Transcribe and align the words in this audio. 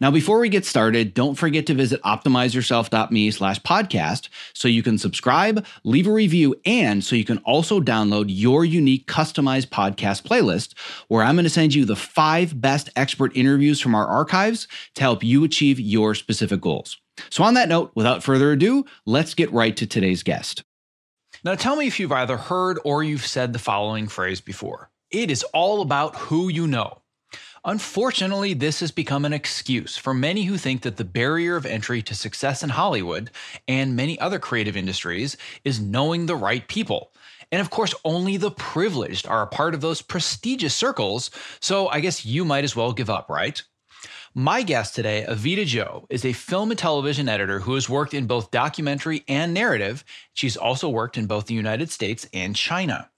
Now, 0.00 0.10
before 0.10 0.38
we 0.38 0.48
get 0.48 0.64
started, 0.64 1.14
don't 1.14 1.34
forget 1.34 1.66
to 1.66 1.74
visit 1.74 2.02
optimizeyourself.me 2.02 3.30
slash 3.30 3.60
podcast 3.60 4.28
so 4.52 4.68
you 4.68 4.82
can 4.82 4.98
subscribe, 4.98 5.64
leave 5.84 6.06
a 6.06 6.12
review, 6.12 6.54
and 6.64 7.02
so 7.04 7.16
you 7.16 7.24
can 7.24 7.38
also 7.38 7.80
download 7.80 8.26
your 8.28 8.64
unique 8.64 9.06
customized 9.06 9.68
podcast 9.68 10.22
playlist 10.22 10.74
where 11.08 11.22
I'm 11.22 11.36
going 11.36 11.44
to 11.44 11.50
send 11.50 11.74
you 11.74 11.84
the 11.84 11.96
five 11.96 12.60
best 12.60 12.90
expert 12.96 13.36
interviews 13.36 13.80
from 13.80 13.94
our 13.94 14.06
archives 14.06 14.68
to 14.94 15.02
help 15.02 15.22
you 15.22 15.44
achieve 15.44 15.80
your 15.80 16.14
specific 16.14 16.60
goals. 16.60 16.98
So, 17.30 17.42
on 17.42 17.54
that 17.54 17.68
note, 17.68 17.92
without 17.94 18.22
further 18.22 18.52
ado, 18.52 18.84
let's 19.04 19.34
get 19.34 19.52
right 19.52 19.76
to 19.76 19.86
today's 19.86 20.22
guest. 20.22 20.62
Now, 21.44 21.54
tell 21.54 21.76
me 21.76 21.86
if 21.86 22.00
you've 22.00 22.12
either 22.12 22.36
heard 22.36 22.78
or 22.84 23.02
you've 23.02 23.26
said 23.26 23.52
the 23.52 23.58
following 23.58 24.08
phrase 24.08 24.40
before. 24.40 24.90
It 25.10 25.30
is 25.30 25.42
all 25.54 25.80
about 25.80 26.16
who 26.16 26.48
you 26.48 26.66
know. 26.66 26.97
Unfortunately, 27.68 28.54
this 28.54 28.80
has 28.80 28.90
become 28.90 29.26
an 29.26 29.34
excuse 29.34 29.98
for 29.98 30.14
many 30.14 30.44
who 30.44 30.56
think 30.56 30.80
that 30.80 30.96
the 30.96 31.04
barrier 31.04 31.54
of 31.54 31.66
entry 31.66 32.00
to 32.00 32.14
success 32.14 32.62
in 32.62 32.70
Hollywood 32.70 33.30
and 33.68 33.94
many 33.94 34.18
other 34.18 34.38
creative 34.38 34.74
industries 34.74 35.36
is 35.66 35.78
knowing 35.78 36.24
the 36.24 36.34
right 36.34 36.66
people. 36.66 37.12
And 37.52 37.60
of 37.60 37.68
course, 37.68 37.94
only 38.06 38.38
the 38.38 38.52
privileged 38.52 39.26
are 39.26 39.42
a 39.42 39.46
part 39.46 39.74
of 39.74 39.82
those 39.82 40.00
prestigious 40.00 40.74
circles, 40.74 41.30
so 41.60 41.88
I 41.88 42.00
guess 42.00 42.24
you 42.24 42.42
might 42.42 42.64
as 42.64 42.74
well 42.74 42.94
give 42.94 43.10
up, 43.10 43.28
right? 43.28 43.62
My 44.34 44.62
guest 44.62 44.94
today, 44.94 45.26
Avita 45.28 45.66
Zhou, 45.66 46.06
is 46.08 46.24
a 46.24 46.32
film 46.32 46.70
and 46.70 46.78
television 46.78 47.28
editor 47.28 47.60
who 47.60 47.74
has 47.74 47.86
worked 47.86 48.14
in 48.14 48.26
both 48.26 48.50
documentary 48.50 49.24
and 49.28 49.52
narrative. 49.52 50.06
She's 50.32 50.56
also 50.56 50.88
worked 50.88 51.18
in 51.18 51.26
both 51.26 51.44
the 51.44 51.54
United 51.54 51.90
States 51.90 52.26
and 52.32 52.56
China. 52.56 53.10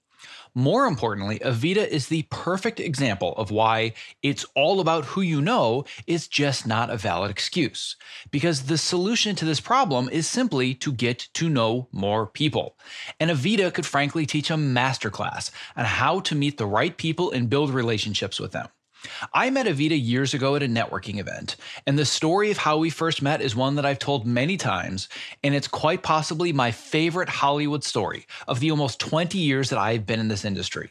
More 0.55 0.87
importantly, 0.87 1.39
Evita 1.41 1.87
is 1.87 2.09
the 2.09 2.23
perfect 2.31 2.81
example 2.81 3.35
of 3.37 3.51
why 3.51 3.93
it's 4.23 4.45
all 4.55 4.81
about 4.81 5.05
who 5.05 5.21
you 5.21 5.41
know 5.41 5.85
is 6.07 6.27
just 6.27 6.67
not 6.67 6.91
a 6.91 6.97
valid 6.97 7.31
excuse. 7.31 7.97
Because 8.31 8.65
the 8.65 8.79
solution 8.79 9.37
to 9.37 9.45
this 9.45 9.61
problem 9.61 10.09
is 10.09 10.27
simply 10.27 10.75
to 10.75 10.93
get 10.93 11.29
to 11.35 11.49
know 11.49 11.89
more 11.93 12.27
people. 12.27 12.77
And 13.19 13.31
Evita 13.31 13.73
could 13.73 13.87
frankly 13.87 14.27
teach 14.27 14.51
a 14.51 14.55
masterclass 14.55 15.51
on 15.77 15.85
how 15.85 16.21
to 16.21 16.35
meet 16.35 16.59
the 16.59 16.67
right 16.67 16.97
people 16.97 17.31
and 17.31 17.51
build 17.51 17.71
relationships 17.71 18.41
with 18.41 18.53
them. 18.53 18.69
I 19.33 19.51
met 19.51 19.67
Evita 19.67 19.99
years 20.01 20.35
ago 20.35 20.57
at 20.57 20.63
a 20.63 20.67
networking 20.67 21.19
event, 21.19 21.57
and 21.87 21.99
the 21.99 22.05
story 22.05 22.51
of 22.51 22.59
how 22.59 22.79
we 22.79 22.91
first 22.91 23.23
met 23.23 23.41
is 23.41 23.57
one 23.57 23.77
that 23.77 23.87
I've 23.87 23.99
told 23.99 24.27
many 24.27 24.57
times, 24.57 25.09
and 25.43 25.55
it's 25.55 25.69
quite 25.69 26.03
possibly 26.03 26.53
my 26.53 26.71
favorite 26.71 27.29
Hollywood 27.29 27.85
story 27.85 28.27
of 28.47 28.61
the 28.61 28.71
almost 28.71 29.01
20 29.01 29.39
years 29.39 29.71
that 29.71 29.79
I've 29.79 30.07
been 30.07 30.21
in 30.21 30.29
this 30.29 30.45
industry. 30.45 30.91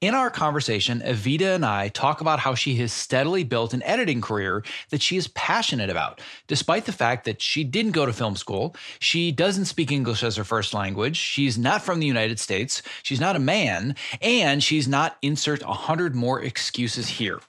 In 0.00 0.14
our 0.14 0.30
conversation, 0.30 1.00
Evita 1.00 1.54
and 1.54 1.64
I 1.64 1.88
talk 1.88 2.20
about 2.20 2.40
how 2.40 2.54
she 2.54 2.76
has 2.76 2.92
steadily 2.92 3.44
built 3.44 3.74
an 3.74 3.82
editing 3.82 4.20
career 4.20 4.62
that 4.90 5.02
she 5.02 5.16
is 5.16 5.28
passionate 5.28 5.90
about, 5.90 6.20
despite 6.46 6.86
the 6.86 6.92
fact 6.92 7.24
that 7.24 7.42
she 7.42 7.64
didn't 7.64 7.92
go 7.92 8.06
to 8.06 8.12
film 8.12 8.36
school, 8.36 8.74
she 8.98 9.32
doesn't 9.32 9.66
speak 9.66 9.92
English 9.92 10.22
as 10.22 10.36
her 10.36 10.44
first 10.44 10.74
language, 10.74 11.16
she's 11.16 11.58
not 11.58 11.82
from 11.82 12.00
the 12.00 12.06
United 12.06 12.38
States, 12.38 12.82
she's 13.02 13.20
not 13.20 13.36
a 13.36 13.40
man, 13.40 13.94
and 14.20 14.62
she's 14.62 14.88
not 14.88 15.16
insert 15.22 15.64
100 15.64 16.14
more 16.14 16.42
excuses 16.42 17.08
here. 17.08 17.40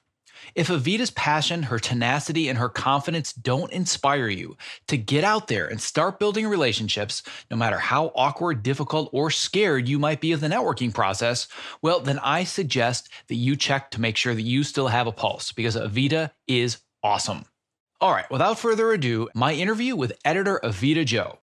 If 0.55 0.67
Avita's 0.67 1.11
passion, 1.11 1.63
her 1.63 1.79
tenacity, 1.79 2.49
and 2.49 2.57
her 2.57 2.69
confidence 2.69 3.33
don't 3.33 3.71
inspire 3.71 4.27
you 4.27 4.57
to 4.87 4.97
get 4.97 5.23
out 5.23 5.47
there 5.47 5.67
and 5.67 5.79
start 5.79 6.19
building 6.19 6.47
relationships, 6.47 7.23
no 7.49 7.57
matter 7.57 7.77
how 7.77 8.11
awkward, 8.15 8.63
difficult, 8.63 9.09
or 9.13 9.31
scared 9.31 9.87
you 9.87 9.99
might 9.99 10.21
be 10.21 10.31
of 10.31 10.41
the 10.41 10.47
networking 10.47 10.93
process, 10.93 11.47
well, 11.81 11.99
then 11.99 12.19
I 12.19 12.43
suggest 12.43 13.09
that 13.27 13.35
you 13.35 13.55
check 13.55 13.91
to 13.91 14.01
make 14.01 14.17
sure 14.17 14.35
that 14.35 14.41
you 14.41 14.63
still 14.63 14.87
have 14.87 15.07
a 15.07 15.11
pulse 15.11 15.51
because 15.51 15.75
Avita 15.75 16.31
is 16.47 16.79
awesome. 17.03 17.45
All 18.01 18.11
right, 18.11 18.29
without 18.31 18.57
further 18.57 18.91
ado, 18.91 19.29
my 19.35 19.53
interview 19.53 19.95
with 19.95 20.13
editor 20.25 20.59
Avita 20.63 21.05
Zhou. 21.05 21.37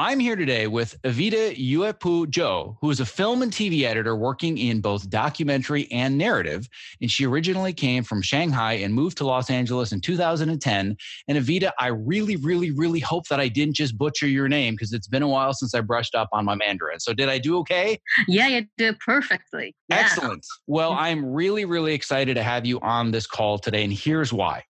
I'm 0.00 0.18
here 0.18 0.34
today 0.34 0.66
with 0.66 0.96
Evita 1.02 1.54
Uepu 1.58 2.24
Zhou, 2.28 2.74
who 2.80 2.88
is 2.88 3.00
a 3.00 3.04
film 3.04 3.42
and 3.42 3.52
TV 3.52 3.82
editor 3.82 4.16
working 4.16 4.56
in 4.56 4.80
both 4.80 5.10
documentary 5.10 5.92
and 5.92 6.16
narrative. 6.16 6.70
And 7.02 7.10
she 7.10 7.26
originally 7.26 7.74
came 7.74 8.02
from 8.02 8.22
Shanghai 8.22 8.72
and 8.72 8.94
moved 8.94 9.18
to 9.18 9.26
Los 9.26 9.50
Angeles 9.50 9.92
in 9.92 10.00
2010. 10.00 10.96
And 11.28 11.38
Evita, 11.38 11.72
I 11.78 11.88
really, 11.88 12.36
really, 12.36 12.70
really 12.70 13.00
hope 13.00 13.28
that 13.28 13.40
I 13.40 13.48
didn't 13.48 13.76
just 13.76 13.98
butcher 13.98 14.26
your 14.26 14.48
name 14.48 14.72
because 14.72 14.94
it's 14.94 15.06
been 15.06 15.22
a 15.22 15.28
while 15.28 15.52
since 15.52 15.74
I 15.74 15.82
brushed 15.82 16.14
up 16.14 16.30
on 16.32 16.46
my 16.46 16.54
Mandarin. 16.54 16.98
So 16.98 17.12
did 17.12 17.28
I 17.28 17.36
do 17.36 17.58
okay? 17.58 18.00
Yeah, 18.26 18.48
you 18.48 18.64
did 18.78 18.98
perfectly. 19.00 19.76
Yeah. 19.90 19.98
Excellent. 19.98 20.46
Well, 20.66 20.92
mm-hmm. 20.92 21.04
I'm 21.04 21.26
really, 21.26 21.66
really 21.66 21.92
excited 21.92 22.36
to 22.36 22.42
have 22.42 22.64
you 22.64 22.80
on 22.80 23.10
this 23.10 23.26
call 23.26 23.58
today. 23.58 23.84
And 23.84 23.92
here's 23.92 24.32
why. 24.32 24.64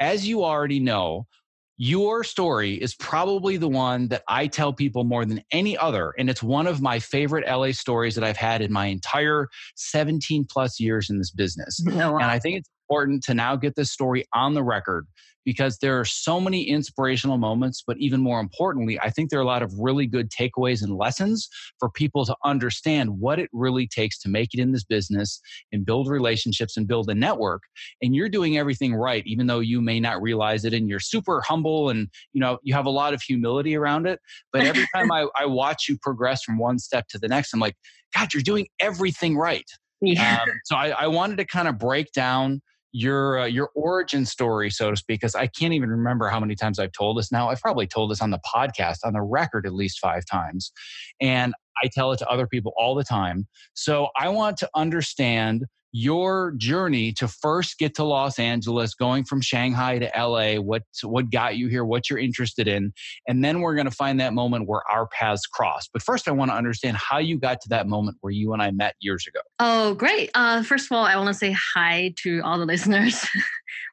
As 0.00 0.26
you 0.26 0.42
already 0.42 0.80
know, 0.80 1.28
your 1.76 2.22
story 2.22 2.74
is 2.74 2.94
probably 2.94 3.56
the 3.56 3.68
one 3.68 4.08
that 4.08 4.22
I 4.28 4.46
tell 4.46 4.72
people 4.72 5.04
more 5.04 5.24
than 5.24 5.42
any 5.52 5.76
other. 5.76 6.12
And 6.18 6.28
it's 6.28 6.42
one 6.42 6.66
of 6.66 6.80
my 6.80 6.98
favorite 6.98 7.44
LA 7.48 7.72
stories 7.72 8.14
that 8.14 8.24
I've 8.24 8.36
had 8.36 8.60
in 8.60 8.72
my 8.72 8.86
entire 8.86 9.48
17 9.76 10.46
plus 10.50 10.78
years 10.78 11.10
in 11.10 11.18
this 11.18 11.30
business. 11.30 11.82
Oh, 11.88 11.94
wow. 12.12 12.16
And 12.18 12.26
I 12.30 12.38
think 12.38 12.58
it's 12.58 12.70
important 12.88 13.22
to 13.24 13.34
now 13.34 13.56
get 13.56 13.76
this 13.76 13.90
story 13.90 14.24
on 14.34 14.54
the 14.54 14.62
record 14.62 15.06
because 15.44 15.78
there 15.78 15.98
are 15.98 16.04
so 16.04 16.40
many 16.40 16.62
inspirational 16.62 17.38
moments, 17.38 17.82
but 17.86 17.96
even 17.98 18.20
more 18.20 18.40
importantly, 18.40 18.98
I 19.00 19.10
think 19.10 19.30
there 19.30 19.38
are 19.38 19.42
a 19.42 19.46
lot 19.46 19.62
of 19.62 19.72
really 19.78 20.06
good 20.06 20.30
takeaways 20.30 20.82
and 20.82 20.96
lessons 20.96 21.48
for 21.78 21.90
people 21.90 22.24
to 22.26 22.36
understand 22.44 23.18
what 23.18 23.38
it 23.38 23.50
really 23.52 23.86
takes 23.86 24.18
to 24.20 24.28
make 24.28 24.54
it 24.54 24.60
in 24.60 24.72
this 24.72 24.84
business 24.84 25.40
and 25.72 25.84
build 25.84 26.08
relationships 26.08 26.76
and 26.76 26.86
build 26.86 27.08
a 27.10 27.14
network. 27.14 27.62
And 28.00 28.14
you're 28.14 28.28
doing 28.28 28.56
everything 28.56 28.94
right, 28.94 29.22
even 29.26 29.46
though 29.46 29.60
you 29.60 29.80
may 29.80 30.00
not 30.00 30.22
realize 30.22 30.64
it. 30.64 30.74
And 30.74 30.88
you're 30.88 31.00
super 31.00 31.40
humble 31.40 31.90
and 31.90 32.08
you 32.32 32.40
know 32.40 32.58
you 32.62 32.74
have 32.74 32.86
a 32.86 32.90
lot 32.90 33.14
of 33.14 33.22
humility 33.22 33.76
around 33.76 34.06
it. 34.06 34.20
But 34.52 34.62
every 34.66 34.86
time 34.94 35.10
I, 35.10 35.26
I 35.38 35.46
watch 35.46 35.88
you 35.88 35.98
progress 36.00 36.42
from 36.42 36.58
one 36.58 36.78
step 36.78 37.06
to 37.08 37.18
the 37.18 37.28
next, 37.28 37.52
I'm 37.52 37.60
like, 37.60 37.74
God, 38.16 38.32
you're 38.32 38.42
doing 38.42 38.68
everything 38.80 39.36
right. 39.36 39.64
Yeah. 40.00 40.40
Um, 40.42 40.48
so 40.64 40.76
I, 40.76 40.88
I 40.90 41.06
wanted 41.06 41.36
to 41.38 41.44
kind 41.44 41.68
of 41.68 41.78
break 41.78 42.12
down 42.12 42.60
your 42.92 43.40
uh, 43.40 43.46
your 43.46 43.70
origin 43.74 44.24
story, 44.24 44.70
so 44.70 44.90
to 44.90 44.96
speak, 44.96 45.20
because 45.20 45.34
I 45.34 45.46
can't 45.46 45.72
even 45.72 45.90
remember 45.90 46.28
how 46.28 46.38
many 46.38 46.54
times 46.54 46.78
I've 46.78 46.92
told 46.92 47.18
this 47.18 47.32
now. 47.32 47.48
I've 47.48 47.60
probably 47.60 47.86
told 47.86 48.10
this 48.10 48.20
on 48.20 48.30
the 48.30 48.40
podcast, 48.54 48.98
on 49.04 49.14
the 49.14 49.22
record, 49.22 49.66
at 49.66 49.72
least 49.72 49.98
five 49.98 50.24
times, 50.30 50.72
and 51.20 51.54
I 51.82 51.88
tell 51.88 52.12
it 52.12 52.18
to 52.18 52.28
other 52.28 52.46
people 52.46 52.72
all 52.76 52.94
the 52.94 53.04
time. 53.04 53.48
So 53.74 54.08
I 54.16 54.28
want 54.28 54.58
to 54.58 54.68
understand 54.74 55.64
your 55.92 56.52
journey 56.56 57.12
to 57.12 57.28
first 57.28 57.78
get 57.78 57.94
to 57.94 58.04
Los 58.04 58.38
Angeles, 58.38 58.94
going 58.94 59.24
from 59.24 59.42
Shanghai 59.42 59.98
to 59.98 60.10
LA, 60.16 60.54
what 60.54 60.82
what 61.02 61.30
got 61.30 61.56
you 61.56 61.68
here, 61.68 61.84
what 61.84 62.08
you're 62.08 62.18
interested 62.18 62.66
in, 62.66 62.92
and 63.28 63.44
then 63.44 63.60
we're 63.60 63.74
going 63.74 63.86
to 63.86 63.94
find 63.94 64.18
that 64.20 64.32
moment 64.32 64.66
where 64.66 64.82
our 64.90 65.06
paths 65.08 65.46
cross. 65.46 65.88
But 65.92 66.02
first, 66.02 66.28
I 66.28 66.32
want 66.32 66.50
to 66.50 66.56
understand 66.56 66.96
how 66.96 67.18
you 67.18 67.38
got 67.38 67.60
to 67.60 67.68
that 67.68 67.86
moment 67.86 68.16
where 68.22 68.30
you 68.30 68.54
and 68.54 68.62
I 68.62 68.70
met 68.70 68.94
years 69.00 69.26
ago. 69.26 69.40
Oh, 69.58 69.94
great! 69.94 70.30
Uh, 70.34 70.62
first 70.62 70.86
of 70.86 70.96
all, 70.96 71.04
I 71.04 71.16
want 71.16 71.28
to 71.28 71.34
say 71.34 71.52
hi 71.52 72.14
to 72.22 72.40
all 72.40 72.58
the 72.58 72.66
listeners. 72.72 73.26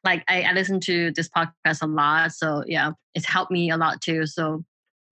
like 0.06 0.24
I, 0.30 0.44
I 0.44 0.54
listen 0.54 0.80
to 0.82 1.12
this 1.12 1.30
podcast 1.30 1.82
a 1.82 1.88
lot, 1.88 2.32
so 2.32 2.64
yeah, 2.66 2.92
it's 3.14 3.26
helped 3.26 3.52
me 3.52 3.70
a 3.72 3.78
lot 3.78 4.00
too. 4.02 4.26
So 4.26 4.64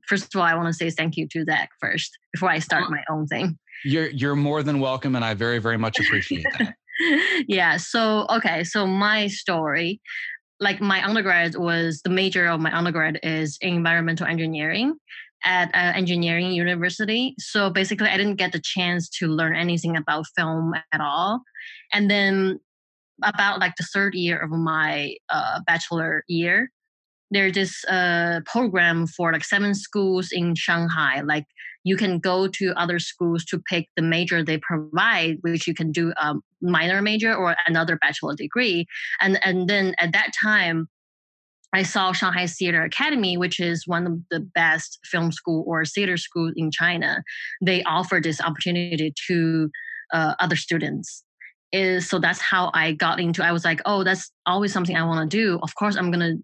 first 0.08 0.34
of 0.34 0.40
all, 0.40 0.48
I 0.48 0.56
want 0.56 0.68
to 0.68 0.74
say 0.74 0.90
thank 0.90 1.18
you 1.18 1.28
to 1.28 1.44
Zach 1.44 1.70
first 1.80 2.18
before 2.34 2.50
I 2.50 2.60
start 2.60 2.90
my 2.90 3.04
own 3.10 3.28
thing. 3.28 3.60
You're 3.84 4.10
you're 4.10 4.36
more 4.36 4.64
than 4.64 4.80
welcome, 4.80 5.16
and 5.16 5.24
I 5.24 5.34
very 5.34 5.60
very 5.60 5.78
much 5.78 6.00
appreciate 6.00 6.46
that. 6.58 6.76
yeah. 7.48 7.78
So 7.78 8.26
okay. 8.30 8.64
So 8.64 8.88
my 8.88 9.28
story, 9.28 10.02
like 10.60 10.82
my 10.82 11.04
undergrad 11.04 11.56
was 11.56 12.02
the 12.04 12.10
major 12.10 12.48
of 12.48 12.60
my 12.60 12.76
undergrad 12.76 13.20
is 13.24 13.58
environmental 13.62 14.28
engineering 14.28 14.96
at 15.46 15.70
uh, 15.74 15.94
engineering 15.96 16.52
university. 16.52 17.36
So 17.40 17.70
basically, 17.70 18.10
I 18.10 18.18
didn't 18.18 18.36
get 18.36 18.52
the 18.52 18.62
chance 18.62 19.10
to 19.20 19.28
learn 19.28 19.56
anything 19.56 19.96
about 19.96 20.26
film 20.36 20.74
at 20.92 21.02
all. 21.02 21.42
And 21.94 22.10
then 22.10 22.60
about 23.24 23.60
like 23.60 23.76
the 23.78 23.86
third 23.94 24.14
year 24.14 24.40
of 24.40 24.52
my 24.52 25.16
uh, 25.30 25.62
bachelor 25.66 26.24
year, 26.28 26.72
there's 27.32 27.54
this 27.54 27.84
uh, 27.86 28.42
program 28.46 29.08
for 29.08 29.32
like 29.34 29.44
seven 29.44 29.74
schools 29.74 30.30
in 30.32 30.56
Shanghai. 30.56 31.22
Like 31.22 31.46
you 31.88 31.96
can 31.96 32.20
go 32.20 32.50
to 32.50 32.74
other 32.76 33.00
schools 33.00 33.46
to 33.46 33.58
pick 33.60 33.88
the 33.96 34.02
major 34.02 34.44
they 34.44 34.58
provide, 34.58 35.38
which 35.40 35.68
you 35.68 35.74
can 35.74 35.90
do 35.92 36.12
a 36.18 36.36
minor 36.62 37.02
major 37.02 37.34
or 37.34 37.56
another 37.66 37.98
bachelor 37.98 38.36
degree. 38.36 38.86
And 39.22 39.40
and 39.46 39.70
then 39.70 39.96
at 39.98 40.12
that 40.12 40.32
time, 40.40 40.90
I 41.74 41.84
saw 41.84 42.12
Shanghai 42.12 42.46
Theater 42.48 42.84
Academy, 42.84 43.38
which 43.38 43.60
is 43.62 43.88
one 43.88 44.06
of 44.06 44.20
the 44.30 44.42
best 44.42 45.00
film 45.06 45.32
school 45.32 45.64
or 45.66 45.86
theater 45.86 46.18
school 46.18 46.52
in 46.58 46.72
China. 46.72 47.24
They 47.62 47.84
offer 47.84 48.20
this 48.22 48.42
opportunity 48.42 49.14
to 49.28 49.70
uh, 50.14 50.34
other 50.40 50.58
students. 50.58 51.24
Is 51.72 52.10
so 52.10 52.20
that's 52.20 52.42
how 52.42 52.72
I 52.74 52.94
got 52.94 53.20
into. 53.20 53.46
I 53.46 53.52
was 53.52 53.66
like, 53.66 53.82
oh, 53.86 54.04
that's 54.04 54.32
always 54.46 54.74
something 54.74 54.96
I 54.96 55.06
want 55.06 55.30
to 55.30 55.38
do. 55.38 55.60
Of 55.64 55.76
course, 55.76 55.96
I'm 55.96 56.12
gonna 56.12 56.36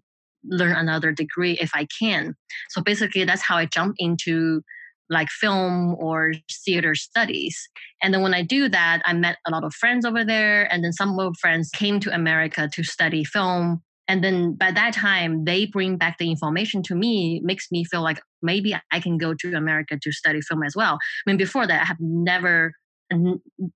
learn 0.46 0.76
another 0.76 1.12
degree 1.12 1.58
if 1.60 1.70
I 1.74 1.86
can. 1.98 2.34
So 2.70 2.82
basically, 2.82 3.24
that's 3.24 3.42
how 3.42 3.56
I 3.56 3.66
jumped 3.66 3.96
into 3.98 4.62
like 5.10 5.28
film 5.28 5.94
or 5.98 6.32
theater 6.64 6.94
studies. 6.94 7.68
And 8.02 8.12
then 8.12 8.22
when 8.22 8.34
I 8.34 8.42
do 8.42 8.68
that, 8.68 9.02
I 9.04 9.12
met 9.12 9.36
a 9.46 9.50
lot 9.50 9.64
of 9.64 9.74
friends 9.74 10.04
over 10.04 10.24
there. 10.24 10.72
And 10.72 10.84
then 10.84 10.92
some 10.92 11.18
of 11.18 11.36
friends 11.40 11.70
came 11.70 12.00
to 12.00 12.14
America 12.14 12.68
to 12.72 12.82
study 12.82 13.24
film. 13.24 13.82
And 14.08 14.22
then 14.22 14.54
by 14.54 14.70
that 14.70 14.92
time, 14.92 15.44
they 15.44 15.66
bring 15.66 15.96
back 15.96 16.18
the 16.18 16.30
information 16.30 16.82
to 16.84 16.94
me, 16.94 17.40
makes 17.42 17.68
me 17.70 17.84
feel 17.84 18.02
like 18.02 18.20
maybe 18.42 18.74
I 18.92 19.00
can 19.00 19.16
go 19.16 19.34
to 19.34 19.54
America 19.54 19.98
to 20.00 20.12
study 20.12 20.40
film 20.42 20.62
as 20.62 20.76
well. 20.76 20.94
I 20.94 21.30
mean, 21.30 21.38
before 21.38 21.66
that, 21.66 21.82
I 21.82 21.84
have 21.84 21.96
never, 22.00 22.72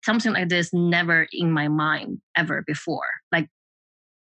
something 0.04 0.32
like 0.32 0.48
this, 0.48 0.70
never 0.72 1.26
in 1.32 1.50
my 1.52 1.69
mind 1.69 2.19
ever 2.36 2.62
before. 2.66 3.06
Like 3.32 3.48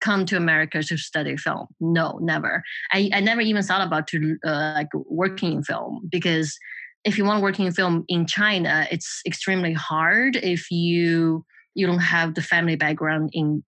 come 0.01 0.25
to 0.25 0.35
America 0.35 0.81
to 0.81 0.97
study 0.97 1.38
film. 1.38 1.67
No, 1.79 2.17
never. 2.21 2.63
I, 2.91 3.09
I 3.13 3.19
never 3.19 3.41
even 3.41 3.61
thought 3.63 3.85
about 3.85 4.07
to 4.07 4.38
uh, 4.45 4.73
like 4.75 4.88
working 4.93 5.53
in 5.53 5.63
film 5.63 6.07
because 6.09 6.57
if 7.03 7.18
you 7.18 7.25
want 7.25 7.39
to 7.39 7.44
work 7.44 7.59
in 7.59 7.71
film 7.71 8.06
in 8.07 8.25
China, 8.25 8.88
it's 8.92 9.21
extremely 9.25 9.74
hard 9.74 10.36
if 10.36 10.69
you 10.71 11.45
you 11.74 11.88
don't 11.88 12.00
have 12.00 12.36
the 12.36 12.42
family 12.42 12.75
background 12.75 13.30
in 13.33 13.63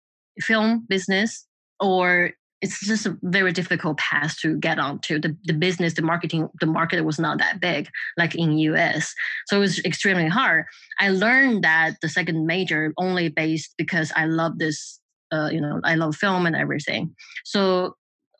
film 0.40 0.86
business 0.88 1.46
or 1.80 2.30
it's 2.60 2.80
just 2.80 3.06
a 3.06 3.16
very 3.22 3.52
difficult 3.52 3.98
path 3.98 4.36
to 4.40 4.56
get 4.56 4.78
onto. 4.78 5.20
The, 5.20 5.36
the 5.44 5.52
business 5.52 5.94
the 5.94 6.02
marketing 6.02 6.48
the 6.60 6.66
market 6.66 7.02
was 7.02 7.19
not 7.19 7.38
that 7.38 7.60
big 7.60 7.88
like 8.16 8.34
in 8.34 8.50
us 8.50 9.14
so 9.46 9.56
it 9.56 9.60
was 9.60 9.78
extremely 9.84 10.28
hard. 10.28 10.64
I 10.98 11.10
learned 11.10 11.64
that 11.64 11.96
the 12.02 12.08
second 12.08 12.46
major 12.46 12.92
only 12.98 13.28
based 13.28 13.75
because 13.76 14.12
i 14.16 14.25
love 14.25 14.58
this 14.58 15.00
uh, 15.32 15.48
you 15.52 15.60
know, 15.60 15.80
I 15.84 15.94
love 15.94 16.16
film 16.16 16.46
and 16.46 16.56
everything. 16.56 17.14
So 17.44 17.94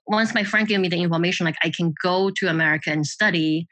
once 0.07 0.35
my 0.35 0.45
friend 0.45 0.67
gave 0.67 0.81
me 0.81 0.89
the 0.89 1.01
information, 1.01 1.45
like 1.45 1.59
I 1.63 1.71
can 1.71 1.95
go 2.03 2.31
to 2.37 2.49
America 2.49 2.91
and 2.91 3.07
study, 3.07 3.67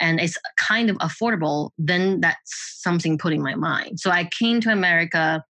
and 0.00 0.20
it's 0.20 0.36
kind 0.56 0.90
of 0.90 0.96
affordable, 0.98 1.70
then 1.78 2.20
that's 2.20 2.80
something 2.82 3.18
put 3.18 3.32
in 3.32 3.42
my 3.42 3.54
mind. 3.54 4.00
So 4.00 4.10
I 4.10 4.28
came 4.38 4.60
to 4.62 4.70
America 4.70 5.44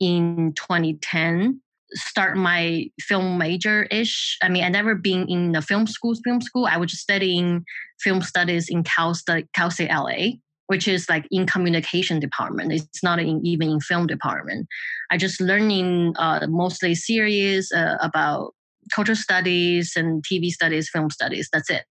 in 0.00 0.52
2010 0.56 1.60
start 1.92 2.36
my 2.36 2.84
film 3.00 3.38
major 3.38 3.84
ish. 3.84 4.36
I 4.42 4.48
mean, 4.48 4.64
I 4.64 4.68
never 4.68 4.96
been 4.96 5.28
in 5.28 5.52
the 5.52 5.62
film 5.62 5.86
school. 5.86 6.14
Film 6.24 6.40
school. 6.40 6.66
I 6.66 6.76
was 6.76 6.90
just 6.90 7.02
studying 7.02 7.64
film 8.00 8.22
studies 8.22 8.68
in 8.68 8.82
Cal, 8.82 9.14
Cal 9.54 9.70
State 9.70 9.90
LA 9.90 10.38
which 10.66 10.88
is 10.88 11.08
like 11.08 11.26
in 11.30 11.46
communication 11.46 12.20
department. 12.20 12.72
It's 12.72 13.02
not 13.02 13.18
in, 13.18 13.44
even 13.44 13.70
in 13.70 13.80
film 13.80 14.06
department. 14.06 14.66
I 15.10 15.16
just 15.16 15.40
learning 15.40 16.14
uh, 16.18 16.46
mostly 16.48 16.94
series 16.94 17.70
uh, 17.72 17.96
about 18.00 18.52
cultural 18.92 19.16
studies 19.16 19.92
and 19.96 20.24
TV 20.24 20.50
studies, 20.50 20.90
film 20.90 21.10
studies. 21.10 21.48
That's 21.52 21.70
it. 21.70 21.84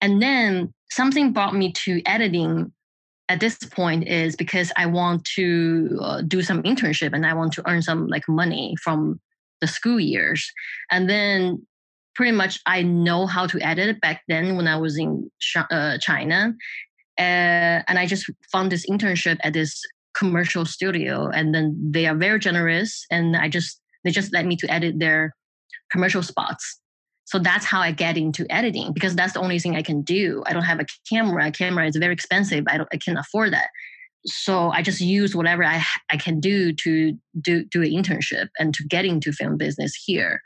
And 0.00 0.22
then 0.22 0.72
something 0.90 1.32
brought 1.32 1.54
me 1.54 1.72
to 1.84 2.00
editing 2.06 2.72
at 3.28 3.40
this 3.40 3.58
point 3.58 4.08
is 4.08 4.36
because 4.36 4.72
I 4.76 4.86
want 4.86 5.24
to 5.36 5.98
uh, 6.00 6.22
do 6.22 6.42
some 6.42 6.62
internship 6.62 7.12
and 7.12 7.26
I 7.26 7.34
want 7.34 7.52
to 7.54 7.68
earn 7.68 7.82
some 7.82 8.06
like 8.06 8.26
money 8.28 8.74
from 8.82 9.20
the 9.60 9.66
school 9.66 10.00
years. 10.00 10.50
And 10.90 11.10
then 11.10 11.66
pretty 12.14 12.32
much 12.32 12.58
I 12.66 12.82
know 12.82 13.26
how 13.26 13.46
to 13.46 13.60
edit 13.60 14.00
back 14.00 14.22
then 14.28 14.56
when 14.56 14.66
I 14.66 14.76
was 14.76 14.98
in 14.98 15.30
uh, 15.56 15.98
China. 15.98 16.54
Uh, 17.18 17.82
and 17.86 17.98
I 17.98 18.06
just 18.06 18.30
found 18.50 18.72
this 18.72 18.88
internship 18.88 19.38
at 19.42 19.52
this 19.52 19.82
commercial 20.16 20.64
studio, 20.64 21.28
and 21.28 21.54
then 21.54 21.76
they 21.92 22.06
are 22.06 22.14
very 22.14 22.38
generous, 22.38 23.04
and 23.10 23.36
I 23.36 23.48
just 23.48 23.80
they 24.04 24.10
just 24.10 24.32
let 24.32 24.46
me 24.46 24.56
to 24.56 24.72
edit 24.72 24.98
their 24.98 25.34
commercial 25.90 26.22
spots. 26.22 26.80
So 27.28 27.38
that's 27.38 27.66
how 27.66 27.80
I 27.82 27.92
get 27.92 28.16
into 28.16 28.46
editing 28.48 28.94
because 28.94 29.14
that's 29.14 29.34
the 29.34 29.40
only 29.40 29.58
thing 29.58 29.76
I 29.76 29.82
can 29.82 30.00
do. 30.00 30.42
I 30.46 30.54
don't 30.54 30.62
have 30.62 30.80
a 30.80 30.86
camera. 31.06 31.48
A 31.48 31.50
camera 31.50 31.86
is 31.86 31.94
very 31.94 32.14
expensive. 32.14 32.64
I 32.68 32.78
don't. 32.78 32.88
I 32.90 32.96
can't 32.96 33.18
afford 33.18 33.52
that. 33.52 33.68
So 34.24 34.70
I 34.70 34.80
just 34.80 35.02
use 35.02 35.36
whatever 35.36 35.62
I 35.62 35.84
I 36.10 36.16
can 36.16 36.40
do 36.40 36.72
to 36.72 37.12
do 37.38 37.64
do 37.64 37.82
an 37.82 37.90
internship 37.90 38.48
and 38.58 38.72
to 38.72 38.82
get 38.82 39.04
into 39.04 39.32
film 39.32 39.58
business 39.58 39.92
here. 40.06 40.40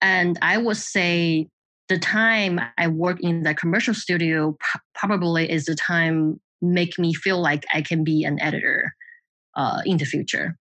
And 0.00 0.38
I 0.40 0.56
would 0.56 0.78
say 0.78 1.48
the 1.90 1.98
time 1.98 2.58
I 2.78 2.88
work 2.88 3.18
in 3.20 3.42
the 3.42 3.54
commercial 3.54 3.92
studio 3.92 4.56
probably 4.94 5.50
is 5.50 5.66
the 5.66 5.74
time 5.74 6.40
make 6.62 6.98
me 6.98 7.12
feel 7.12 7.38
like 7.38 7.66
I 7.74 7.82
can 7.82 8.02
be 8.02 8.24
an 8.24 8.40
editor 8.40 8.94
uh, 9.56 9.82
in 9.84 9.98
the 9.98 10.06
future. 10.06 10.56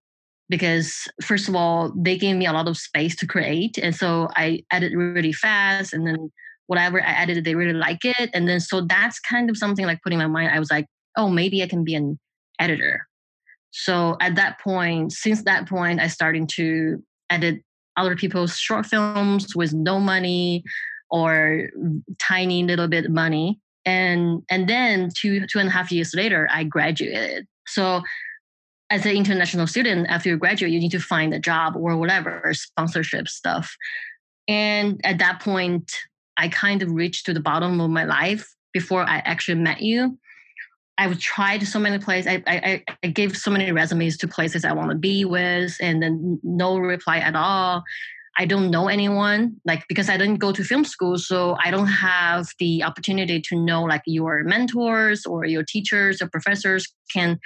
Because 0.50 1.08
first 1.22 1.48
of 1.48 1.56
all, 1.56 1.92
they 1.96 2.18
gave 2.18 2.36
me 2.36 2.46
a 2.46 2.54
lot 2.54 2.68
of 2.68 2.78
space 2.78 3.16
to 3.18 3.28
create, 3.28 3.78
and 3.78 3.96
so 3.96 4.28
I 4.36 4.64
edit 4.72 4.94
really 4.96 5.34
fast, 5.34 5.94
and 5.94 6.06
then 6.06 6.32
whatever 6.68 7.02
I 7.02 7.12
edited, 7.22 7.46
they 7.46 7.56
really 7.56 7.74
like 7.74 8.04
it, 8.04 8.30
and 8.34 8.48
then 8.48 8.60
so 8.60 8.82
that's 8.82 9.20
kind 9.20 9.50
of 9.50 9.58
something 9.58 9.86
like 9.86 10.02
putting 10.04 10.20
my 10.20 10.28
mind. 10.28 10.52
I 10.54 10.60
was 10.60 10.72
like, 10.72 10.86
oh, 11.18 11.30
maybe 11.30 11.64
I 11.64 11.68
can 11.68 11.84
be 11.84 11.96
an 11.96 12.20
editor. 12.60 13.08
So 13.72 14.18
at 14.22 14.36
that 14.36 14.60
point, 14.60 15.14
since 15.14 15.44
that 15.44 15.68
point, 15.68 16.00
I 16.00 16.08
started 16.08 16.48
to 16.50 17.04
edit 17.30 17.62
other 17.98 18.16
people's 18.16 18.58
short 18.58 18.86
films 18.86 19.56
with 19.56 19.74
no 19.74 20.00
money 20.00 20.64
or 21.10 21.70
tiny 22.20 22.64
little 22.64 22.88
bit 22.88 23.06
of 23.06 23.12
money 23.12 23.60
and 23.86 24.42
and 24.50 24.68
then 24.68 25.10
two 25.16 25.46
two 25.48 25.60
and 25.60 25.70
a 25.70 25.72
half 25.72 25.92
years 25.92 26.14
later 26.16 26.48
i 26.52 26.64
graduated 26.64 27.46
so 27.68 28.02
as 28.94 29.08
an 29.08 29.16
international 29.16 29.66
student 29.66 30.06
after 30.08 30.30
you 30.30 30.38
graduate 30.38 30.72
you 30.72 30.80
need 30.80 30.92
to 30.92 31.00
find 31.00 31.34
a 31.34 31.40
job 31.40 31.76
or 31.76 31.98
whatever 31.98 32.54
sponsorship 32.54 33.28
stuff. 33.28 33.76
And 34.48 35.02
at 35.04 35.18
that 35.18 35.42
point 35.42 35.92
i 36.38 36.48
kind 36.48 36.82
of 36.84 36.92
reached 36.92 37.26
to 37.26 37.34
the 37.34 37.40
bottom 37.40 37.82
of 37.82 37.90
my 37.90 38.06
life 38.06 38.48
before 38.72 39.02
i 39.02 39.18
actually 39.26 39.60
met 39.60 39.82
you. 39.82 40.18
I've 41.00 41.18
tried 41.18 41.66
so 41.66 41.80
many 41.80 41.98
places. 41.98 42.28
I 42.32 42.44
i, 42.46 42.84
I 43.04 43.08
gave 43.08 43.36
so 43.36 43.50
many 43.50 43.72
resumes 43.72 44.16
to 44.18 44.28
places 44.28 44.64
i 44.64 44.74
want 44.74 44.92
to 44.92 44.98
be 44.98 45.26
with 45.26 45.76
and 45.82 46.04
then 46.04 46.40
no 46.44 46.78
reply 46.78 47.18
at 47.18 47.36
all. 47.36 47.84
I 48.38 48.46
don't 48.46 48.72
know 48.72 48.88
anyone, 48.88 49.58
like 49.64 49.84
because 49.88 50.10
I 50.10 50.18
didn't 50.18 50.40
go 50.46 50.52
to 50.52 50.64
film 50.64 50.86
school, 50.86 51.20
so 51.20 51.56
I 51.64 51.70
don't 51.70 51.94
have 52.10 52.48
the 52.58 52.84
opportunity 52.84 53.40
to 53.50 53.56
know 53.56 53.84
like 53.84 54.02
your 54.08 54.44
mentors 54.44 55.24
or 55.28 55.46
your 55.46 55.64
teachers 55.64 56.20
or 56.20 56.28
professors 56.28 56.84
can 57.16 57.40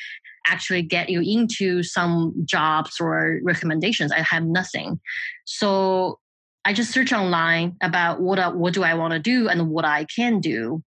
actually 0.49 0.81
get 0.81 1.09
you 1.09 1.21
into 1.21 1.83
some 1.83 2.33
jobs 2.45 2.97
or 2.99 3.39
recommendations. 3.43 4.11
I 4.11 4.21
have 4.21 4.43
nothing. 4.43 4.99
So 5.45 6.19
I 6.65 6.73
just 6.73 6.91
search 6.91 7.13
online 7.13 7.77
about 7.81 8.21
what 8.21 8.39
I, 8.39 8.49
what 8.49 8.73
do 8.73 8.83
I 8.83 8.93
want 8.93 9.13
to 9.13 9.19
do 9.19 9.47
and 9.47 9.69
what 9.69 9.85
I 9.85 10.05
can 10.05 10.39
do 10.39 10.83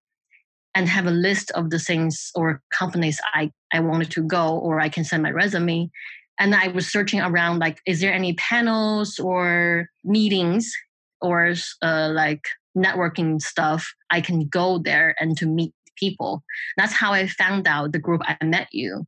and 0.75 0.87
have 0.87 1.07
a 1.07 1.11
list 1.11 1.51
of 1.51 1.69
the 1.69 1.79
things 1.79 2.31
or 2.35 2.61
companies 2.71 3.19
I, 3.33 3.51
I 3.73 3.79
wanted 3.79 4.11
to 4.11 4.23
go 4.23 4.57
or 4.57 4.79
I 4.79 4.89
can 4.89 5.03
send 5.03 5.23
my 5.23 5.31
resume 5.31 5.89
and 6.39 6.55
I 6.55 6.69
was 6.69 6.87
searching 6.87 7.19
around 7.19 7.59
like, 7.59 7.79
is 7.85 7.99
there 7.99 8.13
any 8.13 8.33
panels 8.33 9.19
or 9.19 9.89
meetings 10.03 10.73
or 11.21 11.53
uh, 11.81 12.09
like 12.13 12.43
networking 12.77 13.41
stuff 13.41 13.93
I 14.09 14.21
can 14.21 14.47
go 14.47 14.79
there 14.79 15.15
and 15.19 15.37
to 15.37 15.45
meet 15.45 15.73
people. 15.97 16.43
That's 16.77 16.93
how 16.93 17.11
I 17.11 17.27
found 17.27 17.67
out 17.67 17.91
the 17.91 17.99
group 17.99 18.21
I 18.23 18.37
met 18.43 18.67
you. 18.71 19.05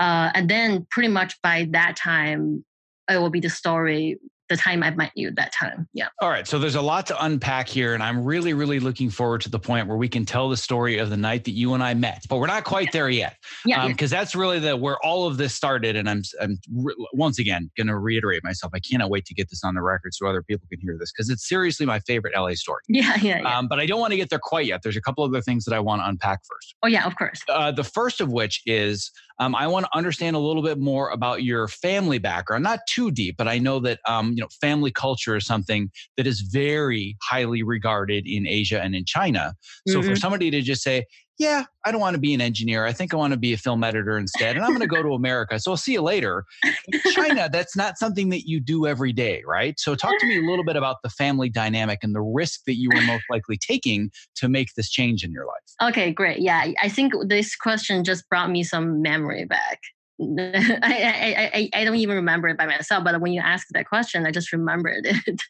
Uh, 0.00 0.30
and 0.34 0.48
then 0.48 0.86
pretty 0.90 1.08
much 1.08 1.40
by 1.42 1.68
that 1.70 1.96
time, 1.96 2.64
it 3.10 3.18
will 3.18 3.30
be 3.30 3.40
the 3.40 3.50
story 3.50 4.18
the 4.48 4.56
time 4.56 4.82
I 4.82 4.90
met 4.90 5.12
you 5.14 5.30
that 5.32 5.52
time. 5.52 5.88
Yeah. 5.92 6.08
All 6.20 6.28
right. 6.28 6.46
So 6.46 6.58
there's 6.58 6.74
a 6.74 6.82
lot 6.82 7.06
to 7.06 7.24
unpack 7.24 7.68
here. 7.68 7.94
And 7.94 8.02
I'm 8.02 8.24
really, 8.24 8.52
really 8.52 8.78
looking 8.78 9.10
forward 9.10 9.40
to 9.42 9.50
the 9.50 9.58
point 9.58 9.88
where 9.88 9.96
we 9.96 10.08
can 10.08 10.24
tell 10.24 10.48
the 10.48 10.56
story 10.56 10.98
of 10.98 11.10
the 11.10 11.16
night 11.16 11.44
that 11.44 11.52
you 11.52 11.74
and 11.74 11.82
I 11.82 11.94
met. 11.94 12.24
But 12.28 12.38
we're 12.38 12.46
not 12.46 12.64
quite 12.64 12.86
yeah. 12.86 12.90
there 12.92 13.10
yet. 13.10 13.36
Yeah. 13.64 13.86
Because 13.88 14.12
um, 14.12 14.18
that's 14.18 14.34
really 14.34 14.58
the 14.58 14.76
where 14.76 14.98
all 15.04 15.26
of 15.26 15.36
this 15.36 15.54
started. 15.54 15.96
And 15.96 16.08
I'm 16.08 16.22
I'm 16.40 16.58
re- 16.72 16.94
once 17.12 17.38
again 17.38 17.70
gonna 17.76 17.98
reiterate 17.98 18.44
myself. 18.44 18.72
I 18.74 18.80
cannot 18.80 19.10
wait 19.10 19.24
to 19.26 19.34
get 19.34 19.50
this 19.50 19.64
on 19.64 19.74
the 19.74 19.82
record 19.82 20.14
so 20.14 20.26
other 20.26 20.42
people 20.42 20.66
can 20.70 20.80
hear 20.80 20.96
this 20.98 21.12
because 21.12 21.28
it's 21.28 21.48
seriously 21.48 21.86
my 21.86 22.00
favorite 22.00 22.34
LA 22.36 22.54
story. 22.54 22.82
Yeah, 22.96 23.16
yeah, 23.20 23.40
yeah. 23.42 23.58
Um, 23.58 23.68
but 23.68 23.78
I 23.78 23.84
don't 23.84 24.00
want 24.00 24.12
to 24.12 24.16
get 24.16 24.30
there 24.30 24.38
quite 24.38 24.64
yet. 24.64 24.82
There's 24.82 24.96
a 24.96 25.02
couple 25.02 25.22
other 25.22 25.42
things 25.42 25.64
that 25.66 25.74
I 25.74 25.80
want 25.80 26.00
to 26.00 26.08
unpack 26.08 26.40
first. 26.48 26.74
Oh 26.82 26.86
yeah, 26.86 27.04
of 27.04 27.14
course. 27.16 27.42
Uh, 27.46 27.70
the 27.70 27.84
first 27.84 28.22
of 28.22 28.32
which 28.32 28.62
is 28.64 29.10
um, 29.38 29.54
I 29.54 29.66
want 29.66 29.86
to 29.86 29.96
understand 29.96 30.36
a 30.36 30.38
little 30.38 30.62
bit 30.62 30.78
more 30.78 31.10
about 31.10 31.42
your 31.42 31.68
family 31.68 32.18
background, 32.18 32.64
not 32.64 32.80
too 32.88 33.10
deep, 33.10 33.36
but 33.36 33.48
I 33.48 33.58
know 33.58 33.80
that 33.80 34.00
um, 34.06 34.30
you 34.32 34.40
know 34.40 34.48
family 34.60 34.90
culture 34.90 35.36
is 35.36 35.46
something 35.46 35.90
that 36.16 36.26
is 36.26 36.40
very 36.40 37.16
highly 37.22 37.62
regarded 37.62 38.26
in 38.26 38.46
Asia 38.46 38.80
and 38.80 38.94
in 38.94 39.04
China. 39.04 39.54
So 39.88 40.00
mm-hmm. 40.00 40.08
for 40.08 40.16
somebody 40.16 40.50
to 40.50 40.62
just 40.62 40.82
say, 40.82 41.04
yeah, 41.38 41.64
I 41.84 41.92
don't 41.92 42.00
want 42.00 42.14
to 42.14 42.20
be 42.20 42.32
an 42.32 42.40
engineer. 42.40 42.86
I 42.86 42.92
think 42.92 43.12
I 43.12 43.16
want 43.16 43.32
to 43.32 43.38
be 43.38 43.52
a 43.52 43.58
film 43.58 43.84
editor 43.84 44.16
instead. 44.16 44.56
And 44.56 44.64
I'm 44.64 44.70
going 44.70 44.80
to 44.80 44.86
go 44.86 45.02
to 45.02 45.10
America. 45.10 45.58
So 45.60 45.72
I'll 45.72 45.76
see 45.76 45.92
you 45.92 46.02
later. 46.02 46.44
In 46.64 47.00
China, 47.12 47.48
that's 47.52 47.76
not 47.76 47.98
something 47.98 48.30
that 48.30 48.48
you 48.48 48.58
do 48.58 48.86
every 48.86 49.12
day, 49.12 49.42
right? 49.46 49.78
So 49.78 49.94
talk 49.94 50.18
to 50.18 50.26
me 50.26 50.38
a 50.38 50.48
little 50.48 50.64
bit 50.64 50.76
about 50.76 50.96
the 51.02 51.10
family 51.10 51.50
dynamic 51.50 52.00
and 52.02 52.14
the 52.14 52.22
risk 52.22 52.62
that 52.66 52.76
you 52.76 52.90
were 52.94 53.02
most 53.02 53.24
likely 53.30 53.58
taking 53.58 54.10
to 54.36 54.48
make 54.48 54.68
this 54.76 54.90
change 54.90 55.24
in 55.24 55.32
your 55.32 55.44
life. 55.44 55.90
Okay, 55.90 56.10
great. 56.10 56.40
Yeah, 56.40 56.72
I 56.82 56.88
think 56.88 57.12
this 57.26 57.54
question 57.54 58.02
just 58.02 58.28
brought 58.30 58.50
me 58.50 58.62
some 58.62 59.02
memory 59.02 59.44
back. 59.44 59.80
I, 60.20 60.80
I, 60.82 61.50
I, 61.52 61.70
I 61.74 61.84
don't 61.84 61.96
even 61.96 62.16
remember 62.16 62.48
it 62.48 62.56
by 62.56 62.64
myself, 62.64 63.04
but 63.04 63.20
when 63.20 63.32
you 63.32 63.42
asked 63.42 63.68
that 63.72 63.86
question, 63.86 64.26
I 64.26 64.30
just 64.30 64.52
remembered 64.52 65.04
it. 65.26 65.42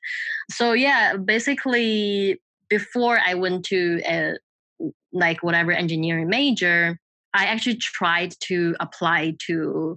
so 0.50 0.73
yeah, 0.73 1.16
basically 1.16 2.40
before 2.69 3.21
I 3.25 3.35
went 3.35 3.64
to 3.66 4.00
a, 4.05 4.35
like 5.12 5.42
whatever 5.42 5.73
engineering 5.73 6.28
major, 6.28 6.99
I 7.35 7.47
actually 7.47 7.76
tried 7.76 8.35
to 8.45 8.76
apply 8.80 9.37
to 9.47 9.97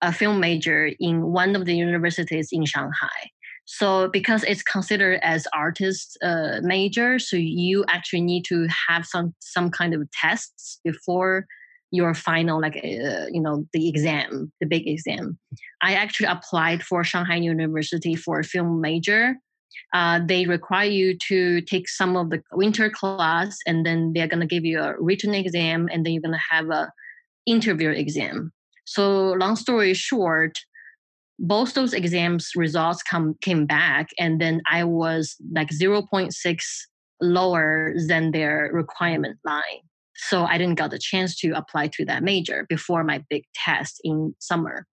a 0.00 0.12
film 0.12 0.40
major 0.40 0.90
in 0.98 1.22
one 1.32 1.54
of 1.54 1.64
the 1.64 1.76
universities 1.76 2.48
in 2.52 2.64
Shanghai. 2.64 3.30
So 3.64 4.08
because 4.08 4.42
it's 4.42 4.62
considered 4.62 5.20
as 5.22 5.46
artist 5.54 6.18
uh, 6.22 6.60
major, 6.62 7.18
so 7.18 7.36
you 7.36 7.84
actually 7.88 8.22
need 8.22 8.44
to 8.46 8.66
have 8.88 9.06
some 9.06 9.34
some 9.38 9.70
kind 9.70 9.94
of 9.94 10.10
tests 10.10 10.80
before 10.84 11.46
your 11.92 12.14
final 12.14 12.60
like 12.60 12.76
uh, 12.76 13.26
you 13.30 13.40
know 13.40 13.66
the 13.72 13.88
exam 13.88 14.50
the 14.60 14.66
big 14.66 14.88
exam 14.88 15.38
i 15.82 15.92
actually 15.92 16.26
applied 16.26 16.82
for 16.82 17.04
shanghai 17.04 17.36
university 17.36 18.14
for 18.16 18.40
a 18.40 18.44
film 18.44 18.80
major 18.80 19.36
uh, 19.94 20.20
they 20.26 20.46
require 20.46 20.88
you 20.88 21.16
to 21.28 21.60
take 21.62 21.88
some 21.88 22.16
of 22.16 22.30
the 22.30 22.42
winter 22.52 22.90
class 22.90 23.58
and 23.66 23.84
then 23.84 24.12
they're 24.14 24.28
going 24.28 24.40
to 24.40 24.46
give 24.46 24.64
you 24.64 24.80
a 24.80 24.94
written 25.00 25.34
exam 25.34 25.88
and 25.92 26.04
then 26.04 26.12
you're 26.12 26.22
going 26.22 26.32
to 26.32 26.54
have 26.56 26.70
a 26.70 26.90
interview 27.46 27.90
exam. 27.90 28.52
So 28.84 29.32
long 29.32 29.56
story 29.56 29.94
short 29.94 30.58
both 31.38 31.74
those 31.74 31.92
exams 31.92 32.52
results 32.54 33.02
come 33.02 33.34
came 33.40 33.66
back 33.66 34.10
and 34.18 34.40
then 34.40 34.60
i 34.70 34.84
was 34.84 35.36
like 35.52 35.70
0.6 35.70 36.62
lower 37.20 37.94
than 38.08 38.32
their 38.32 38.70
requirement 38.72 39.38
line. 39.44 39.82
So 40.14 40.44
i 40.44 40.56
didn't 40.56 40.76
get 40.76 40.90
the 40.90 40.98
chance 40.98 41.36
to 41.40 41.50
apply 41.52 41.88
to 41.88 42.04
that 42.06 42.22
major 42.22 42.66
before 42.68 43.02
my 43.02 43.24
big 43.28 43.44
test 43.54 44.00
in 44.04 44.34
summer. 44.38 44.86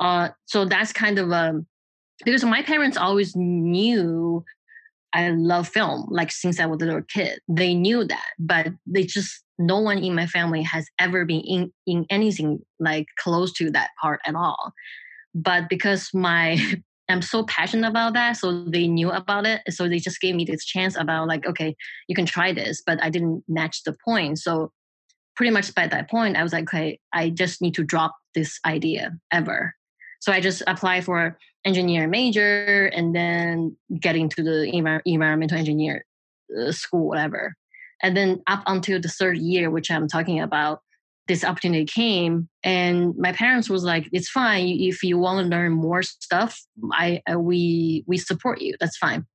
Uh, 0.00 0.28
so 0.46 0.64
that's 0.64 0.92
kind 0.92 1.18
of 1.18 1.30
a 1.30 1.50
um, 1.50 1.66
because 2.24 2.44
my 2.44 2.62
parents 2.62 2.96
always 2.96 3.34
knew 3.36 4.44
I 5.12 5.30
love 5.30 5.68
film, 5.68 6.06
like 6.10 6.30
since 6.30 6.60
I 6.60 6.66
was 6.66 6.82
a 6.82 6.86
little 6.86 7.02
kid. 7.02 7.40
They 7.48 7.74
knew 7.74 8.04
that, 8.04 8.26
but 8.38 8.68
they 8.86 9.04
just 9.04 9.42
no 9.58 9.80
one 9.80 9.98
in 9.98 10.14
my 10.14 10.26
family 10.26 10.62
has 10.62 10.86
ever 10.98 11.24
been 11.24 11.40
in 11.40 11.72
in 11.86 12.06
anything 12.10 12.60
like 12.78 13.06
close 13.18 13.52
to 13.54 13.70
that 13.70 13.90
part 14.00 14.20
at 14.26 14.34
all. 14.34 14.72
But 15.34 15.68
because 15.68 16.10
my 16.12 16.58
I'm 17.10 17.22
so 17.22 17.42
passionate 17.44 17.88
about 17.88 18.12
that, 18.12 18.36
so 18.36 18.64
they 18.64 18.86
knew 18.86 19.10
about 19.10 19.46
it. 19.46 19.62
So 19.70 19.88
they 19.88 19.98
just 19.98 20.20
gave 20.20 20.34
me 20.34 20.44
this 20.44 20.62
chance 20.62 20.94
about 20.94 21.26
like, 21.26 21.46
okay, 21.46 21.74
you 22.06 22.14
can 22.14 22.26
try 22.26 22.52
this, 22.52 22.82
but 22.84 23.02
I 23.02 23.08
didn't 23.08 23.44
match 23.48 23.82
the 23.84 23.96
point. 24.04 24.38
So 24.38 24.72
pretty 25.34 25.50
much 25.50 25.74
by 25.74 25.86
that 25.86 26.10
point, 26.10 26.36
I 26.36 26.42
was 26.42 26.52
like, 26.52 26.64
okay, 26.64 27.00
I 27.14 27.30
just 27.30 27.62
need 27.62 27.74
to 27.76 27.82
drop 27.82 28.14
this 28.34 28.60
idea 28.66 29.12
ever. 29.32 29.74
So 30.20 30.32
I 30.32 30.40
just 30.40 30.62
apply 30.66 31.00
for 31.00 31.38
engineer 31.64 32.08
major 32.08 32.86
and 32.86 33.14
then 33.14 33.76
getting 34.00 34.28
to 34.30 34.42
the 34.42 34.70
envir- 34.72 35.02
environmental 35.04 35.58
engineer 35.58 36.04
uh, 36.58 36.72
school, 36.72 37.08
whatever. 37.08 37.54
And 38.02 38.16
then 38.16 38.42
up 38.46 38.62
until 38.66 39.00
the 39.00 39.08
third 39.08 39.38
year, 39.38 39.70
which 39.70 39.90
I'm 39.90 40.08
talking 40.08 40.40
about, 40.40 40.80
this 41.26 41.44
opportunity 41.44 41.84
came, 41.84 42.48
and 42.64 43.14
my 43.18 43.32
parents 43.32 43.68
was 43.68 43.84
like, 43.84 44.08
"It's 44.12 44.30
fine 44.30 44.66
if 44.66 45.02
you 45.02 45.18
want 45.18 45.44
to 45.44 45.50
learn 45.50 45.72
more 45.72 46.02
stuff. 46.02 46.58
I 46.92 47.20
we 47.36 48.02
we 48.06 48.16
support 48.16 48.62
you. 48.62 48.74
That's 48.80 48.96
fine." 48.96 49.26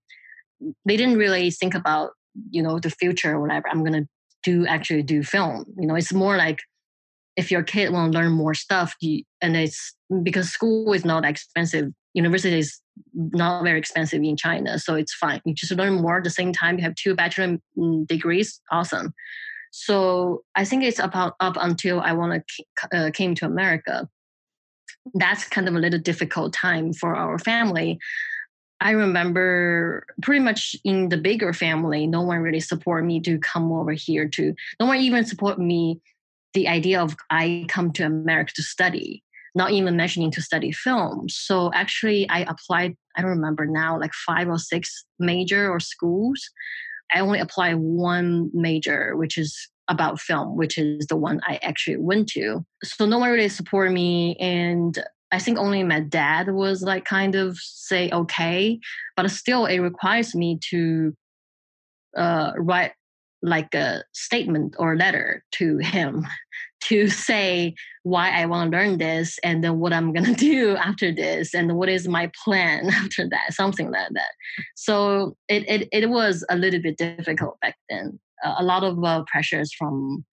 They 0.86 0.98
didn't 0.98 1.18
really 1.18 1.52
think 1.52 1.76
about 1.76 2.12
you 2.50 2.64
know 2.64 2.80
the 2.80 2.90
future 2.90 3.36
or 3.36 3.42
whatever. 3.42 3.70
I'm 3.70 3.84
gonna 3.84 4.08
do 4.42 4.66
actually 4.66 5.04
do 5.04 5.22
film. 5.22 5.66
You 5.78 5.86
know, 5.86 5.96
it's 5.96 6.12
more 6.12 6.36
like 6.36 6.60
if 7.36 7.52
your 7.52 7.64
kid 7.64 7.92
want 7.92 8.12
to 8.12 8.20
learn 8.20 8.32
more 8.32 8.54
stuff, 8.54 8.96
you, 9.00 9.24
and 9.42 9.56
it's 9.56 9.96
because 10.22 10.50
school 10.50 10.94
is 10.94 11.04
not 11.06 11.26
expensive. 11.26 11.92
University 12.14 12.60
is 12.60 12.80
not 13.14 13.64
very 13.64 13.80
expensive 13.80 14.22
in 14.22 14.38
China, 14.38 14.78
so 14.78 14.96
it's 14.96 15.14
fine. 15.14 15.42
You 15.46 15.54
just 15.54 15.72
learn 15.72 15.94
more 16.02 16.18
at 16.18 16.24
the 16.24 16.30
same 16.30 16.54
time. 16.54 16.78
You 16.78 16.84
have 16.84 16.96
two 16.96 17.16
bachelor 17.16 17.58
mm, 17.78 18.08
degrees, 18.08 18.62
awesome. 18.72 19.14
So 19.72 20.44
I 20.56 20.66
think 20.66 20.84
it's 20.84 21.00
about 21.00 21.34
up 21.40 21.58
until 21.60 22.00
I 22.00 22.14
want 22.14 22.44
to 22.48 22.98
uh, 22.98 23.12
came 23.12 23.34
to 23.36 23.46
America. 23.46 24.08
That's 25.16 25.48
kind 25.48 25.68
of 25.68 25.76
a 25.76 25.80
little 25.80 26.00
difficult 26.00 26.54
time 26.54 26.94
for 26.94 27.16
our 27.16 27.40
family. 27.40 27.98
I 28.80 28.92
remember 28.92 30.06
pretty 30.22 30.44
much 30.44 30.76
in 30.84 31.10
the 31.10 31.18
bigger 31.18 31.54
family, 31.54 32.06
no 32.06 32.22
one 32.22 32.40
really 32.40 32.60
support 32.60 33.06
me 33.06 33.22
to 33.22 33.40
come 33.40 33.72
over 33.72 33.94
here 33.94 34.28
to. 34.28 34.54
No 34.80 34.86
one 34.86 34.98
even 34.98 35.26
support 35.26 35.58
me 35.58 36.02
the 36.54 36.68
idea 36.68 37.02
of 37.02 37.16
I 37.30 37.66
come 37.68 37.92
to 37.94 38.06
America 38.06 38.54
to 38.56 38.64
study, 38.64 39.24
not 39.56 39.72
even 39.72 39.98
mentioning 39.98 40.32
to 40.32 40.42
study 40.42 40.72
film. 40.72 41.28
So 41.30 41.72
actually, 41.74 42.28
I 42.30 42.42
applied, 42.42 42.96
I 43.16 43.22
don't 43.22 43.32
remember 43.32 43.66
now, 43.66 44.00
like 44.00 44.14
five 44.14 44.48
or 44.48 44.58
six 44.60 45.06
major 45.20 45.70
or 45.70 45.80
schools. 45.80 46.42
I 47.14 47.20
only 47.20 47.40
applied 47.40 47.76
one 47.76 48.50
major, 48.54 49.16
which 49.16 49.38
is 49.38 49.70
about 49.90 50.20
film, 50.20 50.56
which 50.56 50.78
is 50.78 51.08
the 51.08 51.18
one 51.18 51.42
I 51.46 51.60
actually 51.62 51.98
went 51.98 52.30
to. 52.30 52.66
So 52.84 53.06
no 53.06 53.20
one 53.20 53.30
really 53.30 53.50
supported 53.50 53.92
me. 53.92 54.36
And 54.40 54.98
I 55.32 55.40
think 55.40 55.58
only 55.58 55.84
my 55.84 56.00
dad 56.00 56.50
was 56.52 56.82
like 56.84 57.06
kind 57.06 57.36
of 57.36 57.58
say, 57.58 58.10
okay, 58.12 58.80
but 59.16 59.30
still 59.30 59.66
it 59.66 59.80
requires 59.80 60.34
me 60.34 60.60
to 60.70 61.14
uh, 62.16 62.54
write 62.58 62.94
like 63.44 63.76
a 63.76 64.04
statement 64.14 64.76
or 64.80 64.96
letter 64.96 65.44
to 65.52 65.78
him 65.80 66.26
to 66.86 67.08
say 67.08 67.76
why 68.04 68.30
I 68.30 68.46
want 68.46 68.72
to 68.72 68.78
learn 68.78 68.98
this 68.98 69.38
and 69.44 69.64
then 69.64 69.80
what 69.80 69.94
I'm 69.94 70.12
going 70.12 70.26
to 70.34 70.34
do 70.34 70.76
after 70.78 71.14
this 71.14 71.54
and 71.54 71.76
what 71.76 71.90
is 71.90 72.08
my 72.08 72.32
plan 72.44 72.90
after 72.90 73.28
that, 73.30 73.54
something 73.54 73.92
like 73.92 74.10
that. 74.14 74.32
So 74.76 75.38
it, 75.48 75.70
it, 75.70 75.90
it 75.92 76.10
was 76.10 76.46
a 76.50 76.56
little 76.56 76.82
bit 76.82 76.98
difficult 76.98 77.60
back 77.62 77.76
then. 77.90 78.20
A 78.44 78.64
lot 78.64 78.84
of 78.84 79.02
uh, 79.04 79.24
pressures 79.32 79.74
from 79.74 80.26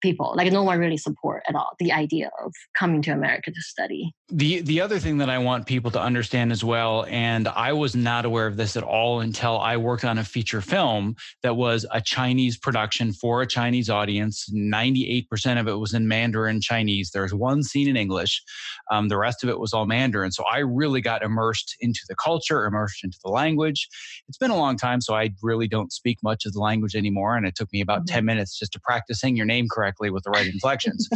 people 0.00 0.32
like 0.36 0.50
no 0.52 0.62
one 0.62 0.78
really 0.78 0.96
support 0.96 1.42
at 1.48 1.54
all 1.54 1.72
the 1.78 1.92
idea 1.92 2.30
of 2.44 2.52
coming 2.74 3.02
to 3.02 3.10
america 3.10 3.50
to 3.50 3.60
study. 3.60 4.12
The 4.28 4.60
the 4.60 4.80
other 4.80 4.98
thing 4.98 5.18
that 5.18 5.30
i 5.30 5.38
want 5.38 5.66
people 5.66 5.90
to 5.92 6.00
understand 6.00 6.52
as 6.52 6.64
well 6.64 7.04
and 7.08 7.48
i 7.48 7.72
was 7.72 7.94
not 7.94 8.24
aware 8.24 8.46
of 8.46 8.56
this 8.56 8.76
at 8.76 8.82
all 8.82 9.20
until 9.20 9.58
i 9.58 9.76
worked 9.76 10.04
on 10.04 10.18
a 10.18 10.24
feature 10.24 10.60
film 10.60 11.16
that 11.42 11.56
was 11.56 11.86
a 11.90 12.00
chinese 12.00 12.56
production 12.56 13.12
for 13.12 13.42
a 13.42 13.46
chinese 13.46 13.90
audience. 13.90 14.48
98% 14.54 15.60
of 15.60 15.68
it 15.68 15.74
was 15.74 15.94
in 15.94 16.08
mandarin 16.08 16.60
chinese. 16.60 17.10
There's 17.12 17.34
one 17.34 17.62
scene 17.62 17.88
in 17.88 17.96
english. 17.96 18.42
Um, 18.90 19.08
the 19.08 19.18
rest 19.18 19.42
of 19.42 19.48
it 19.48 19.58
was 19.58 19.72
all 19.72 19.86
mandarin. 19.86 20.32
So 20.32 20.44
i 20.50 20.58
really 20.58 21.00
got 21.00 21.22
immersed 21.22 21.76
into 21.80 22.00
the 22.08 22.16
culture 22.16 22.64
immersed 22.64 23.04
into 23.04 23.18
the 23.24 23.30
language. 23.30 23.88
It's 24.28 24.38
been 24.38 24.50
a 24.50 24.56
long 24.56 24.76
time 24.76 25.00
so 25.00 25.14
i 25.14 25.30
really 25.42 25.68
don't 25.68 25.92
speak 25.92 26.18
much 26.22 26.46
of 26.46 26.52
the 26.52 26.60
language 26.60 26.94
anymore 26.94 27.36
and 27.36 27.46
it 27.46 27.54
took 27.54 27.72
me 27.72 27.80
about 27.80 28.00
mm-hmm. 28.00 28.14
10 28.14 28.24
minutes 28.24 28.58
just 28.58 28.72
to 28.72 28.80
practice 28.80 29.20
saying 29.20 29.36
your 29.36 29.46
name 29.46 29.66
correctly 29.70 29.89
correctly 29.90 30.10
with 30.10 30.24
the 30.24 30.30
right 30.30 30.46
inflections. 30.46 31.08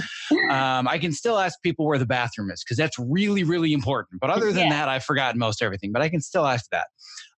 um, 0.50 0.88
I 0.88 0.98
can 0.98 1.12
still 1.12 1.38
ask 1.38 1.60
people 1.62 1.86
where 1.86 1.98
the 1.98 2.06
bathroom 2.06 2.50
is 2.50 2.62
because 2.64 2.76
that's 2.76 2.98
really, 2.98 3.44
really 3.44 3.72
important. 3.72 4.20
But 4.20 4.30
other 4.30 4.52
than 4.52 4.66
yeah. 4.66 4.70
that, 4.70 4.88
I've 4.88 5.04
forgotten 5.04 5.38
most 5.38 5.62
everything, 5.62 5.92
but 5.92 6.02
I 6.02 6.08
can 6.08 6.20
still 6.20 6.46
ask 6.46 6.68
that. 6.70 6.86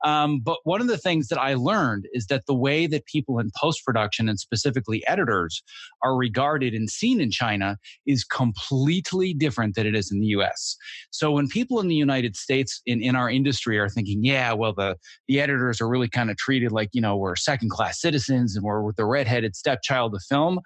Um, 0.04 0.40
but 0.40 0.60
one 0.66 0.82
of 0.82 0.88
the 0.88 0.98
things 0.98 1.30
that 1.30 1.40
I 1.40 1.56
learned 1.56 2.08
is 2.14 2.28
that 2.28 2.46
the 2.46 2.54
way 2.54 2.86
that 2.86 3.06
people 3.08 3.40
in 3.40 3.50
post 3.60 3.84
production 3.84 4.30
and 4.30 4.40
specifically 4.40 5.06
editors 5.08 5.64
are 6.04 6.16
regarded 6.16 6.74
and 6.74 6.90
seen 6.90 7.20
in 7.20 7.32
China 7.32 7.78
is 8.06 8.24
completely 8.24 9.34
different 9.34 9.76
than 9.76 9.88
it 9.88 9.96
is 9.96 10.12
in 10.12 10.20
the 10.20 10.28
US. 10.28 10.76
So 11.10 11.32
when 11.32 11.48
people 11.48 11.80
in 11.80 11.88
the 11.88 11.96
United 11.96 12.36
States 12.36 12.82
in, 12.86 13.02
in 13.02 13.16
our 13.16 13.30
industry 13.30 13.80
are 13.80 13.90
thinking, 13.90 14.24
yeah, 14.24 14.54
well, 14.54 14.74
the, 14.74 14.96
the 15.28 15.40
editors 15.40 15.82
are 15.82 15.90
really 15.90 16.10
kind 16.10 16.30
of 16.30 16.38
treated 16.38 16.72
like, 16.72 16.90
you 16.94 17.02
know, 17.02 17.16
we're 17.18 17.36
second 17.36 17.72
class 17.72 18.00
citizens 18.00 18.56
and 18.56 18.64
we're 18.64 18.92
the 18.98 19.06
redheaded 19.06 19.56
stepchild 19.56 20.14
of 20.14 20.22
film, 20.30 20.60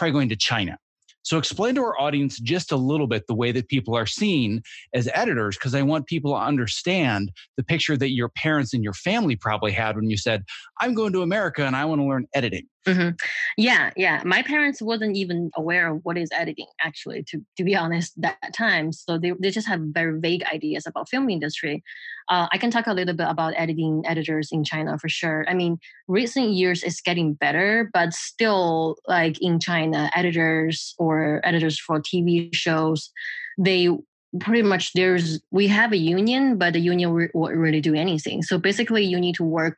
try 0.00 0.08
going 0.08 0.30
to 0.30 0.36
China. 0.36 0.78
So 1.22 1.36
explain 1.36 1.74
to 1.74 1.82
our 1.82 2.00
audience 2.00 2.38
just 2.38 2.72
a 2.72 2.76
little 2.76 3.06
bit 3.06 3.26
the 3.26 3.34
way 3.34 3.52
that 3.52 3.68
people 3.68 3.94
are 3.94 4.06
seen 4.06 4.62
as 4.94 5.10
editors, 5.12 5.58
because 5.58 5.74
I 5.74 5.82
want 5.82 6.06
people 6.06 6.32
to 6.32 6.38
understand 6.38 7.30
the 7.58 7.62
picture 7.62 7.98
that 7.98 8.12
your 8.12 8.30
parents 8.30 8.72
and 8.72 8.82
your 8.82 8.94
family 8.94 9.36
probably 9.36 9.72
had 9.72 9.96
when 9.96 10.08
you 10.08 10.16
said, 10.16 10.42
I'm 10.80 10.94
going 10.94 11.12
to 11.12 11.20
America 11.20 11.66
and 11.66 11.76
I 11.76 11.84
want 11.84 12.00
to 12.00 12.06
learn 12.06 12.26
editing. 12.34 12.66
Mm-hmm. 12.86 13.10
Yeah, 13.58 13.90
yeah. 13.96 14.22
My 14.24 14.42
parents 14.42 14.80
wasn't 14.80 15.14
even 15.16 15.50
aware 15.54 15.92
of 15.92 16.00
what 16.02 16.16
is 16.16 16.30
editing, 16.32 16.66
actually, 16.82 17.22
to, 17.24 17.40
to 17.58 17.64
be 17.64 17.76
honest, 17.76 18.18
that 18.20 18.54
time. 18.56 18.92
So 18.92 19.18
they, 19.18 19.32
they 19.38 19.50
just 19.50 19.68
have 19.68 19.80
very 19.80 20.18
vague 20.18 20.42
ideas 20.52 20.86
about 20.86 21.08
film 21.08 21.28
industry. 21.28 21.82
Uh, 22.30 22.46
I 22.50 22.58
can 22.58 22.70
talk 22.70 22.86
a 22.86 22.94
little 22.94 23.14
bit 23.14 23.26
about 23.28 23.52
editing 23.56 24.02
editors 24.06 24.48
in 24.50 24.64
China 24.64 24.98
for 24.98 25.08
sure. 25.08 25.44
I 25.48 25.54
mean, 25.54 25.78
recent 26.08 26.50
years 26.50 26.82
is 26.82 27.00
getting 27.00 27.34
better, 27.34 27.90
but 27.92 28.14
still, 28.14 28.96
like 29.06 29.40
in 29.42 29.60
China, 29.60 30.10
editors 30.14 30.94
or 30.98 31.40
editors 31.44 31.78
for 31.78 32.00
TV 32.00 32.48
shows, 32.54 33.10
they 33.58 33.90
pretty 34.38 34.62
much 34.62 34.92
there's 34.94 35.40
we 35.50 35.66
have 35.66 35.92
a 35.92 35.96
union, 35.96 36.56
but 36.56 36.72
the 36.72 36.80
union 36.80 37.28
won't 37.34 37.56
really 37.56 37.80
do 37.80 37.94
anything. 37.94 38.42
So 38.42 38.58
basically, 38.58 39.04
you 39.04 39.20
need 39.20 39.34
to 39.34 39.44
work 39.44 39.76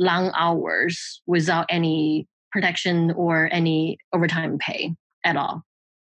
long 0.00 0.32
hours 0.34 1.22
without 1.26 1.66
any 1.68 2.26
protection 2.50 3.12
or 3.12 3.48
any 3.52 3.98
overtime 4.12 4.58
pay 4.58 4.96
at 5.24 5.36
all. 5.36 5.62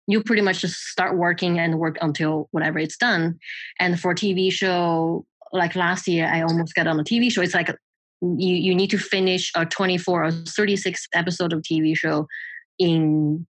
You 0.08 0.24
pretty 0.24 0.42
much 0.42 0.62
just 0.62 0.76
start 0.76 1.18
working 1.18 1.60
and 1.60 1.80
work 1.80 1.98
until 2.02 2.48
whatever 2.52 2.80
it's 2.80 2.96
done. 2.96 3.40
And 3.80 4.00
for 4.00 4.16
TV 4.16 4.52
show, 4.52 5.26
like 5.52 5.76
last 5.76 6.08
year, 6.08 6.30
I 6.32 6.42
almost 6.44 6.76
got 6.76 6.88
on 6.88 7.00
a 7.00 7.04
TV 7.04 7.32
show. 7.32 7.42
It's 7.42 7.54
like 7.54 7.76
you 8.22 8.56
you 8.56 8.76
need 8.76 8.92
to 8.92 9.00
finish 9.00 9.52
a 9.56 9.66
24 9.66 10.26
or 10.26 10.32
36 10.32 11.08
episode 11.14 11.54
of 11.54 11.62
TV 11.62 11.98
show 11.98 12.28
in 12.78 13.46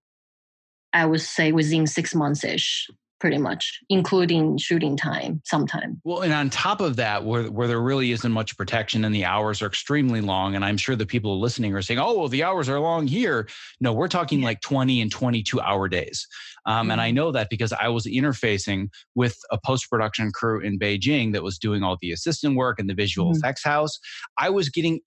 I 0.94 1.06
would 1.06 1.20
say 1.20 1.52
within 1.52 1.86
six 1.86 2.14
months 2.14 2.44
ish 2.44 2.88
pretty 3.22 3.38
much, 3.38 3.78
including 3.88 4.58
shooting 4.58 4.96
time 4.96 5.40
sometime. 5.44 6.00
Well, 6.02 6.22
and 6.22 6.32
on 6.32 6.50
top 6.50 6.80
of 6.80 6.96
that, 6.96 7.24
where, 7.24 7.44
where 7.44 7.68
there 7.68 7.80
really 7.80 8.10
isn't 8.10 8.32
much 8.32 8.56
protection 8.56 9.04
and 9.04 9.14
the 9.14 9.24
hours 9.24 9.62
are 9.62 9.66
extremely 9.66 10.20
long, 10.20 10.56
and 10.56 10.64
I'm 10.64 10.76
sure 10.76 10.96
the 10.96 11.06
people 11.06 11.38
listening 11.38 11.72
are 11.72 11.82
saying, 11.82 12.00
oh, 12.00 12.18
well, 12.18 12.26
the 12.26 12.42
hours 12.42 12.68
are 12.68 12.80
long 12.80 13.06
here. 13.06 13.48
No, 13.80 13.92
we're 13.92 14.08
talking 14.08 14.40
yeah. 14.40 14.46
like 14.46 14.60
20 14.60 15.00
and 15.00 15.08
22 15.08 15.60
hour 15.60 15.88
days. 15.88 16.26
Um, 16.66 16.74
mm-hmm. 16.74 16.90
And 16.90 17.00
I 17.00 17.10
mm-hmm. 17.10 17.14
know 17.14 17.30
that 17.30 17.48
because 17.48 17.72
I 17.72 17.86
was 17.86 18.06
interfacing 18.06 18.88
with 19.14 19.38
a 19.52 19.58
post 19.64 19.88
production 19.88 20.32
crew 20.32 20.60
in 20.60 20.76
Beijing 20.76 21.32
that 21.32 21.44
was 21.44 21.58
doing 21.58 21.84
all 21.84 21.96
the 22.02 22.10
assistant 22.10 22.56
work 22.56 22.80
and 22.80 22.90
the 22.90 22.94
visual 22.94 23.30
mm-hmm. 23.30 23.38
effects 23.38 23.64
house. 23.64 24.00
I 24.40 24.50
was 24.50 24.68
getting 24.68 24.98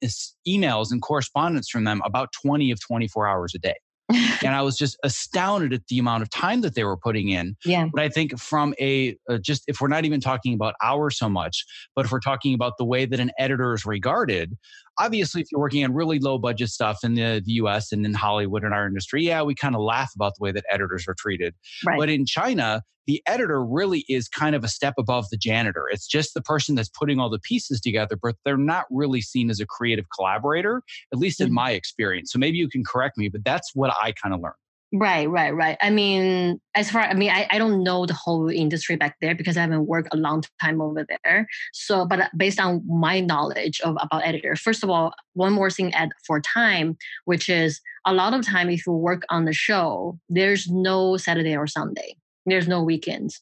emails 0.48 0.90
and 0.90 1.02
correspondence 1.02 1.68
from 1.68 1.84
them 1.84 2.02
about 2.06 2.30
20 2.42 2.72
of 2.72 2.80
24 2.80 3.28
hours 3.28 3.54
a 3.54 3.60
day 3.60 3.76
and 4.10 4.56
I 4.56 4.62
was 4.62 4.78
just 4.78 4.98
astounded 5.04 5.74
at 5.74 5.88
the 5.88 5.98
amount 6.00 6.24
of 6.24 6.30
time 6.30 6.62
that 6.62 6.76
they 6.76 6.84
were 6.84 6.98
putting 6.98 7.30
in. 7.30 7.56
Yeah. 7.66 7.88
But 7.92 8.04
I 8.04 8.10
think 8.10 8.38
from 8.40 8.74
a 8.80 9.18
uh, 9.30 9.38
just 9.38 9.64
if 9.68 9.82
we're 9.82 9.88
not 9.88 10.06
even 10.06 10.22
talking 10.22 10.54
about 10.54 10.76
hours 10.84 11.18
so 11.18 11.30
much, 11.30 11.66
but 11.96 12.06
if 12.06 12.12
we're 12.12 12.20
talking 12.20 12.54
about 12.54 12.78
the 12.78 12.86
way 12.86 13.06
that 13.06 13.20
an 13.20 13.32
editor 13.40 13.74
is 13.74 13.86
regarded, 13.86 14.58
obviously 15.00 15.42
if 15.42 15.48
you're 15.52 15.62
working 15.62 15.84
on 15.84 15.94
really 15.94 16.20
low 16.20 16.38
budget 16.38 16.70
stuff 16.70 17.00
in 17.04 17.16
the, 17.16 17.42
the 17.46 17.54
US 17.54 17.92
and 17.92 18.06
in 18.06 18.14
Hollywood 18.14 18.64
in 18.64 18.74
our 18.74 18.88
industry, 18.88 19.24
yeah, 19.24 19.42
we 19.42 19.56
kind 19.56 19.76
of 19.76 19.82
laugh 19.82 20.12
about 20.16 20.34
the 20.38 20.44
way 20.44 20.52
that 20.52 20.66
editors 20.70 21.06
are 21.08 21.16
treated. 21.18 21.54
Right. 21.86 21.98
But 21.98 22.10
in 22.10 22.26
China, 22.26 22.84
the 23.08 23.22
editor 23.28 23.64
really 23.64 24.04
is 24.10 24.28
kind 24.28 24.56
of 24.56 24.64
a 24.64 24.68
step 24.68 24.96
above 24.98 25.30
the 25.30 25.38
janitor. 25.38 25.86
It's 25.92 26.08
just 26.08 26.34
the 26.34 26.42
person 26.42 26.76
that's 26.76 26.90
putting 26.90 27.20
all 27.20 27.30
the 27.30 27.40
pieces 27.40 27.80
together, 27.80 28.18
but 28.22 28.36
they're 28.44 28.58
not 28.58 28.86
really 28.90 29.22
seen 29.22 29.50
as 29.50 29.60
a 29.60 29.66
creative 29.66 30.06
collaborator, 30.16 30.82
at 31.14 31.20
least 31.20 31.40
in 31.40 31.48
mm-hmm. 31.48 31.56
my 31.56 31.72
experience. 31.72 32.32
So 32.32 32.40
maybe 32.40 32.58
you 32.58 32.70
can 32.70 32.84
correct 32.84 33.18
me, 33.18 33.30
but 33.30 33.44
that's 33.44 33.72
what 33.76 33.96
I 34.02 34.12
kind 34.12 34.34
of 34.34 34.42
learned. 34.42 34.56
Right, 34.94 35.30
right, 35.30 35.54
right. 35.54 35.78
I 35.82 35.90
mean, 35.90 36.62
as 36.74 36.90
far 36.90 37.02
I 37.02 37.14
mean, 37.14 37.30
I, 37.30 37.48
I 37.50 37.58
don't 37.58 37.84
know 37.84 38.06
the 38.06 38.14
whole 38.14 38.48
industry 38.50 38.96
back 38.96 39.18
there 39.20 39.36
because 39.36 39.58
I 39.58 39.62
haven't 39.62 39.88
worked 39.88 40.10
a 40.14 40.18
long 40.18 40.44
time 40.62 40.80
over 40.80 41.06
there. 41.10 41.48
So, 41.74 42.06
but 42.06 42.22
uh, 42.22 42.30
based 42.38 42.62
on 42.62 42.82
my 42.88 43.20
knowledge 43.20 43.82
of 43.82 43.98
about 44.00 44.26
editors, 44.26 44.62
first 44.62 44.84
of 44.84 44.90
all, 44.90 45.14
one 45.34 45.52
more 45.54 45.70
thing 45.70 45.94
at 45.96 46.10
for 46.26 46.40
time, 46.40 46.98
which 47.26 47.50
is 47.50 47.82
a 48.06 48.14
lot 48.14 48.34
of 48.34 48.46
time 48.46 48.70
if 48.70 48.86
you 48.86 48.94
work 48.94 49.24
on 49.30 49.46
the 49.46 49.54
show, 49.54 50.18
there's 50.30 50.70
no 50.70 51.18
Saturday 51.18 51.58
or 51.58 51.68
Sunday. 51.68 52.16
There's 52.46 52.68
no 52.68 52.82
weekends. 52.82 53.42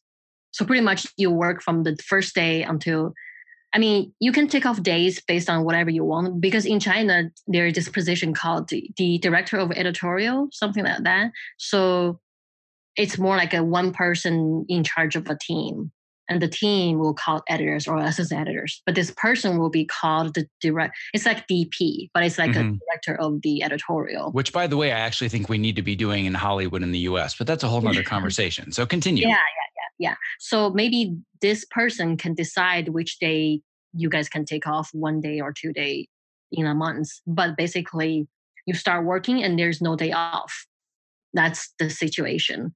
So 0.52 0.66
pretty 0.66 0.82
much 0.82 1.06
you 1.18 1.30
work 1.30 1.62
from 1.62 1.84
the 1.84 1.98
first 1.98 2.34
day 2.34 2.64
until 2.64 3.14
I 3.74 3.80
mean, 3.80 4.14
you 4.20 4.32
can 4.32 4.48
take 4.48 4.66
off 4.66 4.84
days 4.84 5.20
based 5.22 5.50
on 5.50 5.64
whatever 5.64 5.90
you 5.90 6.06
want 6.06 6.40
because 6.40 6.66
in 6.66 6.80
China 6.80 7.32
there 7.48 7.66
is 7.66 7.74
this 7.74 7.90
position 7.90 8.34
called 8.34 8.70
the, 8.70 8.90
the 8.98 9.18
director 9.18 9.58
of 9.58 9.72
editorial, 9.72 10.50
something 10.52 10.84
like 10.84 11.04
that. 11.04 11.32
So 11.58 12.20
it's 12.96 13.18
more 13.18 13.36
like 13.36 13.54
a 13.54 13.64
one 13.64 13.92
person 13.92 14.66
in 14.70 14.84
charge 14.84 15.16
of 15.16 15.28
a 15.28 15.38
team. 15.38 15.92
And 16.30 16.42
the 16.42 16.48
team 16.48 17.00
will 17.00 17.14
call 17.14 17.44
editors 17.50 17.86
or 17.86 17.98
assistant 17.98 18.40
editors. 18.40 18.82
But 18.86 18.96
this 18.96 19.12
person 19.12 19.58
will 19.58 19.70
be 19.70 19.86
called 19.86 20.36
the 20.36 20.48
direct 20.62 20.96
it's 21.14 21.26
like 21.26 21.46
DP, 21.48 22.12
but 22.14 22.24
it's 22.24 22.38
like 22.38 22.52
mm-hmm. 22.52 22.76
a 22.76 22.80
director 22.80 23.20
of 23.20 23.42
the 23.42 23.62
editorial. 23.62 24.32
Which 24.32 24.54
by 24.54 24.68
the 24.68 24.78
way, 24.78 24.94
I 24.94 25.00
actually 25.00 25.28
think 25.28 25.50
we 25.50 25.58
need 25.58 25.76
to 25.76 25.82
be 25.82 25.98
doing 25.98 26.26
in 26.26 26.34
Hollywood 26.34 26.82
in 26.82 26.92
the 26.94 27.00
US, 27.00 27.36
but 27.36 27.46
that's 27.46 27.64
a 27.64 27.68
whole 27.68 27.86
other 27.90 28.04
conversation. 28.04 28.72
So 28.72 28.86
continue. 28.86 29.24
Yeah, 29.24 29.32
yeah, 29.32 29.63
yeah. 30.04 30.16
So 30.38 30.70
maybe 30.70 31.16
this 31.42 31.66
person 31.72 32.18
can 32.18 32.34
decide 32.36 32.90
which 32.90 33.20
day 33.20 33.62
you 33.94 34.10
guys 34.10 34.28
can 34.28 34.44
take 34.44 34.68
off 34.68 34.90
one 34.92 35.22
day 35.22 35.40
or 35.40 35.54
two 35.54 35.72
day 35.72 36.10
in 36.52 36.66
a 36.66 36.76
month. 36.76 37.10
But 37.26 37.56
basically, 37.56 38.28
you 38.66 38.74
start 38.74 39.06
working 39.06 39.42
and 39.42 39.58
there's 39.58 39.82
no 39.82 39.96
day 39.96 40.12
off. 40.12 40.68
That's 41.34 41.74
the 41.80 41.90
situation. 41.90 42.76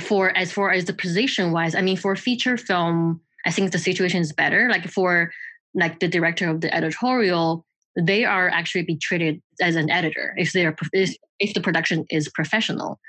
For 0.00 0.34
as 0.36 0.52
far 0.52 0.70
as 0.70 0.84
the 0.84 0.92
position 0.92 1.50
wise, 1.50 1.74
I 1.74 1.82
mean, 1.82 1.96
for 1.96 2.14
feature 2.14 2.56
film, 2.56 3.20
I 3.44 3.50
think 3.50 3.72
the 3.72 3.78
situation 3.78 4.20
is 4.20 4.32
better. 4.32 4.68
Like 4.70 4.88
for 4.88 5.32
like 5.74 5.98
the 5.98 6.08
director 6.08 6.48
of 6.48 6.60
the 6.60 6.72
editorial, 6.72 7.66
they 7.98 8.24
are 8.24 8.48
actually 8.48 8.84
be 8.84 8.96
treated 8.96 9.42
as 9.60 9.74
an 9.74 9.90
editor 9.90 10.32
if 10.36 10.52
they're 10.52 10.76
if 10.92 11.54
the 11.54 11.60
production 11.60 12.06
is 12.08 12.28
professional. 12.28 13.00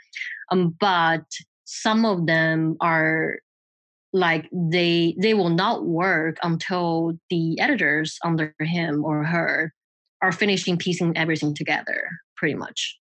Um, 0.51 0.75
but 0.79 1.25
some 1.65 2.05
of 2.05 2.27
them 2.27 2.75
are 2.81 3.39
like 4.11 4.47
they 4.51 5.15
they 5.19 5.33
will 5.33 5.49
not 5.49 5.85
work 5.85 6.37
until 6.43 7.13
the 7.29 7.59
editors 7.59 8.17
under 8.23 8.53
him 8.59 9.03
or 9.03 9.23
her 9.23 9.73
are 10.21 10.31
finishing 10.31 10.77
piecing 10.77 11.17
everything 11.17 11.53
together 11.53 12.09
pretty 12.37 12.55
much. 12.55 12.97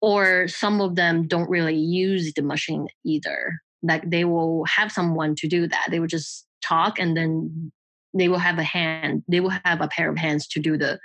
Or 0.00 0.48
some 0.48 0.80
of 0.80 0.96
them 0.96 1.26
don't 1.26 1.48
really 1.48 1.76
use 1.76 2.32
the 2.34 2.42
machine 2.42 2.86
either. 3.04 3.60
Like 3.82 4.08
they 4.08 4.24
will 4.24 4.64
have 4.64 4.92
someone 4.92 5.34
to 5.36 5.48
do 5.48 5.66
that. 5.68 5.88
They 5.90 6.00
will 6.00 6.06
just 6.06 6.46
talk 6.62 6.98
and 6.98 7.16
then 7.16 7.72
they 8.14 8.28
will 8.28 8.38
have 8.38 8.58
a 8.58 8.62
hand 8.62 9.22
they 9.28 9.40
will 9.40 9.52
have 9.64 9.80
a 9.80 9.88
pair 9.88 10.10
of 10.10 10.16
hands 10.16 10.46
to 10.48 10.60
do 10.60 10.76
the 10.76 10.98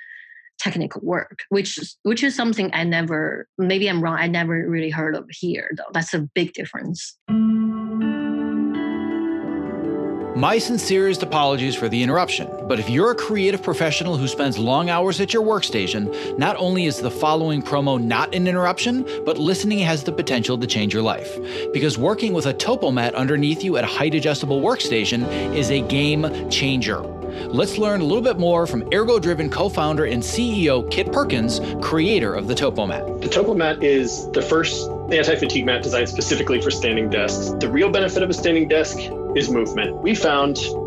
technical 0.62 1.02
work 1.04 1.40
which 1.50 1.80
which 2.04 2.24
is 2.24 2.36
something 2.36 2.70
i 2.74 2.84
never 2.84 3.48
maybe 3.58 3.90
i'm 3.90 4.02
wrong 4.02 4.18
i 4.20 4.28
never 4.28 4.70
really 4.70 4.92
heard 4.92 5.16
of 5.16 5.26
here 5.30 5.72
though. 5.76 5.92
That's 5.92 6.14
a 6.14 6.20
big 6.20 6.54
difference 6.54 7.18
my 10.42 10.58
sincerest 10.58 11.22
apologies 11.22 11.76
for 11.76 11.88
the 11.88 12.02
interruption, 12.02 12.50
but 12.68 12.80
if 12.80 12.90
you're 12.90 13.12
a 13.12 13.16
creative 13.16 13.62
professional 13.62 14.18
who 14.18 14.28
spends 14.28 14.58
long 14.58 14.90
hours 14.90 15.22
at 15.22 15.36
your 15.36 15.44
workstation, 15.44 16.36
not 16.36 16.56
only 16.58 16.86
is 16.86 17.00
the 17.00 17.12
following 17.12 17.62
promo 17.62 18.02
not 18.02 18.34
an 18.34 18.48
interruption, 18.48 19.06
but 19.24 19.38
listening 19.38 19.78
has 19.78 20.04
the 20.04 20.12
potential 20.12 20.58
to 20.58 20.66
change 20.66 20.96
your 20.96 21.04
life. 21.04 21.38
Because 21.74 21.96
working 21.96 22.34
with 22.34 22.48
a 22.48 22.56
Topomat 22.56 23.14
underneath 23.14 23.64
you 23.64 23.78
at 23.78 23.84
a 23.84 23.88
height 23.88 24.16
adjustable 24.16 24.62
workstation 24.62 25.32
is 25.56 25.70
a 25.70 25.82
game 25.82 26.50
changer. 26.50 27.02
Let's 27.52 27.78
learn 27.78 28.02
a 28.02 28.04
little 28.04 28.24
bit 28.24 28.40
more 28.40 28.66
from 28.66 28.82
Ergodriven 28.90 29.52
co 29.52 29.70
founder 29.70 30.06
and 30.06 30.24
CEO 30.24 30.90
Kit 30.90 31.12
Perkins, 31.12 31.62
creator 31.84 32.34
of 32.34 32.48
the 32.48 32.56
Topomat. 32.56 33.22
The 33.22 33.30
Topomat 33.30 33.84
is 33.84 34.28
the 34.32 34.42
first 34.42 34.90
anti 35.12 35.36
fatigue 35.36 35.66
mat 35.66 35.84
designed 35.84 36.10
specifically 36.10 36.62
for 36.62 36.72
standing 36.72 37.10
desks. 37.10 37.52
The 37.60 37.70
real 37.70 37.90
benefit 37.90 38.24
of 38.24 38.30
a 38.30 38.34
standing 38.34 38.68
desk 38.68 38.98
is 39.36 39.50
movement. 39.50 39.98
We 39.98 40.16
found 40.16 40.58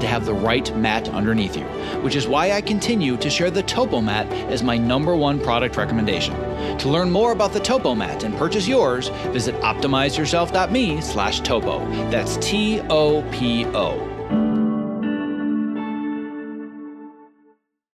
to 0.00 0.06
have 0.06 0.26
the 0.26 0.34
right 0.34 0.74
mat 0.76 1.08
underneath 1.10 1.56
you, 1.56 1.64
which 2.02 2.16
is 2.16 2.26
why 2.26 2.52
I 2.52 2.60
continue 2.60 3.16
to 3.16 3.30
share 3.30 3.50
the 3.50 3.62
Topo 3.62 4.00
mat 4.00 4.26
as 4.50 4.62
my 4.62 4.76
number 4.76 5.16
one 5.16 5.40
product 5.40 5.76
recommendation. 5.76 6.34
To 6.78 6.88
learn 6.88 7.10
more 7.10 7.32
about 7.32 7.52
the 7.52 7.60
Topo 7.60 7.94
mat 7.94 8.24
and 8.24 8.36
purchase 8.36 8.68
yours, 8.68 9.08
visit 9.32 9.54
optimizeyourself.me 9.56 11.00
slash 11.00 11.40
topo. 11.40 11.78
That's 12.10 12.36
T-O-P-O. 12.38 14.12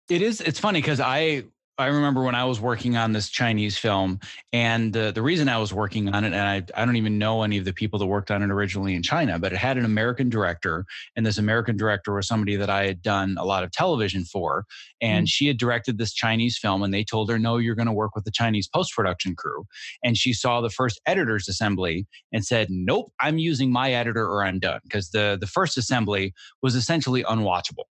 It 0.09 0.21
is, 0.21 0.41
it's 0.41 0.59
funny 0.59 0.81
because 0.81 0.99
I 0.99 1.45
I 1.81 1.87
remember 1.87 2.23
when 2.23 2.35
I 2.35 2.45
was 2.45 2.59
working 2.59 2.95
on 2.95 3.11
this 3.11 3.29
Chinese 3.29 3.77
film, 3.77 4.19
and 4.53 4.95
uh, 4.95 5.11
the 5.11 5.21
reason 5.21 5.49
I 5.49 5.57
was 5.57 5.73
working 5.73 6.09
on 6.09 6.23
it, 6.23 6.33
and 6.33 6.35
I, 6.35 6.63
I 6.79 6.85
don't 6.85 6.95
even 6.95 7.17
know 7.17 7.41
any 7.41 7.57
of 7.57 7.65
the 7.65 7.73
people 7.73 7.97
that 7.99 8.05
worked 8.05 8.29
on 8.29 8.43
it 8.43 8.51
originally 8.51 8.93
in 8.93 9.01
China, 9.01 9.39
but 9.39 9.51
it 9.51 9.57
had 9.57 9.77
an 9.77 9.85
American 9.85 10.29
director, 10.29 10.85
and 11.15 11.25
this 11.25 11.37
American 11.37 11.77
director 11.77 12.13
was 12.13 12.27
somebody 12.27 12.55
that 12.55 12.69
I 12.69 12.85
had 12.85 13.01
done 13.01 13.35
a 13.39 13.45
lot 13.45 13.63
of 13.63 13.71
television 13.71 14.23
for, 14.23 14.65
and 15.01 15.23
mm-hmm. 15.23 15.25
she 15.25 15.47
had 15.47 15.57
directed 15.57 15.97
this 15.97 16.13
Chinese 16.13 16.57
film, 16.57 16.83
and 16.83 16.93
they 16.93 17.03
told 17.03 17.29
her, 17.29 17.39
"No, 17.39 17.57
you're 17.57 17.75
going 17.75 17.87
to 17.87 17.93
work 17.93 18.15
with 18.15 18.25
the 18.25 18.31
Chinese 18.31 18.67
post 18.67 18.93
production 18.95 19.35
crew," 19.35 19.65
and 20.03 20.15
she 20.15 20.33
saw 20.33 20.61
the 20.61 20.69
first 20.69 21.01
editors 21.05 21.49
assembly 21.49 22.05
and 22.31 22.45
said, 22.45 22.67
"Nope, 22.69 23.11
I'm 23.19 23.39
using 23.39 23.71
my 23.71 23.91
editor 23.91 24.25
or 24.25 24.45
I'm 24.45 24.59
done," 24.59 24.81
because 24.83 25.09
the 25.09 25.37
the 25.39 25.47
first 25.47 25.77
assembly 25.77 26.33
was 26.61 26.75
essentially 26.75 27.23
unwatchable. 27.23 27.85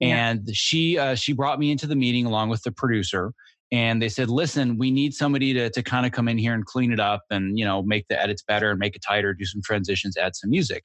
And 0.00 0.42
yeah. 0.46 0.52
she 0.54 0.98
uh, 0.98 1.14
she 1.14 1.32
brought 1.32 1.58
me 1.58 1.70
into 1.70 1.86
the 1.86 1.96
meeting 1.96 2.26
along 2.26 2.50
with 2.50 2.62
the 2.62 2.70
producer, 2.70 3.32
and 3.72 4.00
they 4.00 4.08
said, 4.08 4.30
"Listen, 4.30 4.78
we 4.78 4.90
need 4.90 5.12
somebody 5.12 5.52
to 5.54 5.70
to 5.70 5.82
kind 5.82 6.06
of 6.06 6.12
come 6.12 6.28
in 6.28 6.38
here 6.38 6.54
and 6.54 6.64
clean 6.64 6.92
it 6.92 7.00
up, 7.00 7.22
and 7.30 7.58
you 7.58 7.64
know, 7.64 7.82
make 7.82 8.06
the 8.08 8.20
edits 8.20 8.42
better 8.42 8.70
and 8.70 8.78
make 8.78 8.94
it 8.94 9.02
tighter, 9.06 9.34
do 9.34 9.44
some 9.44 9.60
transitions, 9.62 10.16
add 10.16 10.36
some 10.36 10.50
music." 10.50 10.84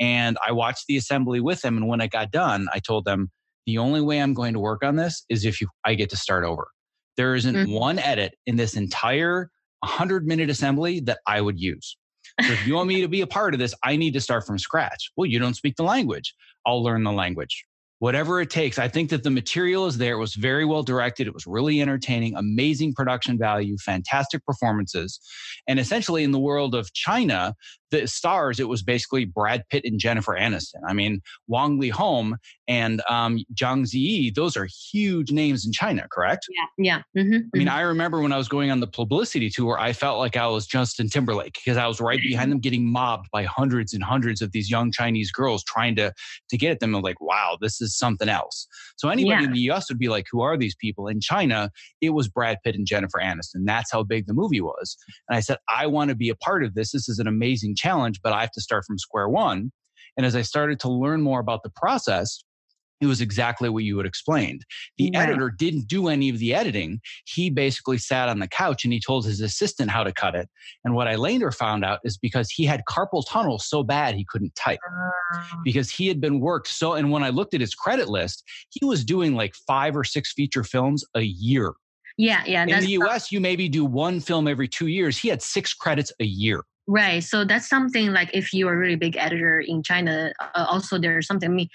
And 0.00 0.36
I 0.46 0.52
watched 0.52 0.86
the 0.88 0.96
assembly 0.96 1.40
with 1.40 1.62
them, 1.62 1.76
and 1.76 1.88
when 1.88 2.00
I 2.00 2.08
got 2.08 2.30
done, 2.30 2.66
I 2.74 2.80
told 2.80 3.04
them, 3.04 3.30
"The 3.66 3.78
only 3.78 4.00
way 4.00 4.20
I'm 4.20 4.34
going 4.34 4.54
to 4.54 4.60
work 4.60 4.82
on 4.82 4.96
this 4.96 5.24
is 5.28 5.44
if 5.44 5.60
you 5.60 5.68
I 5.84 5.94
get 5.94 6.10
to 6.10 6.16
start 6.16 6.44
over. 6.44 6.68
There 7.16 7.34
isn't 7.34 7.54
mm-hmm. 7.54 7.72
one 7.72 7.98
edit 7.98 8.34
in 8.46 8.56
this 8.56 8.76
entire 8.76 9.50
100 9.80 10.26
minute 10.26 10.50
assembly 10.50 11.00
that 11.00 11.20
I 11.26 11.40
would 11.40 11.60
use." 11.60 11.96
So 12.40 12.52
if 12.52 12.66
you 12.66 12.74
want 12.74 12.88
me 12.88 13.00
to 13.00 13.08
be 13.08 13.20
a 13.20 13.26
part 13.26 13.54
of 13.54 13.58
this, 13.58 13.74
I 13.82 13.96
need 13.96 14.12
to 14.14 14.20
start 14.20 14.46
from 14.46 14.58
scratch. 14.58 15.10
Well, 15.16 15.26
you 15.26 15.38
don't 15.38 15.54
speak 15.54 15.76
the 15.76 15.82
language. 15.82 16.34
I'll 16.66 16.82
learn 16.84 17.02
the 17.02 17.10
language 17.10 17.64
whatever 17.98 18.40
it 18.40 18.50
takes. 18.50 18.78
I 18.78 18.88
think 18.88 19.10
that 19.10 19.22
the 19.22 19.30
material 19.30 19.86
is 19.86 19.98
there. 19.98 20.14
It 20.14 20.18
was 20.18 20.34
very 20.34 20.64
well 20.64 20.82
directed. 20.82 21.26
It 21.26 21.34
was 21.34 21.46
really 21.46 21.80
entertaining, 21.80 22.34
amazing 22.36 22.94
production 22.94 23.38
value, 23.38 23.76
fantastic 23.78 24.44
performances. 24.44 25.20
And 25.66 25.78
essentially, 25.78 26.24
in 26.24 26.32
the 26.32 26.38
world 26.38 26.74
of 26.74 26.92
China, 26.92 27.54
the 27.90 28.06
stars, 28.06 28.58
it 28.58 28.68
was 28.68 28.82
basically 28.82 29.24
Brad 29.24 29.62
Pitt 29.70 29.84
and 29.84 30.00
Jennifer 30.00 30.36
Aniston. 30.38 30.80
I 30.88 30.92
mean, 30.92 31.20
Wong 31.46 31.68
Wang 31.68 31.80
Leehom 31.80 32.34
and 32.66 33.02
um, 33.08 33.38
Zhang 33.54 33.84
Ziyi, 33.84 34.34
those 34.34 34.56
are 34.56 34.68
huge 34.92 35.30
names 35.30 35.64
in 35.66 35.72
China, 35.72 36.06
correct? 36.10 36.46
Yeah, 36.50 36.64
yeah. 37.14 37.20
Mm-hmm, 37.20 37.34
I 37.34 37.58
mean, 37.58 37.66
mm-hmm. 37.66 37.76
I 37.76 37.80
remember 37.80 38.20
when 38.20 38.32
I 38.32 38.36
was 38.36 38.48
going 38.48 38.70
on 38.70 38.80
the 38.80 38.86
publicity 38.86 39.50
tour, 39.50 39.78
I 39.78 39.92
felt 39.92 40.18
like 40.18 40.36
I 40.36 40.46
was 40.46 40.66
Justin 40.66 41.08
Timberlake 41.08 41.54
because 41.54 41.76
I 41.76 41.86
was 41.86 42.00
right 42.00 42.20
behind 42.20 42.52
them 42.52 42.60
getting 42.60 42.90
mobbed 42.90 43.28
by 43.32 43.44
hundreds 43.44 43.94
and 43.94 44.02
hundreds 44.02 44.42
of 44.42 44.52
these 44.52 44.70
young 44.70 44.92
Chinese 44.92 45.30
girls 45.30 45.64
trying 45.64 45.96
to, 45.96 46.12
to 46.50 46.58
get 46.58 46.72
at 46.72 46.80
them. 46.80 46.94
I'm 46.94 47.02
like, 47.02 47.20
wow, 47.20 47.56
this 47.60 47.80
is 47.80 47.96
something 47.96 48.28
else. 48.28 48.66
So 48.96 49.08
anybody 49.08 49.42
yeah. 49.42 49.48
in 49.48 49.52
the 49.52 49.60
US 49.70 49.88
would 49.88 49.98
be 49.98 50.08
like, 50.08 50.26
who 50.30 50.42
are 50.42 50.56
these 50.56 50.74
people? 50.74 51.08
In 51.08 51.20
China, 51.20 51.70
it 52.00 52.10
was 52.10 52.28
Brad 52.28 52.58
Pitt 52.64 52.74
and 52.74 52.86
Jennifer 52.86 53.18
Aniston. 53.22 53.64
That's 53.64 53.90
how 53.90 54.02
big 54.02 54.26
the 54.26 54.34
movie 54.34 54.60
was. 54.60 54.96
And 55.28 55.36
I 55.36 55.40
said, 55.40 55.58
I 55.74 55.86
want 55.86 56.10
to 56.10 56.14
be 56.14 56.28
a 56.28 56.36
part 56.36 56.64
of 56.64 56.74
this. 56.74 56.92
This 56.92 57.08
is 57.08 57.18
an 57.18 57.26
amazing 57.26 57.76
challenge, 57.78 58.20
but 58.22 58.32
I 58.32 58.40
have 58.40 58.52
to 58.52 58.60
start 58.60 58.84
from 58.86 58.98
square 58.98 59.28
one. 59.28 59.72
And 60.16 60.26
as 60.26 60.34
I 60.34 60.42
started 60.42 60.80
to 60.80 60.90
learn 60.90 61.22
more 61.22 61.40
about 61.40 61.62
the 61.62 61.70
process, 61.70 62.42
it 63.00 63.06
was 63.06 63.20
exactly 63.20 63.68
what 63.68 63.84
you 63.84 63.96
had 63.96 64.06
explained. 64.06 64.64
The 64.96 65.14
editor 65.14 65.50
didn't 65.50 65.86
do 65.86 66.08
any 66.08 66.28
of 66.28 66.38
the 66.38 66.54
editing. 66.54 67.00
He 67.26 67.48
basically 67.48 67.98
sat 67.98 68.28
on 68.28 68.40
the 68.40 68.48
couch 68.48 68.84
and 68.84 68.92
he 68.92 69.00
told 69.00 69.24
his 69.24 69.40
assistant 69.40 69.90
how 69.90 70.02
to 70.02 70.12
cut 70.12 70.34
it. 70.34 70.48
And 70.84 70.94
what 70.94 71.06
I 71.06 71.14
later 71.14 71.52
found 71.52 71.84
out 71.84 72.00
is 72.02 72.18
because 72.18 72.50
he 72.50 72.64
had 72.64 72.82
carpal 72.88 73.24
tunnel 73.26 73.58
so 73.58 73.82
bad 73.84 74.14
he 74.14 74.26
couldn't 74.28 74.54
type 74.56 74.80
uh. 75.32 75.40
because 75.64 75.90
he 75.90 76.08
had 76.08 76.20
been 76.20 76.40
worked 76.40 76.68
so. 76.68 76.94
And 76.94 77.12
when 77.12 77.22
I 77.22 77.28
looked 77.28 77.54
at 77.54 77.60
his 77.60 77.74
credit 77.74 78.08
list, 78.08 78.42
he 78.70 78.84
was 78.84 79.04
doing 79.04 79.34
like 79.34 79.54
five 79.66 79.96
or 79.96 80.04
six 80.04 80.32
feature 80.32 80.64
films 80.64 81.04
a 81.14 81.22
year. 81.22 81.74
Yeah, 82.16 82.42
yeah. 82.46 82.64
In 82.64 82.80
the 82.80 82.90
US, 83.02 83.30
you 83.30 83.40
maybe 83.40 83.68
do 83.68 83.84
one 83.84 84.18
film 84.18 84.48
every 84.48 84.66
two 84.66 84.88
years. 84.88 85.16
He 85.16 85.28
had 85.28 85.40
six 85.40 85.72
credits 85.72 86.12
a 86.18 86.24
year. 86.24 86.64
Right. 86.90 87.22
So 87.22 87.44
that's 87.44 87.68
something 87.68 88.12
like 88.12 88.30
if 88.32 88.54
you're 88.54 88.72
a 88.72 88.76
really 88.76 88.96
big 88.96 89.14
editor 89.16 89.60
in 89.60 89.82
China, 89.82 90.32
uh, 90.40 90.66
also 90.68 90.98
there's 90.98 91.26
something, 91.26 91.50
I 91.50 91.52
mean, 91.52 91.68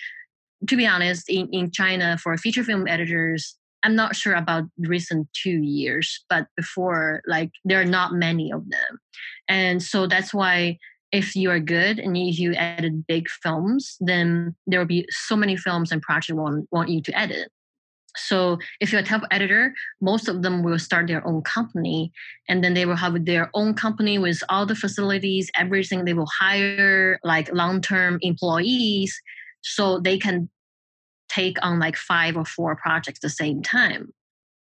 to 0.67 0.76
be 0.76 0.88
honest, 0.88 1.30
in, 1.30 1.47
in 1.52 1.69
China 1.69 2.17
for 2.17 2.36
feature 2.36 2.63
film 2.63 2.88
editors, 2.88 3.56
I'm 3.84 3.95
not 3.95 4.15
sure 4.15 4.34
about 4.34 4.63
recent 4.80 5.28
two 5.34 5.62
years, 5.62 6.23
but 6.30 6.47
before, 6.58 7.21
like, 7.28 7.52
there 7.63 7.80
are 7.80 7.86
not 7.86 8.13
many 8.13 8.52
of 8.52 8.67
them. 8.69 8.99
And 9.47 9.84
so 9.84 10.08
that's 10.08 10.34
why 10.34 10.80
if 11.12 11.36
you 11.36 11.52
are 11.52 11.60
good 11.60 11.99
and 11.99 12.17
if 12.17 12.39
you 12.39 12.54
edit 12.56 13.06
big 13.06 13.30
films, 13.30 13.97
then 13.99 14.56
there 14.65 14.80
will 14.80 14.88
be 14.88 15.06
so 15.12 15.36
many 15.36 15.56
films 15.56 15.91
and 15.91 16.02
projects 16.02 16.34
want, 16.34 16.67
want 16.71 16.89
you 16.89 17.04
to 17.04 17.17
edit. 17.17 17.52
So 18.15 18.60
if 18.80 18.91
you're 18.91 19.02
a 19.02 19.06
top 19.06 19.23
editor, 19.32 19.73
most 20.02 20.28
of 20.28 20.41
them 20.41 20.63
will 20.63 20.80
start 20.80 21.08
their 21.08 21.26
own 21.28 21.41
company 21.41 22.12
and 22.47 22.63
then 22.63 22.73
they 22.73 22.86
will 22.86 22.95
have 22.95 23.26
their 23.26 23.49
own 23.54 23.73
company 23.73 24.19
with 24.19 24.43
all 24.49 24.65
the 24.65 24.76
facilities, 24.76 25.49
everything. 25.58 26.06
They 26.06 26.13
will 26.13 26.30
hire 26.39 27.19
like 27.23 27.52
long-term 27.54 28.19
employees 28.21 29.19
so 29.62 29.99
they 29.99 30.17
can 30.17 30.49
take 31.30 31.58
on 31.63 31.80
like 31.80 31.95
five 31.95 32.38
or 32.38 32.45
four 32.45 32.76
projects 32.76 33.19
at 33.19 33.21
the 33.21 33.30
same 33.30 33.63
time 33.63 34.13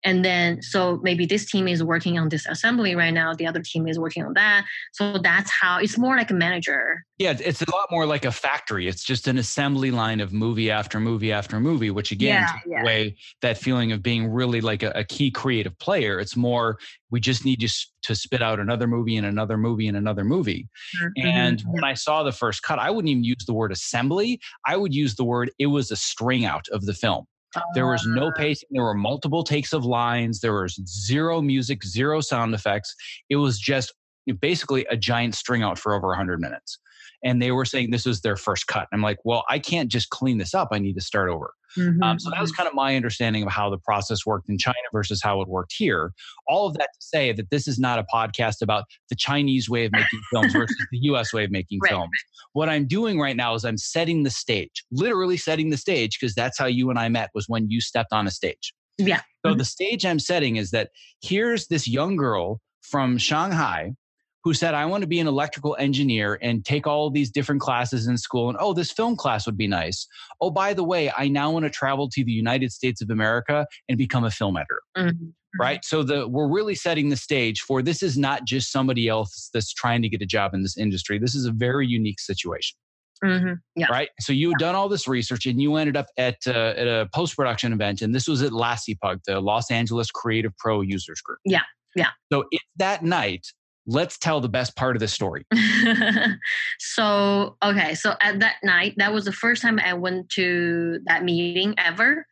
and 0.04 0.24
then 0.24 0.62
so 0.62 0.98
maybe 1.02 1.26
this 1.26 1.50
team 1.50 1.68
is 1.68 1.82
working 1.82 2.18
on 2.18 2.28
this 2.28 2.46
assembly 2.46 2.94
right 2.94 3.12
now 3.12 3.34
the 3.34 3.46
other 3.46 3.62
team 3.62 3.86
is 3.86 3.98
working 3.98 4.24
on 4.24 4.34
that. 4.34 4.64
So 4.92 5.18
that's 5.18 5.50
how 5.50 5.78
it's 5.78 5.98
more 5.98 6.16
like 6.16 6.30
a 6.30 6.34
manager. 6.34 7.04
Yeah 7.18 7.36
it's 7.38 7.62
a 7.62 7.70
lot 7.70 7.88
more 7.90 8.06
like 8.06 8.24
a 8.24 8.32
factory. 8.32 8.88
It's 8.88 9.04
just 9.04 9.28
an 9.28 9.38
assembly 9.38 9.90
line 9.90 10.20
of 10.20 10.32
movie 10.32 10.70
after 10.70 11.00
movie 11.00 11.32
after 11.32 11.60
movie 11.60 11.90
which 11.90 12.12
again 12.12 12.42
yeah, 12.42 12.58
yeah. 12.66 12.82
away 12.82 13.16
that 13.42 13.58
feeling 13.58 13.92
of 13.92 14.02
being 14.02 14.28
really 14.28 14.60
like 14.60 14.82
a, 14.82 14.90
a, 14.94 15.04
key 15.04 15.30
creative 15.30 15.78
player. 15.78 16.20
It's 16.20 16.36
more 16.36 16.78
we 17.10 17.20
just 17.20 17.44
need 17.44 17.60
to, 17.60 17.68
to 18.02 18.14
spit 18.14 18.42
out 18.42 18.60
another 18.60 18.86
movie 18.86 19.16
and 19.16 19.26
another 19.26 19.56
movie 19.56 19.88
and 19.88 19.96
another 19.96 20.24
movie. 20.24 20.68
Mm-hmm. 21.02 21.26
and 21.26 21.62
when 21.66 21.84
i 21.84 21.94
saw 21.94 22.22
the 22.22 22.32
first 22.32 22.62
cut 22.62 22.78
i 22.78 22.90
wouldn't 22.90 23.10
even 23.10 23.24
use 23.24 23.44
the 23.46 23.54
word 23.54 23.72
assembly. 23.72 24.40
I 24.66 24.76
would 24.76 24.94
use 24.94 25.14
the 25.14 25.24
word 25.24 25.50
it 25.58 25.66
was 25.66 25.90
a 25.90 25.96
string 25.96 26.44
out 26.44 26.66
of 26.72 26.86
the 26.86 26.94
film 26.94 27.26
there 27.74 27.86
was 27.86 28.06
no 28.06 28.28
ah. 28.28 28.32
pacing. 28.36 28.68
There 28.70 28.82
were 28.82 28.94
multiple 28.94 29.42
takes 29.42 29.72
of 29.72 29.84
lines. 29.84 30.40
There 30.40 30.54
was 30.54 30.80
zero 30.86 31.40
music, 31.42 31.84
zero 31.84 32.20
sound 32.20 32.54
effects. 32.54 32.94
It 33.28 33.36
was 33.36 33.58
just 33.58 33.92
basically 34.40 34.86
a 34.90 34.96
giant 34.96 35.34
string 35.34 35.62
out 35.62 35.78
for 35.78 35.94
over 35.94 36.08
100 36.08 36.40
minutes. 36.40 36.78
And 37.24 37.40
they 37.40 37.50
were 37.52 37.64
saying 37.64 37.90
this 37.90 38.06
was 38.06 38.20
their 38.20 38.36
first 38.36 38.66
cut. 38.66 38.88
I'm 38.92 39.02
like, 39.02 39.18
well, 39.24 39.44
I 39.48 39.58
can't 39.58 39.90
just 39.90 40.10
clean 40.10 40.38
this 40.38 40.54
up. 40.54 40.68
I 40.72 40.78
need 40.78 40.94
to 40.94 41.00
start 41.00 41.28
over. 41.28 41.52
Mm-hmm. 41.76 42.02
Um, 42.02 42.18
so 42.18 42.30
that 42.30 42.40
was 42.40 42.50
mm-hmm. 42.50 42.56
kind 42.56 42.68
of 42.68 42.74
my 42.74 42.96
understanding 42.96 43.42
of 43.42 43.50
how 43.50 43.70
the 43.70 43.78
process 43.78 44.26
worked 44.26 44.48
in 44.48 44.58
China 44.58 44.76
versus 44.92 45.20
how 45.22 45.40
it 45.40 45.48
worked 45.48 45.72
here. 45.76 46.12
All 46.48 46.66
of 46.66 46.74
that 46.74 46.88
to 46.92 47.00
say 47.00 47.32
that 47.32 47.50
this 47.50 47.68
is 47.68 47.78
not 47.78 47.98
a 47.98 48.06
podcast 48.12 48.62
about 48.62 48.84
the 49.08 49.16
Chinese 49.16 49.68
way 49.68 49.84
of 49.84 49.92
making 49.92 50.20
films 50.32 50.52
versus 50.52 50.76
the 50.90 50.98
US 51.02 51.32
way 51.32 51.44
of 51.44 51.50
making 51.50 51.78
right. 51.82 51.90
films. 51.90 52.10
What 52.52 52.68
I'm 52.68 52.86
doing 52.86 53.20
right 53.20 53.36
now 53.36 53.54
is 53.54 53.64
I'm 53.64 53.78
setting 53.78 54.24
the 54.24 54.30
stage, 54.30 54.84
literally 54.90 55.36
setting 55.36 55.70
the 55.70 55.76
stage, 55.76 56.18
because 56.18 56.34
that's 56.34 56.58
how 56.58 56.66
you 56.66 56.90
and 56.90 56.98
I 56.98 57.08
met 57.08 57.30
was 57.34 57.48
when 57.48 57.70
you 57.70 57.80
stepped 57.80 58.12
on 58.12 58.26
a 58.26 58.30
stage. 58.30 58.72
Yeah. 58.98 59.20
So 59.44 59.50
mm-hmm. 59.50 59.58
the 59.58 59.64
stage 59.64 60.04
I'm 60.04 60.18
setting 60.18 60.56
is 60.56 60.70
that 60.72 60.90
here's 61.22 61.68
this 61.68 61.86
young 61.86 62.16
girl 62.16 62.60
from 62.82 63.18
Shanghai 63.18 63.94
who 64.42 64.54
said, 64.54 64.74
I 64.74 64.86
want 64.86 65.02
to 65.02 65.06
be 65.06 65.20
an 65.20 65.26
electrical 65.26 65.76
engineer 65.78 66.38
and 66.40 66.64
take 66.64 66.86
all 66.86 67.10
these 67.10 67.30
different 67.30 67.60
classes 67.60 68.06
in 68.06 68.16
school. 68.16 68.48
And 68.48 68.58
oh, 68.60 68.72
this 68.72 68.90
film 68.90 69.16
class 69.16 69.46
would 69.46 69.56
be 69.56 69.66
nice. 69.66 70.06
Oh, 70.40 70.50
by 70.50 70.72
the 70.72 70.84
way, 70.84 71.12
I 71.16 71.28
now 71.28 71.50
want 71.50 71.64
to 71.64 71.70
travel 71.70 72.08
to 72.08 72.24
the 72.24 72.32
United 72.32 72.72
States 72.72 73.02
of 73.02 73.10
America 73.10 73.66
and 73.88 73.98
become 73.98 74.24
a 74.24 74.30
film 74.30 74.56
editor. 74.56 74.82
Mm-hmm. 74.96 75.26
Right. 75.58 75.84
So 75.84 76.04
the 76.04 76.28
we're 76.28 76.48
really 76.48 76.76
setting 76.76 77.08
the 77.08 77.16
stage 77.16 77.62
for 77.62 77.82
this 77.82 78.04
is 78.04 78.16
not 78.16 78.44
just 78.44 78.70
somebody 78.70 79.08
else 79.08 79.50
that's 79.52 79.74
trying 79.74 80.00
to 80.02 80.08
get 80.08 80.22
a 80.22 80.26
job 80.26 80.54
in 80.54 80.62
this 80.62 80.78
industry. 80.78 81.18
This 81.18 81.34
is 81.34 81.44
a 81.44 81.50
very 81.50 81.88
unique 81.88 82.20
situation. 82.20 82.78
Mm-hmm. 83.24 83.54
Yeah. 83.74 83.88
Right. 83.90 84.10
So 84.20 84.32
you 84.32 84.50
had 84.50 84.58
done 84.58 84.76
all 84.76 84.88
this 84.88 85.08
research 85.08 85.46
and 85.46 85.60
you 85.60 85.74
ended 85.74 85.96
up 85.96 86.06
at, 86.16 86.36
uh, 86.46 86.74
at 86.76 86.86
a 86.86 87.08
post 87.12 87.36
production 87.36 87.72
event, 87.72 88.00
and 88.00 88.14
this 88.14 88.28
was 88.28 88.42
at 88.42 88.52
LACPUG, 88.52 89.24
the 89.26 89.40
Los 89.40 89.72
Angeles 89.72 90.10
Creative 90.10 90.56
Pro 90.56 90.82
Users 90.82 91.20
Group. 91.20 91.40
Yeah. 91.44 91.62
Yeah. 91.96 92.10
So 92.32 92.44
it's 92.52 92.64
that 92.76 93.02
night 93.02 93.44
let's 93.90 94.16
tell 94.16 94.40
the 94.40 94.48
best 94.48 94.76
part 94.76 94.94
of 94.94 95.00
the 95.00 95.08
story. 95.08 95.44
so, 96.78 97.56
okay, 97.62 97.94
so 97.94 98.14
at 98.20 98.38
that 98.38 98.56
night, 98.62 98.94
that 98.98 99.12
was 99.12 99.24
the 99.24 99.32
first 99.32 99.62
time 99.62 99.80
I 99.80 99.94
went 99.94 100.28
to 100.30 101.00
that 101.06 101.24
meeting 101.24 101.74
ever. 101.76 102.24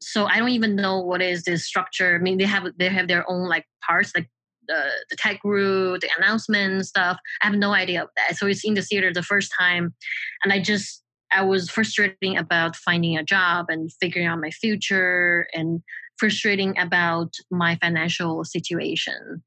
So 0.00 0.26
I 0.26 0.38
don't 0.38 0.48
even 0.50 0.74
know 0.74 1.00
what 1.00 1.22
is 1.22 1.44
this 1.44 1.64
structure. 1.64 2.16
I 2.16 2.18
mean, 2.18 2.38
they 2.38 2.44
have 2.44 2.66
they 2.78 2.88
have 2.88 3.06
their 3.06 3.28
own 3.30 3.48
like 3.48 3.64
parts, 3.86 4.12
like 4.14 4.28
the 4.66 4.82
the 5.08 5.16
tech 5.16 5.40
group, 5.40 6.00
the 6.00 6.10
announcement 6.18 6.84
stuff. 6.86 7.16
I 7.40 7.46
have 7.46 7.54
no 7.54 7.72
idea 7.72 8.02
of 8.02 8.08
that. 8.16 8.36
So 8.36 8.46
it's 8.46 8.64
in 8.64 8.74
the 8.74 8.82
theater 8.82 9.12
the 9.12 9.22
first 9.22 9.52
time, 9.56 9.94
and 10.42 10.52
I 10.52 10.60
just 10.60 11.02
I 11.32 11.42
was 11.42 11.70
frustrating 11.70 12.36
about 12.36 12.74
finding 12.74 13.16
a 13.16 13.24
job 13.24 13.66
and 13.68 13.90
figuring 14.00 14.26
out 14.26 14.40
my 14.40 14.50
future 14.50 15.46
and 15.54 15.80
frustrating 16.18 16.78
about 16.78 17.34
my 17.50 17.76
financial 17.76 18.44
situation 18.44 19.42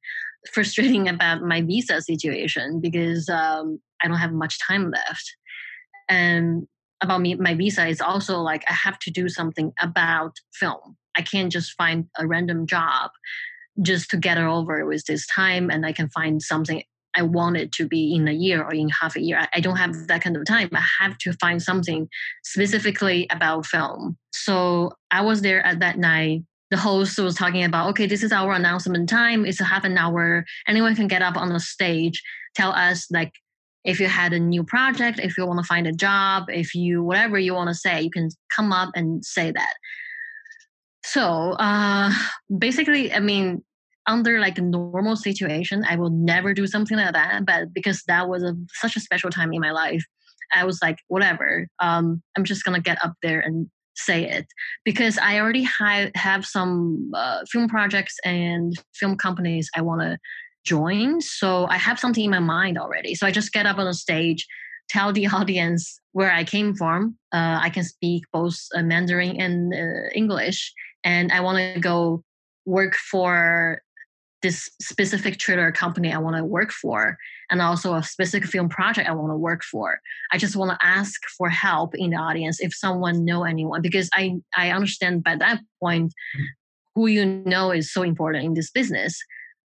frustrating 0.48 1.08
about 1.08 1.42
my 1.42 1.62
visa 1.62 2.02
situation 2.02 2.80
because 2.82 3.30
um, 3.30 3.80
I 4.04 4.08
don't 4.08 4.18
have 4.18 4.34
much 4.34 4.58
time 4.66 4.92
left. 4.92 5.36
And 6.10 6.68
about 7.02 7.22
me, 7.22 7.36
my 7.36 7.54
visa 7.54 7.88
is 7.88 8.02
also 8.02 8.40
like 8.40 8.64
I 8.68 8.74
have 8.74 8.98
to 9.00 9.12
do 9.12 9.30
something 9.30 9.72
about 9.80 10.34
film. 10.54 10.98
I 11.16 11.22
can't 11.22 11.52
just 11.52 11.74
find 11.74 12.06
a 12.18 12.28
random 12.28 12.66
job 12.68 13.12
just 13.82 14.10
to 14.10 14.18
get 14.18 14.38
it 14.38 14.44
over 14.44 14.86
with 14.86 15.06
this 15.06 15.28
time, 15.28 15.70
and 15.70 15.86
I 15.86 15.92
can 15.92 16.10
find 16.10 16.42
something 16.42 16.84
I 17.16 17.24
want 17.24 17.58
it 17.58 17.72
to 17.74 17.88
be 17.88 18.14
in 18.14 18.28
a 18.28 18.32
year 18.32 18.64
or 18.64 18.74
in 18.74 18.90
half 18.90 19.16
a 19.16 19.22
year. 19.22 19.40
I, 19.40 19.48
I 19.56 19.60
don't 19.60 19.78
have 19.78 20.08
that 20.08 20.22
kind 20.22 20.38
of 20.38 20.46
time. 20.46 20.70
I 20.74 20.84
have 21.00 21.18
to 21.20 21.34
find 21.34 21.62
something 21.62 22.08
specifically 22.44 23.28
about 23.32 23.66
film. 23.66 24.18
So 24.32 24.92
I 25.10 25.22
was 25.22 25.42
there 25.42 25.66
at 25.66 25.80
that 25.80 25.98
night 25.98 26.44
the 26.70 26.78
host 26.78 27.18
was 27.18 27.36
talking 27.36 27.64
about, 27.64 27.90
okay, 27.90 28.08
this 28.08 28.24
is 28.24 28.32
our 28.32 28.54
announcement 28.54 29.08
time. 29.08 29.46
It's 29.46 29.62
a 29.62 29.66
half 29.66 29.84
an 29.84 29.98
hour. 29.98 30.46
Anyone 30.68 30.96
can 30.96 31.08
get 31.08 31.22
up 31.22 31.38
on 31.38 31.50
the 31.50 31.60
stage, 31.60 32.22
tell 32.56 32.72
us 32.72 33.08
like 33.12 33.32
if 33.86 34.02
you 34.02 34.08
had 34.08 34.34
a 34.34 34.40
new 34.40 34.64
project, 34.64 35.20
if 35.20 35.38
you 35.38 35.46
want 35.46 35.60
to 35.60 35.66
find 35.66 35.88
a 35.88 35.94
job, 35.94 36.46
if 36.50 36.76
you 36.76 37.04
whatever 37.04 37.40
you 37.40 37.54
want 37.54 37.70
to 37.70 37.74
say, 37.74 38.02
you 38.02 38.12
can 38.12 38.30
come 38.54 38.74
up 38.74 38.90
and 38.96 39.24
say 39.24 39.52
that. 39.52 39.74
So 41.06 41.52
uh, 41.54 42.12
basically, 42.58 43.14
I 43.14 43.20
mean, 43.20 43.64
under 44.08 44.40
like 44.40 44.58
a 44.58 44.62
normal 44.62 45.16
situation, 45.16 45.86
I 45.88 45.96
will 45.96 46.10
never 46.10 46.54
do 46.54 46.68
something 46.68 46.98
like 46.98 47.14
that. 47.14 47.46
But 47.46 47.74
because 47.74 48.04
that 48.08 48.28
was 48.28 48.44
a, 48.44 48.56
such 48.74 48.98
a 48.98 49.00
special 49.00 49.30
time 49.30 49.54
in 49.54 49.62
my 49.62 49.72
life, 49.72 50.04
I 50.54 50.66
was 50.66 50.80
like, 50.82 50.98
whatever. 51.08 51.68
Um, 51.80 52.22
I'm 52.36 52.44
just 52.44 52.66
gonna 52.66 52.82
get 52.82 53.04
up 53.06 53.14
there 53.24 53.40
and 53.40 53.70
say 53.98 54.30
it 54.30 54.48
because 54.86 55.18
I 55.18 55.40
already 55.40 55.64
ha- 55.64 56.12
have 56.16 56.46
some 56.46 57.12
uh, 57.14 57.42
film 57.50 57.68
projects 57.68 58.16
and 58.24 58.74
film 58.94 59.18
companies 59.18 59.70
I 59.76 59.82
want 59.82 60.02
to 60.02 60.18
join. 60.66 61.22
So 61.22 61.66
I 61.68 61.78
have 61.78 62.00
something 62.00 62.24
in 62.24 62.32
my 62.32 62.40
mind 62.40 62.78
already. 62.78 63.16
So 63.16 63.26
I 63.26 63.32
just 63.32 63.54
get 63.54 63.66
up 63.66 63.78
on 63.78 63.86
the 63.86 63.94
stage, 63.94 64.46
tell 64.90 65.14
the 65.14 65.28
audience 65.40 66.00
where 66.12 66.32
I 66.32 66.44
came 66.44 66.76
from. 66.76 67.18
Uh, 67.34 67.60
I 67.62 67.70
can 67.70 67.84
speak 67.84 68.24
both 68.32 68.58
uh, 68.76 68.84
Mandarin 68.84 69.40
and 69.40 69.74
uh, 69.74 70.10
English, 70.14 70.74
and 71.04 71.32
I 71.32 71.40
want 71.40 71.58
to 71.76 71.80
go 71.80 72.24
work 72.66 72.96
for 72.96 73.82
this 74.42 74.70
specific 74.82 75.38
trailer 75.38 75.72
company 75.72 76.14
I 76.14 76.20
want 76.20 76.36
to 76.38 76.44
work 76.44 76.72
for, 76.72 77.18
and 77.50 77.62
also 77.62 77.96
a 77.96 78.04
specific 78.04 78.50
film 78.50 78.70
project 78.70 79.10
I 79.10 79.14
want 79.14 79.32
to 79.32 79.38
work 79.38 79.64
for. 79.64 80.00
I 80.32 80.38
just 80.38 80.56
want 80.56 80.72
to 80.72 80.86
ask 80.86 81.20
for 81.38 81.50
help 81.50 81.96
in 81.96 82.12
the 82.12 82.18
audience 82.18 82.60
if 82.60 82.74
someone 82.74 83.26
know 83.26 83.44
anyone, 83.44 83.82
because 83.82 84.10
I 84.14 84.36
I 84.56 84.72
understand 84.72 85.24
by 85.24 85.36
that 85.38 85.62
point 85.82 86.12
mm-hmm. 86.12 86.44
who 86.96 87.08
you 87.08 87.26
know 87.26 87.72
is 87.72 87.92
so 87.92 88.04
important 88.04 88.46
in 88.46 88.54
this 88.54 88.72
business. 88.72 89.20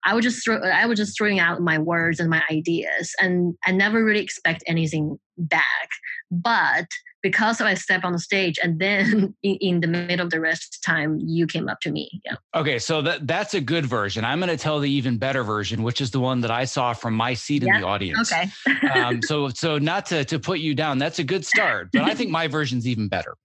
I 0.04 0.14
would 0.14 0.24
just 0.24 0.44
throw 0.44 0.58
I 0.58 0.86
was 0.86 0.98
just 0.98 1.18
throwing 1.18 1.40
out 1.40 1.62
my 1.62 1.78
words 1.78 2.20
and 2.20 2.30
my 2.30 2.42
ideas, 2.50 3.14
and 3.20 3.56
I 3.66 3.72
never 3.72 4.04
really 4.04 4.22
expect 4.22 4.64
anything 4.68 5.20
back. 5.38 5.90
But 6.30 6.88
because 7.22 7.62
I 7.62 7.74
stepped 7.76 8.04
on 8.04 8.14
the 8.14 8.20
stage 8.20 8.58
and 8.62 8.80
then 8.80 9.36
in, 9.44 9.56
in, 9.62 9.82
the 9.82 9.88
middle 9.88 10.26
of 10.26 10.32
the 10.32 10.40
rest 10.40 10.76
of 10.76 10.94
time, 10.94 11.20
you 11.22 11.46
came 11.46 11.70
up 11.70 11.80
to 11.82 11.92
me. 11.92 12.22
Yeah. 12.26 12.36
Okay. 12.56 12.80
So 12.80 13.02
that, 13.04 13.28
that's 13.28 13.54
a 13.54 13.62
good 13.62 13.86
version. 13.86 14.26
I'm 14.26 14.40
going 14.40 14.50
to 14.50 14.58
tell 14.58 14.80
the 14.80 14.90
even 14.90 15.18
better 15.18 15.44
version, 15.44 15.84
which 15.84 16.02
is 16.02 16.12
the 16.12 16.20
one 16.20 16.42
that 16.42 16.52
I 16.52 16.66
saw 16.66 16.94
from 16.94 17.14
my 17.14 17.34
seat 17.34 17.64
yeah. 17.64 17.76
in 17.76 17.82
the 17.82 17.88
audience. 17.88 18.32
Okay. 18.32 18.50
um, 18.92 19.22
so, 19.22 19.50
so 19.50 19.78
not 19.78 20.08
to, 20.08 20.26
to 20.26 20.40
put 20.40 20.60
you 20.60 20.74
down, 20.74 20.98
that's 20.98 21.20
a 21.20 21.24
good 21.24 21.46
start, 21.46 21.90
but 21.94 22.02
I 22.02 22.16
think 22.16 22.32
my 22.32 22.48
version's 22.48 22.88
even 22.88 23.08
better 23.08 23.36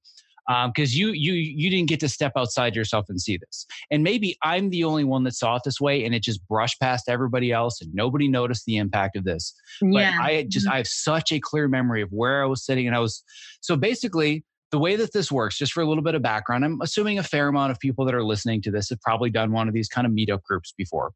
because 0.46 0.94
um, 0.94 0.98
you 0.98 1.08
you 1.08 1.32
you 1.32 1.70
didn't 1.70 1.88
get 1.88 2.00
to 2.00 2.08
step 2.08 2.32
outside 2.36 2.76
yourself 2.76 3.06
and 3.08 3.20
see 3.20 3.36
this. 3.36 3.66
And 3.90 4.02
maybe 4.02 4.36
I'm 4.42 4.70
the 4.70 4.84
only 4.84 5.04
one 5.04 5.24
that 5.24 5.34
saw 5.34 5.56
it 5.56 5.62
this 5.64 5.80
way, 5.80 6.04
and 6.04 6.14
it 6.14 6.22
just 6.22 6.46
brushed 6.46 6.80
past 6.80 7.08
everybody 7.08 7.52
else, 7.52 7.80
and 7.80 7.92
nobody 7.94 8.28
noticed 8.28 8.64
the 8.64 8.76
impact 8.76 9.16
of 9.16 9.24
this. 9.24 9.54
But 9.80 9.88
yeah. 9.88 10.18
I 10.20 10.46
just 10.48 10.66
mm-hmm. 10.66 10.74
I 10.74 10.76
have 10.78 10.86
such 10.86 11.32
a 11.32 11.40
clear 11.40 11.68
memory 11.68 12.02
of 12.02 12.10
where 12.10 12.42
I 12.42 12.46
was 12.46 12.64
sitting, 12.64 12.86
and 12.86 12.94
I 12.94 13.00
was 13.00 13.22
so 13.60 13.76
basically 13.76 14.44
the 14.72 14.78
way 14.78 14.96
that 14.96 15.12
this 15.12 15.30
works, 15.30 15.56
just 15.56 15.72
for 15.72 15.82
a 15.82 15.86
little 15.86 16.02
bit 16.02 16.14
of 16.14 16.22
background, 16.22 16.64
I'm 16.64 16.80
assuming 16.80 17.18
a 17.18 17.22
fair 17.22 17.48
amount 17.48 17.70
of 17.70 17.78
people 17.78 18.04
that 18.04 18.14
are 18.14 18.24
listening 18.24 18.62
to 18.62 18.70
this 18.70 18.90
have 18.90 19.00
probably 19.00 19.30
done 19.30 19.52
one 19.52 19.68
of 19.68 19.74
these 19.74 19.88
kind 19.88 20.06
of 20.06 20.12
meetup 20.12 20.42
groups 20.42 20.74
before. 20.76 21.12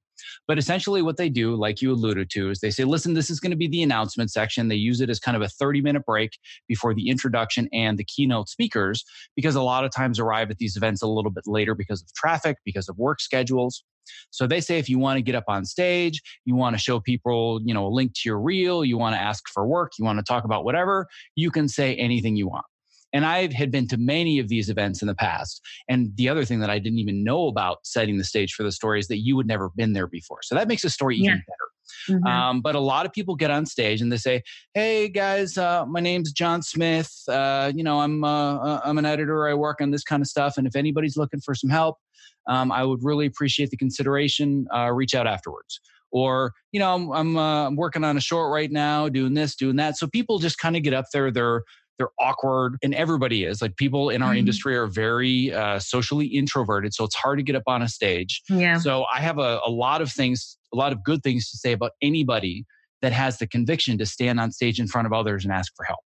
But 0.47 0.59
essentially, 0.59 1.03
what 1.03 1.17
they 1.17 1.29
do, 1.29 1.57
like 1.57 1.83
you 1.83 1.93
alluded 1.93 2.31
to, 2.31 2.51
is 2.51 2.61
they 2.61 2.71
say, 2.71 2.85
listen, 2.85 3.15
this 3.15 3.31
is 3.31 3.41
going 3.41 3.51
to 3.51 3.57
be 3.57 3.67
the 3.67 3.83
announcement 3.83 4.31
section. 4.31 4.69
They 4.69 4.77
use 4.77 5.01
it 5.01 5.11
as 5.11 5.19
kind 5.19 5.37
of 5.37 5.43
a 5.43 5.49
30 5.49 5.81
minute 5.81 6.05
break 6.05 6.39
before 6.69 6.95
the 6.95 7.09
introduction 7.09 7.69
and 7.73 7.99
the 7.99 8.05
keynote 8.05 8.49
speakers, 8.49 9.05
because 9.35 9.57
a 9.57 9.63
lot 9.63 9.85
of 9.85 9.91
times 9.91 10.21
arrive 10.21 10.51
at 10.51 10.59
these 10.59 10.77
events 10.77 11.03
a 11.03 11.09
little 11.09 11.31
bit 11.31 11.45
later 11.47 11.75
because 11.75 12.03
of 12.03 12.13
traffic, 12.15 12.59
because 12.65 12.89
of 12.89 12.99
work 12.99 13.21
schedules. 13.21 13.83
So 14.31 14.47
they 14.47 14.61
say 14.61 14.79
if 14.79 14.89
you 14.89 14.99
want 14.99 15.19
to 15.19 15.23
get 15.23 15.35
up 15.35 15.45
on 15.49 15.65
stage, 15.65 16.21
you 16.45 16.55
want 16.55 16.75
to 16.75 16.83
show 16.83 17.01
people, 17.01 17.61
you 17.65 17.75
know, 17.75 17.87
a 17.87 17.89
link 17.89 18.13
to 18.15 18.21
your 18.25 18.41
reel, 18.41 18.85
you 18.85 18.99
want 18.99 19.15
to 19.15 19.21
ask 19.21 19.49
for 19.49 19.67
work, 19.67 19.93
you 19.99 20.05
want 20.05 20.19
to 20.19 20.25
talk 20.25 20.45
about 20.45 20.65
whatever, 20.65 21.07
you 21.37 21.51
can 21.51 21.69
say 21.69 21.95
anything 21.97 22.37
you 22.37 22.49
want. 22.49 22.65
And 23.13 23.25
I 23.25 23.53
had 23.53 23.71
been 23.71 23.89
to 23.89 23.97
many 23.97 24.39
of 24.39 24.49
these 24.49 24.69
events 24.69 25.03
in 25.03 25.09
the 25.09 25.15
past. 25.15 25.61
And 25.89 26.15
the 26.17 26.29
other 26.29 26.45
thing 26.45 26.61
that 26.61 26.71
I 26.71 26.79
didn't 26.79 26.99
even 26.99 27.25
know 27.25 27.49
about 27.49 27.79
setting 27.85 28.19
the 28.19 28.25
stage 28.25 28.55
for 28.55 28.63
the 28.63 28.73
story 28.73 29.01
is 29.01 29.09
that 29.09 29.19
you 29.19 29.37
had 29.39 29.47
never 29.47 29.71
been 29.71 29.93
there 29.93 30.07
before. 30.07 30.43
So 30.43 30.55
that 30.55 30.69
makes 30.69 30.83
the 30.83 30.91
story 30.91 31.17
yeah. 31.17 31.31
even 31.31 31.43
better. 31.47 31.71
Mm-hmm. 32.09 32.27
Um, 32.27 32.61
but 32.61 32.75
a 32.75 32.81
lot 32.81 33.07
of 33.07 33.13
people 33.13 33.35
get 33.35 33.51
on 33.51 33.67
stage 33.67 34.01
and 34.01 34.13
they 34.13 34.17
say, 34.17 34.43
"Hey 34.75 35.09
guys, 35.09 35.59
uh, 35.59 35.85
my 35.87 36.01
name's 36.01 36.33
John 36.33 36.63
Smith. 36.63 37.13
Uh, 37.29 37.73
you 37.75 37.83
know, 37.83 38.01
I'm 38.01 38.25
uh, 38.25 38.57
uh, 38.57 38.81
I'm 38.85 38.99
an 38.99 39.05
editor. 39.05 39.49
I 39.49 39.55
work 39.55 39.81
on 39.81 39.91
this 39.91 40.05
kind 40.05 40.23
of 40.23 40.29
stuff. 40.29 40.57
And 40.57 40.67
if 40.67 40.77
anybody's 40.77 41.17
looking 41.17 41.41
for 41.41 41.55
some 41.55 41.71
help, 41.71 41.99
um, 42.47 42.73
I 42.73 42.85
would 42.85 43.03
really 43.03 43.27
appreciate 43.27 43.71
the 43.71 43.77
consideration. 43.77 44.67
Uh, 44.75 44.93
reach 44.93 45.15
out 45.15 45.27
afterwards." 45.27 45.81
Or 46.13 46.53
you 46.73 46.81
know, 46.81 46.93
I'm 46.95 47.11
I'm, 47.13 47.37
uh, 47.37 47.67
I'm 47.67 47.77
working 47.77 48.03
on 48.03 48.17
a 48.17 48.21
short 48.21 48.53
right 48.53 48.71
now, 48.71 49.09
doing 49.09 49.35
this, 49.35 49.55
doing 49.55 49.77
that. 49.77 49.97
So 49.97 50.09
people 50.09 50.39
just 50.39 50.59
kind 50.59 50.77
of 50.77 50.83
get 50.83 50.95
up 50.95 51.07
there. 51.13 51.31
They're 51.31 51.63
they're 52.01 52.09
awkward 52.19 52.79
and 52.83 52.95
everybody 52.95 53.45
is. 53.45 53.61
Like 53.61 53.77
people 53.77 54.09
in 54.09 54.23
our 54.23 54.31
mm-hmm. 54.31 54.39
industry 54.39 54.75
are 54.75 54.87
very 54.87 55.53
uh, 55.53 55.79
socially 55.79 56.27
introverted 56.27 56.95
so 56.95 57.05
it's 57.05 57.15
hard 57.15 57.39
to 57.39 57.43
get 57.43 57.55
up 57.55 57.65
on 57.67 57.83
a 57.83 57.89
stage. 57.89 58.41
Yeah. 58.49 58.79
So 58.79 59.05
i 59.15 59.21
have 59.21 59.39
a, 59.39 59.61
a 59.65 59.71
lot 59.71 60.01
of 60.01 60.11
things 60.11 60.57
a 60.73 60.77
lot 60.77 60.93
of 60.93 61.05
good 61.05 61.23
things 61.23 61.51
to 61.51 61.59
say 61.59 61.73
about 61.73 61.93
anybody 62.01 62.65
that 63.03 63.13
has 63.13 63.39
the 63.39 63.47
conviction 63.47 63.99
to 63.99 64.07
stand 64.07 64.41
on 64.41 64.51
stage 64.51 64.81
in 64.81 64.87
front 64.87 65.07
of 65.07 65.13
others 65.13 65.45
and 65.45 65.53
ask 65.53 65.73
for 65.77 65.85
help. 65.85 66.01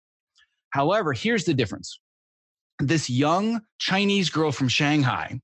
However 0.72 1.14
here's 1.14 1.46
the 1.46 1.54
difference. 1.54 2.00
This 2.80 3.10
young 3.10 3.62
chinese 3.78 4.32
girl 4.32 4.52
from 4.52 4.68
shanghai 4.68 5.40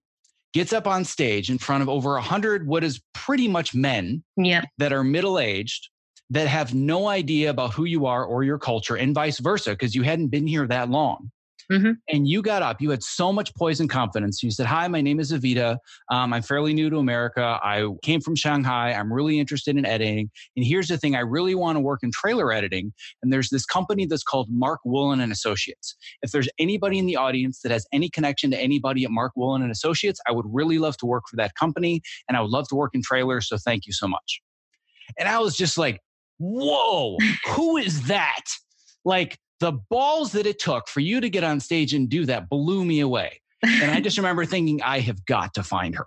gets 0.53 0.73
up 0.73 0.87
on 0.87 1.05
stage 1.05 1.51
in 1.51 1.59
front 1.59 1.83
of 1.83 1.89
over 1.89 2.13
100 2.13 2.65
what 2.65 2.83
is 2.83 2.99
pretty 3.13 3.47
much 3.47 3.75
men 3.75 4.23
yep. 4.35 4.65
that 4.79 4.91
are 4.91 5.03
middle 5.03 5.37
aged 5.37 5.89
that 6.29 6.47
have 6.47 6.73
no 6.73 7.07
idea 7.07 7.49
about 7.49 7.73
who 7.73 7.85
you 7.85 8.05
are 8.05 8.23
or 8.23 8.43
your 8.43 8.59
culture, 8.59 8.95
and 8.95 9.13
vice 9.15 9.39
versa, 9.39 9.71
because 9.71 9.95
you 9.95 10.03
hadn't 10.03 10.27
been 10.27 10.47
here 10.47 10.67
that 10.67 10.89
long. 10.89 11.31
Mm-hmm. 11.71 11.91
And 12.07 12.27
you 12.27 12.41
got 12.41 12.63
up, 12.63 12.81
you 12.81 12.89
had 12.89 13.03
so 13.03 13.31
much 13.31 13.53
poise 13.53 13.79
and 13.79 13.89
confidence. 13.89 14.41
You 14.41 14.49
said, 14.49 14.65
Hi, 14.65 14.87
my 14.87 15.01
name 15.01 15.19
is 15.19 15.31
Avita. 15.31 15.77
Um, 16.09 16.33
I'm 16.33 16.41
fairly 16.41 16.73
new 16.73 16.89
to 16.89 16.97
America. 16.97 17.59
I 17.61 17.87
came 18.01 18.21
from 18.21 18.35
Shanghai. 18.35 18.91
I'm 18.91 19.13
really 19.13 19.39
interested 19.39 19.77
in 19.77 19.85
editing. 19.85 20.31
And 20.55 20.65
here's 20.65 20.87
the 20.87 20.97
thing 20.97 21.15
I 21.15 21.19
really 21.19 21.53
want 21.53 21.75
to 21.75 21.79
work 21.79 21.99
in 22.01 22.11
trailer 22.11 22.51
editing. 22.51 22.91
And 23.21 23.31
there's 23.31 23.49
this 23.49 23.65
company 23.65 24.07
that's 24.07 24.23
called 24.23 24.47
Mark 24.49 24.79
Woollen 24.83 25.19
and 25.19 25.31
Associates. 25.31 25.95
If 26.23 26.31
there's 26.31 26.49
anybody 26.57 26.97
in 26.97 27.05
the 27.05 27.17
audience 27.17 27.61
that 27.61 27.71
has 27.71 27.85
any 27.93 28.09
connection 28.09 28.49
to 28.49 28.57
anybody 28.57 29.03
at 29.03 29.11
Mark 29.11 29.33
Woollen 29.35 29.61
and 29.61 29.71
Associates, 29.71 30.19
I 30.27 30.31
would 30.31 30.45
really 30.49 30.79
love 30.79 30.97
to 30.97 31.05
work 31.05 31.25
for 31.29 31.35
that 31.35 31.53
company. 31.53 32.01
And 32.27 32.35
I 32.35 32.41
would 32.41 32.51
love 32.51 32.67
to 32.69 32.75
work 32.75 32.95
in 32.95 33.03
trailers. 33.03 33.47
So 33.47 33.57
thank 33.57 33.85
you 33.85 33.93
so 33.93 34.07
much. 34.07 34.41
And 35.19 35.29
I 35.29 35.37
was 35.37 35.55
just 35.55 35.77
like, 35.77 35.99
whoa, 36.39 37.17
who 37.47 37.77
is 37.77 38.03
that? 38.03 38.45
Like 39.05 39.37
the 39.59 39.73
balls 39.73 40.31
that 40.31 40.45
it 40.45 40.59
took 40.59 40.87
for 40.87 41.01
you 41.01 41.21
to 41.21 41.29
get 41.29 41.43
on 41.43 41.59
stage 41.59 41.93
and 41.93 42.09
do 42.09 42.25
that 42.25 42.49
blew 42.49 42.83
me 42.83 43.01
away. 43.01 43.41
And 43.61 43.91
I 43.91 43.99
just 43.99 44.17
remember 44.17 44.45
thinking, 44.45 44.81
I 44.81 44.99
have 44.99 45.25
got 45.25 45.53
to 45.55 45.63
find 45.63 45.95
her. 45.95 46.05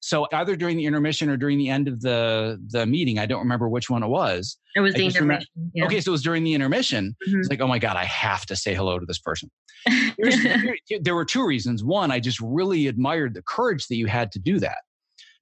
so 0.00 0.26
either 0.32 0.56
during 0.56 0.76
the 0.76 0.84
intermission 0.84 1.30
or 1.30 1.36
during 1.36 1.58
the 1.58 1.68
end 1.68 1.86
of 1.86 2.00
the 2.00 2.60
the 2.70 2.84
meeting, 2.86 3.18
I 3.18 3.26
don't 3.26 3.38
remember 3.38 3.68
which 3.68 3.88
one 3.88 4.02
it 4.02 4.08
was. 4.08 4.58
It 4.74 4.80
was 4.80 4.94
I 4.94 4.98
the 4.98 5.06
intermission. 5.06 5.46
Remember, 5.54 5.72
yeah. 5.74 5.84
Okay, 5.86 6.00
so 6.00 6.10
it 6.10 6.12
was 6.12 6.22
during 6.22 6.44
the 6.44 6.54
intermission. 6.54 7.16
Mm-hmm. 7.26 7.40
It's 7.40 7.48
like, 7.48 7.60
oh 7.60 7.68
my 7.68 7.78
god, 7.78 7.96
I 7.96 8.04
have 8.04 8.44
to 8.46 8.56
say 8.56 8.74
hello 8.74 8.98
to 8.98 9.06
this 9.06 9.20
person. 9.20 9.50
there 11.00 11.14
were 11.14 11.24
two 11.24 11.46
reasons. 11.46 11.84
One, 11.84 12.10
I 12.10 12.20
just 12.20 12.40
really 12.40 12.88
admired 12.88 13.34
the 13.34 13.42
courage 13.42 13.86
that 13.86 13.96
you 13.96 14.06
had 14.06 14.32
to 14.32 14.38
do 14.40 14.58
that 14.58 14.78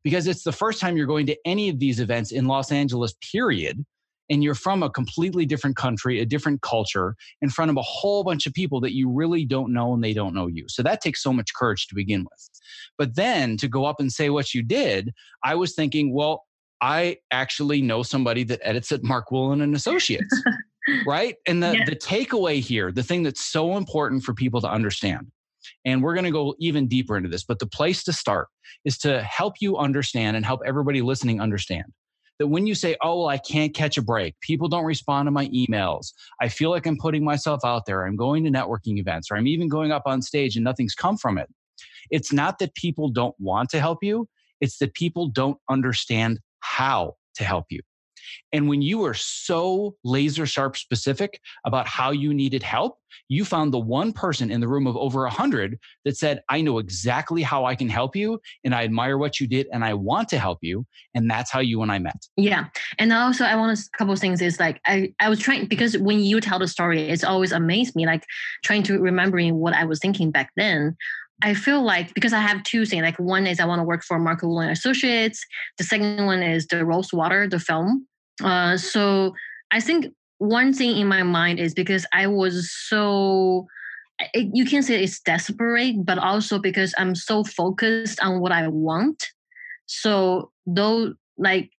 because 0.04 0.26
it's 0.26 0.44
the 0.44 0.52
first 0.52 0.78
time 0.78 0.96
you're 0.96 1.06
going 1.06 1.26
to 1.26 1.36
any 1.46 1.70
of 1.70 1.78
these 1.78 1.98
events 1.98 2.32
in 2.32 2.46
Los 2.46 2.70
Angeles. 2.70 3.14
Period 3.32 3.84
and 4.28 4.42
you're 4.42 4.54
from 4.54 4.82
a 4.82 4.90
completely 4.90 5.46
different 5.46 5.76
country, 5.76 6.20
a 6.20 6.26
different 6.26 6.62
culture, 6.62 7.14
in 7.40 7.48
front 7.48 7.70
of 7.70 7.76
a 7.76 7.82
whole 7.82 8.24
bunch 8.24 8.46
of 8.46 8.52
people 8.52 8.80
that 8.80 8.94
you 8.94 9.10
really 9.10 9.44
don't 9.44 9.72
know 9.72 9.94
and 9.94 10.02
they 10.02 10.12
don't 10.12 10.34
know 10.34 10.46
you. 10.46 10.64
So 10.68 10.82
that 10.82 11.00
takes 11.00 11.22
so 11.22 11.32
much 11.32 11.54
courage 11.54 11.86
to 11.88 11.94
begin 11.94 12.20
with. 12.24 12.50
But 12.98 13.16
then 13.16 13.56
to 13.58 13.68
go 13.68 13.84
up 13.84 14.00
and 14.00 14.12
say 14.12 14.30
what 14.30 14.54
you 14.54 14.62
did, 14.62 15.12
I 15.44 15.54
was 15.54 15.74
thinking, 15.74 16.12
well, 16.12 16.44
I 16.80 17.18
actually 17.30 17.80
know 17.82 18.02
somebody 18.02 18.44
that 18.44 18.60
edits 18.62 18.92
at 18.92 19.02
Mark 19.02 19.30
Woollen 19.30 19.60
and 19.60 19.74
Associates. 19.74 20.42
right? 21.06 21.36
And 21.46 21.62
the, 21.62 21.76
yeah. 21.78 21.84
the 21.84 21.96
takeaway 21.96 22.60
here, 22.60 22.92
the 22.92 23.02
thing 23.02 23.22
that's 23.22 23.44
so 23.44 23.76
important 23.76 24.22
for 24.22 24.34
people 24.34 24.60
to 24.60 24.70
understand, 24.70 25.32
and 25.84 26.02
we're 26.02 26.14
going 26.14 26.26
to 26.26 26.30
go 26.30 26.54
even 26.60 26.86
deeper 26.86 27.16
into 27.16 27.28
this, 27.28 27.42
but 27.44 27.58
the 27.58 27.66
place 27.66 28.04
to 28.04 28.12
start 28.12 28.48
is 28.84 28.96
to 28.98 29.20
help 29.22 29.54
you 29.60 29.76
understand 29.78 30.36
and 30.36 30.46
help 30.46 30.60
everybody 30.64 31.02
listening 31.02 31.40
understand 31.40 31.86
that 32.38 32.48
when 32.48 32.66
you 32.66 32.74
say, 32.74 32.96
oh, 33.00 33.20
well, 33.20 33.28
I 33.28 33.38
can't 33.38 33.74
catch 33.74 33.96
a 33.96 34.02
break, 34.02 34.38
people 34.40 34.68
don't 34.68 34.84
respond 34.84 35.26
to 35.26 35.30
my 35.30 35.46
emails, 35.48 36.12
I 36.40 36.48
feel 36.48 36.70
like 36.70 36.86
I'm 36.86 36.98
putting 36.98 37.24
myself 37.24 37.64
out 37.64 37.86
there, 37.86 38.04
I'm 38.04 38.16
going 38.16 38.44
to 38.44 38.50
networking 38.50 38.98
events, 38.98 39.30
or 39.30 39.36
I'm 39.36 39.46
even 39.46 39.68
going 39.68 39.92
up 39.92 40.02
on 40.06 40.22
stage 40.22 40.56
and 40.56 40.64
nothing's 40.64 40.94
come 40.94 41.16
from 41.16 41.38
it. 41.38 41.48
It's 42.10 42.32
not 42.32 42.58
that 42.58 42.74
people 42.74 43.08
don't 43.08 43.34
want 43.38 43.70
to 43.70 43.80
help 43.80 44.02
you, 44.02 44.28
it's 44.60 44.78
that 44.78 44.94
people 44.94 45.28
don't 45.28 45.58
understand 45.68 46.40
how 46.60 47.14
to 47.36 47.44
help 47.44 47.66
you. 47.70 47.80
And 48.52 48.68
when 48.68 48.80
you 48.80 48.98
were 48.98 49.14
so 49.14 49.96
laser 50.04 50.46
sharp 50.46 50.76
specific 50.76 51.40
about 51.64 51.86
how 51.86 52.10
you 52.10 52.32
needed 52.32 52.62
help, 52.62 52.98
you 53.28 53.44
found 53.44 53.72
the 53.72 53.78
one 53.78 54.12
person 54.12 54.50
in 54.50 54.60
the 54.60 54.68
room 54.68 54.86
of 54.86 54.96
over 54.96 55.24
a 55.24 55.30
hundred 55.30 55.78
that 56.04 56.16
said, 56.16 56.42
I 56.48 56.60
know 56.60 56.78
exactly 56.78 57.42
how 57.42 57.64
I 57.64 57.74
can 57.74 57.88
help 57.88 58.14
you. 58.14 58.40
And 58.64 58.74
I 58.74 58.84
admire 58.84 59.18
what 59.18 59.40
you 59.40 59.46
did 59.46 59.66
and 59.72 59.84
I 59.84 59.94
want 59.94 60.28
to 60.28 60.38
help 60.38 60.58
you. 60.62 60.86
And 61.14 61.28
that's 61.28 61.50
how 61.50 61.60
you 61.60 61.82
and 61.82 61.90
I 61.90 61.98
met. 61.98 62.16
Yeah. 62.36 62.66
And 62.98 63.12
also 63.12 63.44
I 63.44 63.56
want 63.56 63.76
to, 63.76 63.82
a 63.92 63.98
couple 63.98 64.14
of 64.14 64.20
things 64.20 64.40
is 64.40 64.60
like, 64.60 64.80
I, 64.86 65.12
I 65.18 65.28
was 65.28 65.40
trying, 65.40 65.66
because 65.66 65.98
when 65.98 66.20
you 66.20 66.40
tell 66.40 66.58
the 66.58 66.68
story, 66.68 67.08
it's 67.08 67.24
always 67.24 67.52
amazed 67.52 67.96
me, 67.96 68.06
like 68.06 68.24
trying 68.64 68.84
to 68.84 69.00
remembering 69.00 69.56
what 69.56 69.74
I 69.74 69.84
was 69.84 69.98
thinking 69.98 70.30
back 70.30 70.50
then. 70.56 70.96
I 71.42 71.52
feel 71.52 71.82
like 71.82 72.14
because 72.14 72.32
I 72.32 72.40
have 72.40 72.62
two 72.62 72.86
things, 72.86 73.02
like 73.02 73.18
one 73.18 73.46
is 73.46 73.60
I 73.60 73.66
want 73.66 73.80
to 73.80 73.84
work 73.84 74.02
for 74.02 74.18
Mark 74.18 74.42
Woollen 74.42 74.70
Associates. 74.70 75.44
The 75.76 75.84
second 75.84 76.24
one 76.24 76.42
is 76.42 76.66
the 76.68 76.84
Rosewater, 76.84 77.46
the 77.46 77.60
film. 77.60 78.06
Uh, 78.42 78.76
so 78.76 79.34
I 79.70 79.80
think 79.80 80.06
one 80.38 80.72
thing 80.72 80.96
in 80.96 81.08
my 81.08 81.22
mind 81.22 81.58
is 81.58 81.74
because 81.74 82.06
I 82.12 82.26
was 82.26 82.70
so 82.88 83.66
it, 84.32 84.50
you 84.54 84.64
can 84.64 84.82
say 84.82 85.02
it's 85.02 85.20
desperate, 85.20 86.04
but 86.04 86.18
also 86.18 86.58
because 86.58 86.94
I'm 86.96 87.14
so 87.14 87.44
focused 87.44 88.18
on 88.22 88.40
what 88.40 88.52
I 88.52 88.68
want. 88.68 89.26
So 89.86 90.50
though, 90.66 91.14
like 91.38 91.70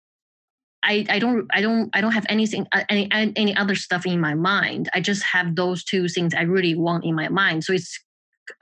I, 0.83 1.05
I 1.09 1.19
don't 1.19 1.47
I 1.51 1.61
don't 1.61 1.89
I 1.93 2.01
don't 2.01 2.13
have 2.13 2.25
anything 2.29 2.67
uh, 2.71 2.83
any 2.89 3.09
any 3.11 3.55
other 3.55 3.75
stuff 3.75 4.05
in 4.05 4.21
my 4.21 4.33
mind. 4.33 4.89
I 4.93 5.01
just 5.01 5.23
have 5.23 5.55
those 5.55 5.83
two 5.83 6.07
things 6.07 6.33
I 6.33 6.43
really 6.43 6.75
want 6.75 7.05
in 7.05 7.15
my 7.15 7.29
mind. 7.29 7.63
So 7.63 7.73
it's 7.73 7.99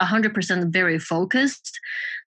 hundred 0.00 0.34
percent 0.34 0.72
very 0.72 0.98
focused. 0.98 1.78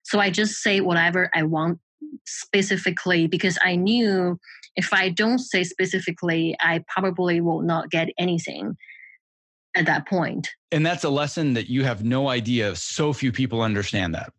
So 0.04 0.20
I 0.20 0.30
just 0.30 0.62
say 0.62 0.82
whatever 0.82 1.30
I 1.34 1.44
want 1.44 1.80
specifically 2.26 3.28
because 3.28 3.58
I 3.64 3.76
knew 3.76 4.40
if 4.80 4.94
I 4.94 5.10
don't 5.10 5.40
say 5.40 5.66
specifically, 5.66 6.56
I 6.62 6.86
probably 6.88 7.42
will 7.42 7.62
not 7.62 7.92
get 7.92 8.08
anything 8.18 8.78
at 9.76 9.86
that 9.88 10.08
point. 10.08 10.48
And 10.72 10.86
that's 10.86 11.04
a 11.04 11.10
lesson 11.10 11.54
that 11.56 11.70
you 11.70 11.84
have 11.84 12.06
no 12.06 12.30
idea. 12.30 12.78
So 12.78 13.12
few 13.12 13.34
people 13.34 13.62
understand 13.62 14.16
that. 14.16 14.32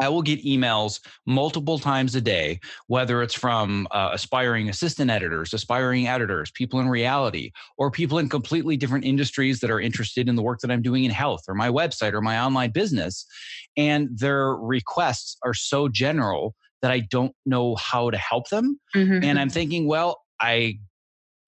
I 0.00 0.08
will 0.08 0.22
get 0.22 0.42
emails 0.42 1.00
multiple 1.26 1.78
times 1.78 2.14
a 2.14 2.20
day, 2.20 2.60
whether 2.86 3.22
it's 3.22 3.34
from 3.34 3.86
uh, 3.90 4.10
aspiring 4.12 4.70
assistant 4.70 5.10
editors, 5.10 5.52
aspiring 5.52 6.08
editors, 6.08 6.50
people 6.50 6.80
in 6.80 6.88
reality, 6.88 7.52
or 7.76 7.90
people 7.90 8.18
in 8.18 8.30
completely 8.30 8.78
different 8.78 9.04
industries 9.04 9.60
that 9.60 9.70
are 9.70 9.78
interested 9.78 10.30
in 10.30 10.34
the 10.34 10.42
work 10.42 10.60
that 10.60 10.70
I'm 10.70 10.82
doing 10.82 11.04
in 11.04 11.10
health 11.10 11.42
or 11.46 11.54
my 11.54 11.68
website 11.68 12.14
or 12.14 12.22
my 12.22 12.40
online 12.40 12.70
business. 12.70 13.26
And 13.76 14.08
their 14.18 14.56
requests 14.56 15.36
are 15.44 15.54
so 15.54 15.88
general 15.88 16.56
that 16.84 16.92
I 16.92 17.00
don't 17.00 17.34
know 17.46 17.76
how 17.76 18.10
to 18.10 18.18
help 18.18 18.50
them. 18.50 18.78
Mm-hmm. 18.94 19.24
And 19.24 19.38
I'm 19.38 19.48
thinking, 19.48 19.86
well, 19.86 20.20
I 20.38 20.80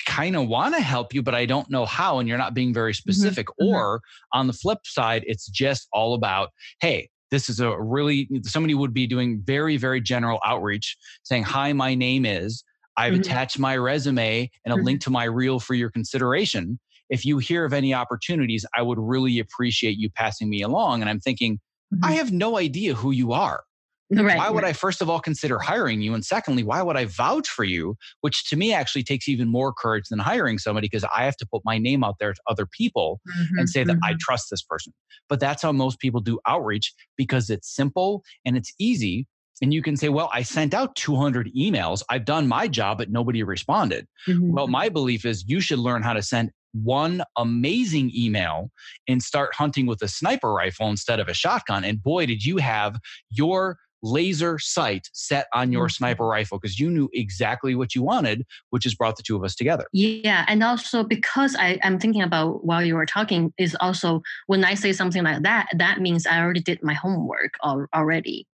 kind 0.06 0.34
of 0.34 0.48
want 0.48 0.74
to 0.74 0.80
help 0.80 1.12
you, 1.12 1.22
but 1.22 1.34
I 1.34 1.44
don't 1.44 1.68
know 1.68 1.84
how, 1.84 2.18
and 2.20 2.26
you're 2.26 2.38
not 2.38 2.54
being 2.54 2.72
very 2.72 2.92
mm-hmm. 2.92 3.10
specific. 3.10 3.48
Mm-hmm. 3.48 3.68
Or 3.68 4.00
on 4.32 4.46
the 4.46 4.54
flip 4.54 4.78
side, 4.84 5.24
it's 5.26 5.46
just 5.46 5.88
all 5.92 6.14
about, 6.14 6.52
hey, 6.80 7.10
this 7.30 7.50
is 7.50 7.60
a 7.60 7.78
really 7.78 8.30
somebody 8.44 8.72
would 8.72 8.94
be 8.94 9.06
doing 9.06 9.42
very, 9.44 9.76
very 9.76 10.00
general 10.00 10.40
outreach 10.46 10.96
saying, 11.22 11.42
Hi, 11.42 11.74
my 11.74 11.94
name 11.94 12.24
is. 12.24 12.64
I've 12.96 13.12
mm-hmm. 13.12 13.20
attached 13.20 13.58
my 13.58 13.76
resume 13.76 14.50
and 14.64 14.72
a 14.72 14.76
mm-hmm. 14.78 14.86
link 14.86 15.00
to 15.02 15.10
my 15.10 15.24
reel 15.24 15.60
for 15.60 15.74
your 15.74 15.90
consideration. 15.90 16.80
If 17.10 17.26
you 17.26 17.36
hear 17.36 17.66
of 17.66 17.74
any 17.74 17.92
opportunities, 17.92 18.64
I 18.74 18.80
would 18.80 18.98
really 18.98 19.38
appreciate 19.38 19.98
you 19.98 20.08
passing 20.08 20.48
me 20.48 20.62
along. 20.62 21.02
And 21.02 21.10
I'm 21.10 21.20
thinking, 21.20 21.60
I 21.92 21.96
mm-hmm. 21.96 22.16
have 22.16 22.32
no 22.32 22.56
idea 22.56 22.94
who 22.94 23.10
you 23.10 23.32
are. 23.32 23.64
Right, 24.10 24.38
why 24.38 24.50
would 24.50 24.62
right. 24.62 24.70
I 24.70 24.72
first 24.72 25.02
of 25.02 25.10
all 25.10 25.18
consider 25.18 25.58
hiring 25.58 26.00
you? 26.00 26.14
And 26.14 26.24
secondly, 26.24 26.62
why 26.62 26.80
would 26.80 26.96
I 26.96 27.06
vouch 27.06 27.48
for 27.48 27.64
you? 27.64 27.96
Which 28.20 28.48
to 28.50 28.56
me 28.56 28.72
actually 28.72 29.02
takes 29.02 29.28
even 29.28 29.48
more 29.48 29.72
courage 29.72 30.04
than 30.08 30.20
hiring 30.20 30.58
somebody 30.58 30.86
because 30.86 31.04
I 31.04 31.24
have 31.24 31.36
to 31.38 31.46
put 31.46 31.62
my 31.64 31.78
name 31.78 32.04
out 32.04 32.16
there 32.20 32.32
to 32.32 32.40
other 32.48 32.66
people 32.66 33.20
mm-hmm, 33.28 33.58
and 33.58 33.68
say 33.68 33.82
that 33.82 33.94
mm-hmm. 33.94 34.04
I 34.04 34.14
trust 34.20 34.46
this 34.50 34.62
person. 34.62 34.92
But 35.28 35.40
that's 35.40 35.62
how 35.62 35.72
most 35.72 35.98
people 35.98 36.20
do 36.20 36.38
outreach 36.46 36.94
because 37.16 37.50
it's 37.50 37.74
simple 37.74 38.22
and 38.44 38.56
it's 38.56 38.72
easy. 38.78 39.26
And 39.60 39.72
you 39.72 39.82
can 39.82 39.96
say, 39.96 40.10
well, 40.10 40.30
I 40.32 40.42
sent 40.42 40.74
out 40.74 40.94
200 40.96 41.50
emails. 41.56 42.02
I've 42.08 42.26
done 42.26 42.46
my 42.46 42.68
job, 42.68 42.98
but 42.98 43.10
nobody 43.10 43.42
responded. 43.42 44.06
Mm-hmm. 44.28 44.52
Well, 44.52 44.68
my 44.68 44.88
belief 44.88 45.24
is 45.24 45.44
you 45.48 45.60
should 45.60 45.78
learn 45.78 46.02
how 46.02 46.12
to 46.12 46.22
send 46.22 46.50
one 46.72 47.22
amazing 47.36 48.12
email 48.14 48.70
and 49.08 49.22
start 49.22 49.54
hunting 49.54 49.86
with 49.86 50.02
a 50.02 50.08
sniper 50.08 50.52
rifle 50.52 50.90
instead 50.90 51.20
of 51.20 51.28
a 51.28 51.34
shotgun. 51.34 51.84
And 51.84 52.02
boy, 52.02 52.26
did 52.26 52.44
you 52.44 52.58
have 52.58 52.98
your 53.30 53.78
laser 54.06 54.58
sight 54.58 55.08
set 55.12 55.46
on 55.52 55.72
your 55.72 55.86
mm-hmm. 55.86 55.90
sniper 55.90 56.26
rifle 56.26 56.58
because 56.58 56.78
you 56.78 56.90
knew 56.90 57.08
exactly 57.12 57.74
what 57.74 57.94
you 57.94 58.02
wanted, 58.02 58.44
which 58.70 58.84
has 58.84 58.94
brought 58.94 59.16
the 59.16 59.22
two 59.22 59.36
of 59.36 59.44
us 59.44 59.54
together. 59.54 59.84
Yeah. 59.92 60.44
And 60.48 60.62
also 60.62 61.04
because 61.04 61.56
I, 61.56 61.78
am 61.82 61.98
thinking 61.98 62.22
about 62.22 62.64
while 62.64 62.84
you 62.84 62.94
were 62.94 63.06
talking, 63.06 63.52
is 63.58 63.76
also 63.80 64.22
when 64.46 64.64
I 64.64 64.74
say 64.74 64.92
something 64.92 65.24
like 65.24 65.42
that, 65.42 65.68
that 65.76 66.00
means 66.00 66.26
I 66.26 66.40
already 66.40 66.60
did 66.60 66.82
my 66.82 66.94
homework 66.94 67.54
already. 67.62 68.46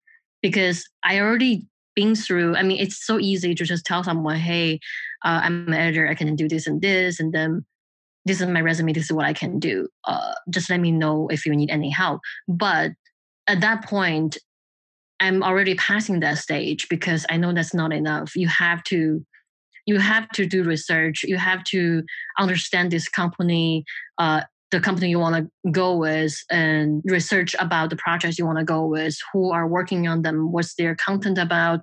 Because 0.41 0.87
I 1.03 1.19
already 1.19 1.67
been 1.95 2.15
through, 2.15 2.55
I 2.55 2.63
mean, 2.63 2.79
it's 2.79 3.05
so 3.05 3.19
easy 3.19 3.53
to 3.53 3.63
just 3.63 3.85
tell 3.85 4.03
someone, 4.03 4.37
hey, 4.37 4.79
uh, 5.23 5.41
I'm 5.43 5.67
an 5.67 5.73
editor, 5.73 6.07
I 6.07 6.15
can 6.15 6.35
do 6.35 6.47
this 6.47 6.65
and 6.65 6.81
this, 6.81 7.19
and 7.19 7.31
then 7.31 7.63
this 8.25 8.41
is 8.41 8.47
my 8.47 8.61
resume, 8.61 8.93
this 8.93 9.05
is 9.05 9.13
what 9.13 9.25
I 9.25 9.33
can 9.33 9.59
do. 9.59 9.87
Uh, 10.05 10.33
just 10.49 10.69
let 10.69 10.79
me 10.79 10.91
know 10.91 11.27
if 11.27 11.45
you 11.45 11.55
need 11.55 11.69
any 11.69 11.89
help. 11.89 12.21
But 12.47 12.91
at 13.47 13.61
that 13.61 13.85
point, 13.85 14.37
I'm 15.21 15.43
already 15.43 15.75
passing 15.75 16.19
that 16.21 16.39
stage 16.39 16.89
because 16.89 17.25
I 17.29 17.37
know 17.37 17.53
that's 17.53 17.75
not 17.75 17.93
enough. 17.93 18.35
You 18.35 18.47
have 18.47 18.83
to 18.85 19.23
you 19.85 19.99
have 19.99 20.29
to 20.29 20.45
do 20.45 20.63
research. 20.63 21.23
You 21.23 21.37
have 21.37 21.63
to 21.65 22.03
understand 22.37 22.91
this 22.91 23.09
company, 23.09 23.83
uh, 24.17 24.41
the 24.69 24.79
company 24.79 25.09
you 25.09 25.19
want 25.19 25.35
to 25.35 25.71
go 25.71 25.97
with, 25.97 26.35
and 26.49 27.01
research 27.05 27.55
about 27.59 27.89
the 27.89 27.95
projects 27.95 28.37
you 28.37 28.45
want 28.45 28.59
to 28.59 28.63
go 28.63 28.85
with, 28.85 29.17
who 29.33 29.51
are 29.51 29.67
working 29.67 30.07
on 30.07 30.21
them, 30.21 30.51
what's 30.51 30.75
their 30.75 30.95
content 30.95 31.37
about, 31.37 31.81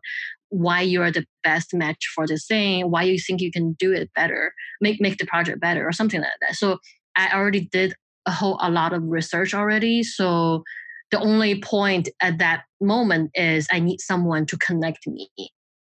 why 0.50 0.80
you're 0.80 1.10
the 1.10 1.26
best 1.42 1.74
match 1.74 2.10
for 2.14 2.26
this 2.26 2.46
thing, 2.46 2.90
why 2.90 3.02
you 3.02 3.18
think 3.18 3.40
you 3.40 3.50
can 3.50 3.74
do 3.78 3.92
it 3.92 4.10
better, 4.14 4.52
make 4.80 5.00
make 5.00 5.18
the 5.18 5.26
project 5.26 5.60
better 5.60 5.86
or 5.86 5.92
something 5.92 6.20
like 6.20 6.30
that. 6.40 6.54
So 6.54 6.78
I 7.16 7.34
already 7.34 7.68
did 7.70 7.94
a 8.26 8.30
whole 8.30 8.58
a 8.60 8.70
lot 8.70 8.92
of 8.92 9.02
research 9.02 9.54
already. 9.54 10.02
So 10.02 10.62
the 11.10 11.20
only 11.20 11.60
point 11.60 12.08
at 12.20 12.38
that 12.38 12.64
moment 12.80 13.30
is 13.34 13.66
I 13.72 13.80
need 13.80 14.00
someone 14.00 14.46
to 14.46 14.58
connect 14.58 15.06
me. 15.06 15.28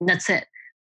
That's 0.02 0.30
it 0.30 0.46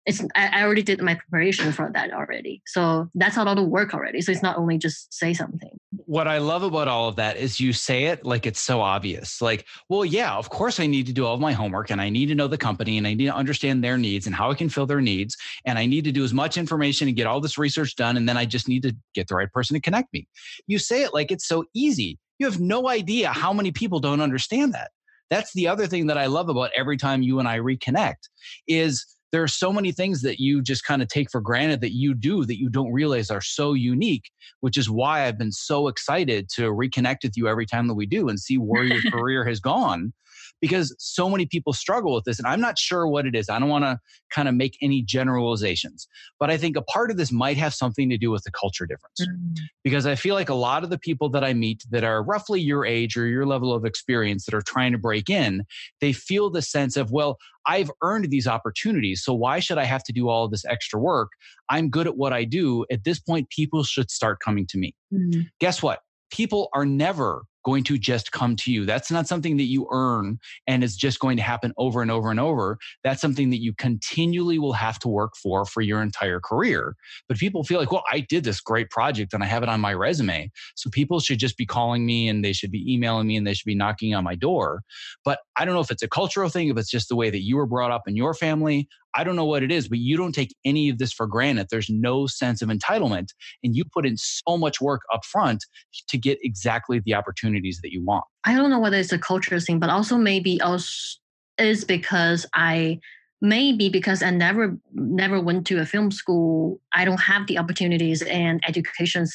it's 0.06 0.24
I, 0.36 0.64
already 0.64 0.84
did 0.84 1.02
my 1.02 1.16
preparation 1.16 1.72
for 1.72 1.90
that 1.94 2.14
already. 2.14 2.62
So 2.68 3.10
that's 3.16 3.38
a 3.38 3.44
lot 3.44 3.58
of 3.58 3.68
work 3.68 3.94
already. 3.94 4.22
So 4.22 4.32
it's 4.32 4.44
not 4.44 4.58
only 4.58 4.78
just 4.78 5.12
say 5.12 5.34
something. 5.34 5.72
What 6.06 6.28
I 6.28 6.38
love 6.38 6.62
about 6.62 6.88
all 6.88 7.10
of 7.10 7.16
that 7.16 7.38
is 7.38 7.60
you 7.60 7.74
say 7.74 8.06
it 8.06 8.24
like 8.24 8.46
it's 8.46 8.60
so 8.60 8.82
obvious. 8.82 9.42
Like, 9.42 9.66
well, 9.90 10.06
yeah, 10.06 10.36
of 10.36 10.50
course 10.50 10.80
I 10.80 10.86
need 10.86 11.08
to 11.08 11.14
do 11.14 11.26
all 11.26 11.34
of 11.34 11.40
my 11.40 11.54
homework 11.54 11.90
and 11.90 12.00
I 12.00 12.10
need 12.10 12.28
to 12.28 12.36
know 12.36 12.48
the 12.48 12.58
company 12.58 13.00
and 13.00 13.08
I 13.08 13.16
need 13.16 13.26
to 13.26 13.36
understand 13.36 13.84
their 13.84 13.98
needs 13.98 14.28
and 14.28 14.36
how 14.36 14.52
I 14.52 14.54
can 14.54 14.70
fill 14.70 14.86
their 14.86 15.02
needs. 15.02 15.36
And 15.66 15.80
I 15.80 15.88
need 15.88 16.04
to 16.04 16.12
do 16.12 16.24
as 16.24 16.34
much 16.34 16.58
information 16.58 17.08
and 17.08 17.18
get 17.18 17.26
all 17.26 17.42
this 17.42 17.58
research 17.58 17.96
done. 17.96 18.16
And 18.16 18.30
then 18.30 18.38
I 18.38 18.46
just 18.46 18.68
need 18.68 18.84
to 18.84 18.96
get 19.16 19.28
the 19.28 19.36
right 19.36 19.52
person 19.52 19.74
to 19.74 19.82
connect 19.82 20.14
me. 20.14 20.28
You 20.68 20.78
say 20.78 21.04
it 21.04 21.16
like 21.16 21.32
it's 21.32 21.48
so 21.48 21.66
easy. 21.74 22.20
You 22.40 22.46
have 22.46 22.60
no 22.60 22.90
idea 22.90 23.30
how 23.30 23.54
many 23.54 23.72
people 23.72 24.00
don't 24.00 24.22
understand 24.22 24.74
that. 24.74 24.92
That's 25.30 25.54
the 25.54 25.68
other 25.68 25.88
thing 25.88 26.08
that 26.08 26.18
I 26.18 26.28
love 26.28 26.50
about 26.50 26.72
every 26.76 26.98
time 26.98 27.22
you 27.22 27.40
and 27.40 27.48
I 27.48 27.60
reconnect 27.60 28.30
is 28.68 29.06
there 29.32 29.44
are 29.44 29.48
so 29.48 29.74
many 29.74 29.92
things 29.92 30.22
that 30.22 30.40
you 30.40 30.62
just 30.62 30.86
kind 30.86 31.02
of 31.02 31.08
take 31.08 31.32
for 31.32 31.42
granted 31.42 31.82
that 31.82 31.94
you 31.94 32.14
do 32.14 32.46
that 32.46 32.60
you 32.60 32.70
don't 32.70 32.94
realize 32.94 33.32
are 33.32 33.42
so 33.42 33.74
unique, 33.74 34.30
which 34.62 34.78
is 34.78 34.90
why 34.90 35.26
I've 35.26 35.38
been 35.38 35.52
so 35.52 35.88
excited 35.88 36.48
to 36.56 36.72
reconnect 36.72 37.24
with 37.24 37.36
you 37.36 37.48
every 37.48 37.66
time 37.66 37.88
that 37.88 37.96
we 37.96 38.06
do 38.06 38.30
and 38.30 38.40
see 38.40 38.58
where 38.58 38.84
your 38.84 39.02
career 39.12 39.44
has 39.46 39.60
gone 39.60 40.14
because 40.62 40.96
so 41.00 41.30
many 41.30 41.46
people 41.46 41.74
struggle 41.74 42.14
with 42.14 42.24
this. 42.24 42.40
And 42.40 42.48
I'm 42.48 42.62
not 42.62 42.80
sure 42.80 43.08
what 43.08 43.26
it 43.26 43.36
is. 43.36 43.50
I 43.50 43.60
don't 43.60 43.70
want 43.70 43.86
to 43.86 44.00
kind 44.32 44.48
of 44.48 44.56
make 44.56 44.78
any 44.82 45.02
generalizations, 45.02 46.08
but 46.40 46.50
I 46.50 46.58
think 46.58 46.76
a 46.78 46.82
part 46.82 47.12
of 47.12 47.18
this 47.18 47.32
might 47.32 47.58
have 47.58 47.74
something 47.74 48.10
to 48.10 48.18
do 48.18 48.32
with 48.32 48.44
the 48.44 48.52
culture 48.52 48.86
difference. 48.86 49.22
Mm. 49.22 49.58
Because 49.84 50.06
I 50.06 50.16
feel 50.16 50.36
like 50.36 50.50
a 50.50 50.56
lot 50.56 50.84
of 50.84 50.90
the 50.90 50.98
people 50.98 51.30
that 51.30 51.44
I 51.44 51.54
meet 51.54 51.84
that 51.92 52.04
are 52.04 52.24
roughly 52.24 52.62
your 52.62 52.86
age 52.86 53.18
or 53.18 53.28
your 53.28 53.46
level 53.46 53.74
of 53.74 53.86
experience 53.86 54.46
that 54.46 54.54
are 54.54 54.62
trying 54.62 54.92
to 54.92 54.98
break 54.98 55.30
in, 55.30 55.64
they 56.02 56.14
feel 56.14 56.50
the 56.50 56.62
sense 56.62 56.98
of, 56.98 57.12
well, 57.12 57.38
I've 57.68 57.92
earned 58.04 58.30
these 58.30 58.48
opportunities. 58.48 59.24
So 59.24 59.34
why 59.34 59.60
should 59.60 59.78
I 59.78 59.86
have 59.86 60.04
to 60.04 60.14
do 60.14 60.30
all 60.30 60.48
this 60.48 60.66
extra 60.66 61.00
work? 61.00 61.30
I'm 61.70 61.90
good 61.90 62.08
at 62.08 62.16
what 62.16 62.32
I 62.32 62.44
do. 62.44 62.86
At 62.92 63.04
this 63.04 63.20
point, 63.20 63.50
people 63.50 63.84
should 63.84 64.12
start 64.12 64.40
coming 64.40 64.68
to 64.68 64.78
me. 64.78 64.94
Mm-hmm. 65.12 65.42
Guess 65.60 65.82
what? 65.82 66.02
People 66.32 66.70
are 66.74 66.86
never 66.86 67.44
going 67.66 67.84
to 67.84 67.98
just 67.98 68.32
come 68.32 68.56
to 68.56 68.72
you. 68.72 68.86
That's 68.86 69.12
not 69.12 69.28
something 69.28 69.58
that 69.58 69.64
you 69.64 69.88
earn 69.92 70.40
and 70.68 70.84
is 70.84 70.96
just 70.96 71.20
going 71.20 71.36
to 71.38 71.44
happen 71.44 71.74
over 71.78 72.02
and 72.02 72.12
over 72.12 72.30
and 72.30 72.40
over. 72.40 72.78
That's 73.04 73.20
something 73.20 73.50
that 73.50 73.62
you 73.62 73.74
continually 73.74 74.60
will 74.60 74.74
have 74.74 75.00
to 75.00 75.08
work 75.08 75.34
for 75.36 75.66
for 75.66 75.82
your 75.82 76.02
entire 76.02 76.40
career. 76.40 76.96
But 77.28 77.38
people 77.38 77.64
feel 77.64 77.80
like, 77.80 77.92
well, 77.92 78.04
I 78.12 78.20
did 78.20 78.44
this 78.44 78.62
great 78.62 78.90
project 78.92 79.34
and 79.34 79.44
I 79.44 79.48
have 79.48 79.64
it 79.64 79.70
on 79.70 79.82
my 79.82 79.94
resume. 79.94 80.52
So 80.76 80.90
people 80.92 81.20
should 81.20 81.40
just 81.40 81.58
be 81.58 81.66
calling 81.66 82.06
me 82.06 82.30
and 82.30 82.46
they 82.46 82.54
should 82.54 82.72
be 82.72 82.94
emailing 82.94 83.28
me 83.28 83.36
and 83.36 83.48
they 83.48 83.54
should 83.54 83.66
be 83.66 83.76
knocking 83.76 84.14
on 84.14 84.24
my 84.24 84.36
door. 84.36 84.84
But 85.24 85.40
I 85.58 85.66
don't 85.66 85.74
know 85.74 85.82
if 85.82 85.92
it's 85.92 86.04
a 86.04 86.08
cultural 86.08 86.50
thing, 86.50 86.70
if 86.70 86.78
it's 86.78 86.92
just 86.92 87.10
the 87.10 87.16
way 87.16 87.32
that 87.32 87.42
you 87.42 87.58
were 87.58 87.66
brought 87.66 87.92
up 87.92 88.04
in 88.08 88.16
your 88.16 88.36
family. 88.36 88.88
I 89.16 89.24
don't 89.24 89.36
know 89.36 89.46
what 89.46 89.64
it 89.64 89.72
is, 89.72 89.88
but 89.88 90.00
you 90.00 90.18
don't 90.18 90.34
take 90.34 90.56
any 90.66 90.90
of 90.90 90.98
this 90.98 91.14
for 91.14 91.26
granted. 91.26 91.68
There's 91.70 91.90
no 91.90 92.28
sense 92.28 92.62
of 92.62 92.70
entitlement. 92.70 93.30
And 93.64 93.76
you 93.76 93.84
put 93.86 94.06
in 94.06 94.18
so 94.18 94.58
much 94.58 94.82
work 94.82 95.02
up 95.14 95.24
front 95.26 95.66
to 96.10 96.18
get 96.18 96.38
exactly 96.42 97.00
the 97.00 97.14
opportunities 97.14 97.80
that 97.82 97.92
you 97.92 98.04
want. 98.04 98.26
I 98.44 98.56
don't 98.56 98.70
know 98.70 98.80
whether 98.80 98.98
it's 98.98 99.14
a 99.14 99.18
cultural 99.18 99.62
thing, 99.62 99.80
but 99.80 99.90
also 99.90 100.18
maybe 100.18 100.60
also 100.62 101.20
is 101.58 101.86
because 101.86 102.46
I 102.54 103.00
maybe 103.42 103.90
because 103.90 104.22
I 104.22 104.32
never 104.32 104.78
never 104.94 105.40
went 105.40 105.66
to 105.68 105.80
a 105.80 105.86
film 105.86 106.12
school. 106.12 106.82
I 106.94 107.06
don't 107.06 107.22
have 107.22 107.48
the 107.48 107.58
opportunities 107.58 108.22
and 108.24 108.62
educations 108.68 109.34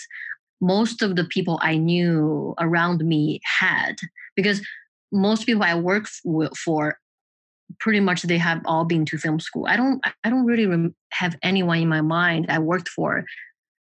most 0.61 1.03
of 1.03 1.16
the 1.16 1.24
people 1.24 1.59
I 1.62 1.76
knew 1.76 2.55
around 2.61 3.05
me 3.05 3.41
had 3.61 3.97
because 4.37 4.61
most 5.12 5.47
people 5.47 5.62
I 5.62 5.74
work 5.74 6.07
for 6.57 6.99
pretty 7.79 8.01
much 8.01 8.23
they 8.23 8.39
have 8.39 8.61
all 8.64 8.85
been 8.85 9.05
to 9.07 9.18
film 9.18 9.41
school. 9.41 9.66
I 9.66 9.77
don't 9.77 10.01
I 10.25 10.31
don't 10.31 10.45
really 10.45 10.91
have 11.12 11.37
anyone 11.43 11.79
in 11.79 11.89
my 11.89 12.01
mind 12.01 12.47
I 12.49 12.59
worked 12.59 12.89
for 12.89 13.25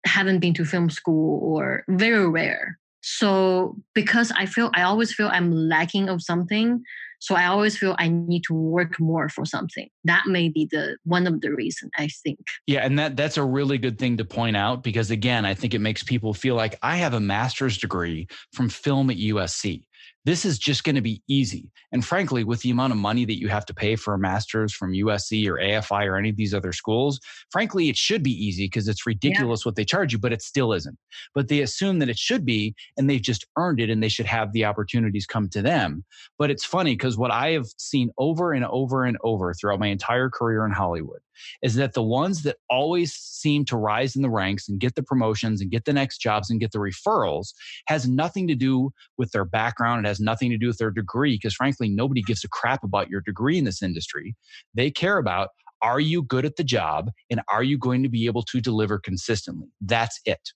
haven't 0.05 0.39
been 0.39 0.53
to 0.55 0.65
film 0.65 0.89
school 0.89 1.39
or 1.43 1.83
very 1.89 2.27
rare. 2.27 2.77
So 3.01 3.75
because 3.93 4.31
I 4.35 4.45
feel 4.45 4.71
I 4.73 4.81
always 4.81 5.13
feel 5.13 5.29
I'm 5.31 5.51
lacking 5.51 6.09
of 6.09 6.21
something, 6.21 6.81
so 7.19 7.35
I 7.35 7.45
always 7.45 7.77
feel 7.77 7.95
I 7.97 8.09
need 8.09 8.43
to 8.47 8.53
work 8.53 8.99
more 8.99 9.29
for 9.29 9.45
something. 9.45 9.89
That 10.03 10.23
may 10.27 10.49
be 10.49 10.67
the 10.69 10.97
one 11.03 11.25
of 11.25 11.41
the 11.41 11.53
reason 11.53 11.89
I 11.97 12.09
think. 12.23 12.39
Yeah, 12.65 12.85
and 12.85 12.97
that 12.99 13.15
that's 13.15 13.37
a 13.37 13.43
really 13.43 13.77
good 13.77 13.97
thing 13.97 14.17
to 14.17 14.25
point 14.25 14.57
out 14.57 14.83
because 14.83 15.09
again, 15.11 15.45
I 15.45 15.53
think 15.53 15.73
it 15.73 15.79
makes 15.79 16.03
people 16.03 16.33
feel 16.33 16.55
like 16.55 16.77
I 16.81 16.97
have 16.97 17.13
a 17.13 17.19
master's 17.19 17.77
degree 17.77 18.27
from 18.53 18.69
film 18.69 19.09
at 19.09 19.17
USC 19.17 19.83
this 20.25 20.43
is 20.43 20.59
just 20.59 20.83
going 20.83 20.95
to 20.95 21.01
be 21.01 21.21
easy. 21.29 21.71
And 21.93 22.03
frankly, 22.03 22.43
with 22.43 22.61
the 22.61 22.69
amount 22.69 22.91
of 22.91 22.99
money 22.99 23.23
that 23.23 23.39
you 23.39 23.47
have 23.47 23.65
to 23.67 23.73
pay 23.73 23.95
for 23.95 24.13
a 24.13 24.19
master's 24.19 24.73
from 24.73 24.91
USC 24.91 25.47
or 25.47 25.57
AFI 25.57 26.05
or 26.05 26.17
any 26.17 26.29
of 26.29 26.35
these 26.35 26.53
other 26.53 26.73
schools, 26.73 27.19
frankly, 27.49 27.87
it 27.87 27.95
should 27.95 28.23
be 28.23 28.31
easy 28.31 28.65
because 28.65 28.87
it's 28.87 29.05
ridiculous 29.05 29.61
yeah. 29.61 29.69
what 29.69 29.75
they 29.77 29.85
charge 29.85 30.11
you, 30.11 30.19
but 30.19 30.33
it 30.33 30.41
still 30.41 30.73
isn't. 30.73 30.97
But 31.33 31.47
they 31.47 31.61
assume 31.61 31.99
that 31.99 32.09
it 32.09 32.17
should 32.17 32.45
be, 32.45 32.75
and 32.97 33.09
they've 33.09 33.21
just 33.21 33.45
earned 33.57 33.79
it 33.79 33.89
and 33.89 34.03
they 34.03 34.09
should 34.09 34.25
have 34.25 34.51
the 34.51 34.65
opportunities 34.65 35.25
come 35.25 35.47
to 35.49 35.61
them. 35.61 36.03
But 36.37 36.51
it's 36.51 36.65
funny 36.65 36.93
because 36.93 37.17
what 37.17 37.31
I 37.31 37.51
have 37.51 37.67
seen 37.77 38.11
over 38.17 38.51
and 38.51 38.65
over 38.65 39.05
and 39.05 39.17
over 39.23 39.53
throughout 39.53 39.79
my 39.79 39.87
entire 39.87 40.29
career 40.29 40.65
in 40.65 40.71
Hollywood 40.71 41.19
is 41.61 41.75
that 41.75 41.93
the 41.93 42.03
ones 42.03 42.43
that 42.43 42.57
always 42.69 43.13
seem 43.13 43.65
to 43.65 43.77
rise 43.77 44.15
in 44.15 44.21
the 44.21 44.29
ranks 44.29 44.67
and 44.67 44.79
get 44.79 44.95
the 44.95 45.03
promotions 45.03 45.61
and 45.61 45.71
get 45.71 45.85
the 45.85 45.93
next 45.93 46.19
jobs 46.19 46.49
and 46.49 46.59
get 46.59 46.71
the 46.71 46.79
referrals 46.79 47.53
has 47.87 48.07
nothing 48.07 48.47
to 48.47 48.55
do 48.55 48.91
with 49.17 49.31
their 49.31 49.45
background. 49.45 50.05
It 50.05 50.09
has 50.09 50.16
nothing 50.19 50.49
to 50.51 50.57
do 50.57 50.67
with 50.67 50.77
their 50.77 50.91
degree, 50.91 51.35
because 51.35 51.53
frankly, 51.53 51.89
nobody 51.89 52.21
gives 52.21 52.43
a 52.43 52.49
crap 52.49 52.83
about 52.83 53.09
your 53.09 53.21
degree 53.21 53.57
in 53.57 53.63
this 53.63 53.81
industry. 53.81 54.35
They 54.73 54.91
care 54.91 55.17
about 55.17 55.49
are 55.81 55.99
you 55.99 56.23
good 56.23 56.45
at 56.45 56.55
the 56.55 56.63
job 56.63 57.11
and 57.29 57.41
are 57.51 57.63
you 57.63 57.77
going 57.77 58.03
to 58.03 58.09
be 58.09 58.25
able 58.25 58.43
to 58.43 58.59
deliver 58.59 58.97
consistently? 58.97 59.67
That's 59.81 60.19
it. 60.25 60.51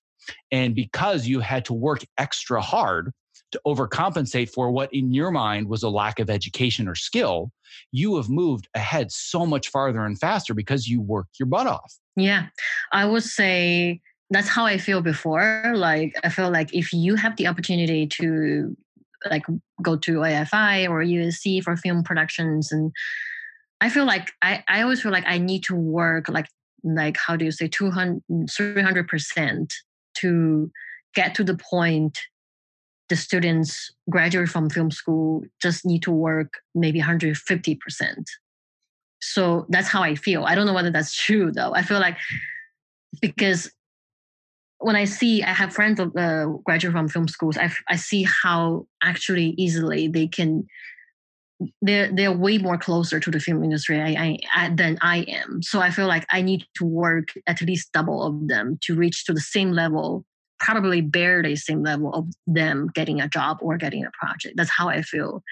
And 0.52 0.76
because 0.76 1.28
you 1.28 1.40
had 1.40 1.66
to 1.66 1.74
work 1.74 2.04
extra 2.18 2.62
hard 2.62 3.12
to 3.52 3.62
overcompensate 3.66 4.50
for 4.50 4.72
what 4.72 4.94
in 4.94 5.14
your 5.14 5.32
mind 5.32 5.68
was 5.68 5.84
a 5.84 5.90
lack 5.90 6.20
of 6.20 6.30
education 6.30 6.88
or 6.88 6.96
skill, 6.96 7.52
you 7.92 8.16
have 8.16 8.30
moved 8.30 8.68
ahead 8.76 9.12
so 9.12 9.46
much 9.46 9.70
farther 9.70 10.06
and 10.06 10.20
faster 10.20 10.54
because 10.54 10.88
you 10.88 11.02
worked 11.02 11.40
your 11.40 11.48
butt 11.48 11.68
off. 11.68 11.94
Yeah. 12.16 12.48
I 12.92 13.06
would 13.06 13.24
say 13.24 14.02
that's 14.30 14.48
how 14.48 14.66
I 14.66 14.78
feel 14.78 15.02
before. 15.02 15.74
Like 15.76 16.14
I 16.24 16.30
feel 16.30 16.50
like 16.50 16.74
if 16.74 16.94
you 16.94 17.16
have 17.16 17.36
the 17.36 17.48
opportunity 17.48 18.08
to 18.08 18.76
like 19.30 19.44
go 19.82 19.96
to 19.98 20.20
AFI 20.20 20.90
or 20.90 21.04
USC 21.04 21.64
for 21.64 21.76
film 21.78 22.04
productions 22.04 22.72
and 22.72 22.92
I 23.80 23.90
feel 23.90 24.06
like 24.06 24.32
I, 24.42 24.64
I 24.68 24.84
always 24.84 25.02
feel 25.02 25.12
like 25.12 25.26
I 25.28 25.38
need 25.38 25.64
to 25.64 25.76
work 25.76 26.30
like 26.30 26.48
like 26.84 27.18
how 27.18 27.36
do 27.36 27.46
you 27.46 27.52
say 27.52 27.68
200 27.68 28.22
300% 28.32 29.68
to 30.16 30.72
get 31.14 31.36
to 31.36 31.44
the 31.44 31.58
point 31.58 32.18
the 33.10 33.16
students 33.18 33.92
graduate 34.10 34.48
from 34.48 34.70
film 34.70 34.90
school 34.90 35.44
just 35.62 35.86
need 35.86 36.02
to 36.04 36.12
work 36.12 36.60
maybe 36.74 37.02
150%. 37.02 37.78
So 39.22 39.66
that's 39.68 39.90
how 39.90 40.02
I 40.02 40.16
feel. 40.16 40.46
I 40.46 40.56
don't 40.56 40.66
know 40.66 40.74
whether 40.74 40.92
that's 40.92 41.14
true 41.14 41.52
though. 41.52 41.74
I 41.76 41.82
feel 41.82 42.00
like 42.00 42.18
because 43.22 43.70
when 44.82 44.96
I 44.96 45.06
see, 45.06 45.44
I 45.44 45.54
have 45.54 45.74
friends 45.74 46.00
of 46.00 46.16
uh, 46.16 46.48
graduate 46.66 46.94
from 46.94 47.08
film 47.08 47.28
schools. 47.28 47.58
I, 47.58 47.72
I 47.88 47.96
see 47.96 48.24
how 48.24 48.88
actually 49.04 49.54
easily 49.58 50.08
they 50.08 50.28
can. 50.28 50.68
They're 51.84 52.12
they're 52.12 52.32
way 52.32 52.58
more 52.58 52.78
closer 52.78 53.20
to 53.20 53.30
the 53.30 53.40
film 53.40 53.64
industry 53.64 54.02
I, 54.02 54.40
I, 54.56 54.70
than 54.70 54.98
I 55.02 55.20
am. 55.28 55.62
So 55.62 55.80
I 55.80 55.92
feel 55.92 56.08
like 56.08 56.26
I 56.32 56.42
need 56.42 56.66
to 56.78 56.86
work 56.86 57.28
at 57.46 57.62
least 57.62 57.92
double 57.94 58.24
of 58.24 58.48
them 58.48 58.80
to 58.82 58.96
reach 58.96 59.26
to 59.26 59.34
the 59.34 59.40
same 59.40 59.72
level 59.72 60.26
probably 60.62 61.02
barely 61.02 61.56
same 61.56 61.84
level 61.84 62.14
of 62.14 62.28
them 62.48 62.88
getting 62.94 63.20
a 63.20 63.28
job 63.28 63.58
or 63.62 63.78
getting 63.78 64.06
a 64.06 64.12
project. 64.12 64.56
That's 64.56 64.70
how 64.70 64.90
I 64.90 65.02
feel 65.02 65.44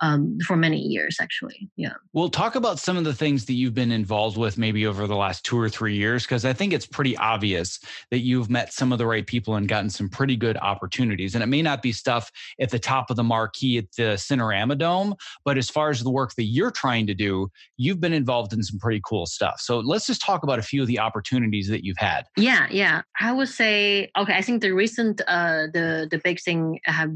um, 0.00 0.38
for 0.46 0.56
many 0.56 0.78
years, 0.78 1.18
actually. 1.20 1.68
Yeah. 1.76 1.92
We'll 2.12 2.30
talk 2.30 2.54
about 2.54 2.78
some 2.78 2.96
of 2.96 3.04
the 3.04 3.14
things 3.14 3.44
that 3.46 3.54
you've 3.54 3.74
been 3.74 3.92
involved 3.92 4.36
with 4.36 4.58
maybe 4.58 4.86
over 4.86 5.06
the 5.06 5.16
last 5.16 5.44
two 5.44 5.58
or 5.58 5.68
three 5.68 5.96
years, 5.96 6.24
because 6.24 6.44
I 6.44 6.52
think 6.52 6.72
it's 6.72 6.86
pretty 6.86 7.16
obvious 7.16 7.80
that 8.10 8.20
you've 8.20 8.50
met 8.50 8.72
some 8.72 8.92
of 8.92 8.98
the 8.98 9.06
right 9.06 9.26
people 9.26 9.56
and 9.56 9.68
gotten 9.68 9.90
some 9.90 10.08
pretty 10.08 10.36
good 10.36 10.56
opportunities. 10.56 11.34
And 11.34 11.44
it 11.44 11.48
may 11.48 11.62
not 11.62 11.82
be 11.82 11.92
stuff 11.92 12.30
at 12.60 12.70
the 12.70 12.78
top 12.78 13.10
of 13.10 13.16
the 13.16 13.24
marquee 13.24 13.78
at 13.78 13.92
the 13.96 14.14
Cinerama 14.16 14.78
Dome, 14.78 15.14
but 15.44 15.58
as 15.58 15.68
far 15.68 15.90
as 15.90 16.02
the 16.02 16.10
work 16.10 16.34
that 16.36 16.44
you're 16.44 16.70
trying 16.70 17.06
to 17.06 17.14
do, 17.14 17.50
you've 17.76 18.00
been 18.00 18.12
involved 18.12 18.52
in 18.52 18.62
some 18.62 18.78
pretty 18.78 19.00
cool 19.04 19.26
stuff. 19.26 19.60
So 19.60 19.80
let's 19.80 20.06
just 20.06 20.22
talk 20.22 20.42
about 20.42 20.58
a 20.58 20.62
few 20.62 20.82
of 20.82 20.88
the 20.88 20.98
opportunities 20.98 21.68
that 21.68 21.84
you've 21.84 21.98
had. 21.98 22.26
Yeah, 22.36 22.66
yeah. 22.70 23.02
I 23.20 23.32
would 23.32 23.48
say, 23.48 24.10
okay, 24.16 24.34
I 24.34 24.42
think 24.42 24.62
the 24.62 24.72
recent, 24.72 25.20
uh, 25.26 25.66
the 25.72 26.08
the 26.10 26.18
big 26.18 26.40
thing 26.40 26.80
I 26.86 26.92
have 26.92 27.12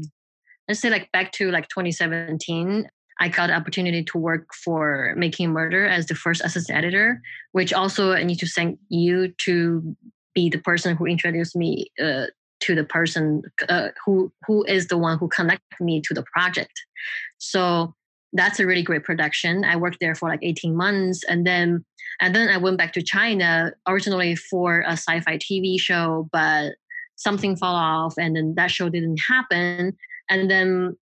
let's 0.67 0.79
say 0.79 0.89
like 0.89 1.11
back 1.11 1.31
to 1.33 1.51
like 1.51 1.67
2017 1.69 2.89
I 3.19 3.29
got 3.29 3.47
the 3.47 3.53
opportunity 3.53 4.03
to 4.03 4.17
work 4.17 4.53
for 4.53 5.13
Making 5.15 5.51
Murder 5.51 5.85
as 5.85 6.07
the 6.07 6.15
first 6.15 6.41
assistant 6.43 6.77
editor, 6.77 7.21
which 7.53 7.73
also 7.73 8.11
I 8.11 8.23
need 8.23 8.39
to 8.39 8.47
thank 8.47 8.77
you 8.89 9.29
to 9.45 9.95
be 10.33 10.49
the 10.49 10.59
person 10.59 10.97
who 10.97 11.05
introduced 11.05 11.55
me 11.55 11.87
uh, 12.01 12.25
to 12.61 12.75
the 12.75 12.83
person 12.83 13.43
uh, 13.69 13.89
who 14.05 14.31
who 14.45 14.63
is 14.65 14.87
the 14.87 14.97
one 14.97 15.17
who 15.17 15.29
connected 15.29 15.79
me 15.79 16.01
to 16.01 16.13
the 16.13 16.25
project. 16.33 16.73
So 17.37 17.93
that's 18.33 18.59
a 18.59 18.65
really 18.65 18.83
great 18.83 19.05
production. 19.05 19.63
I 19.63 19.77
worked 19.77 19.99
there 20.01 20.15
for 20.15 20.27
like 20.27 20.41
18 20.41 20.75
months 20.75 21.23
and 21.23 21.47
then 21.47 21.85
and 22.19 22.35
then 22.35 22.49
I 22.49 22.57
went 22.57 22.77
back 22.77 22.93
to 22.93 23.01
China 23.01 23.73
originally 23.87 24.35
for 24.35 24.81
a 24.81 24.93
sci-fi 24.93 25.37
TV 25.37 25.79
show, 25.79 26.29
but 26.31 26.75
something 27.25 27.57
fell 27.57 27.75
off 27.75 28.13
and 28.17 28.35
then 28.35 28.53
that 28.55 28.71
show 28.71 28.87
didn't 28.87 29.19
happen. 29.27 29.97
And 30.29 30.49
then 30.49 30.95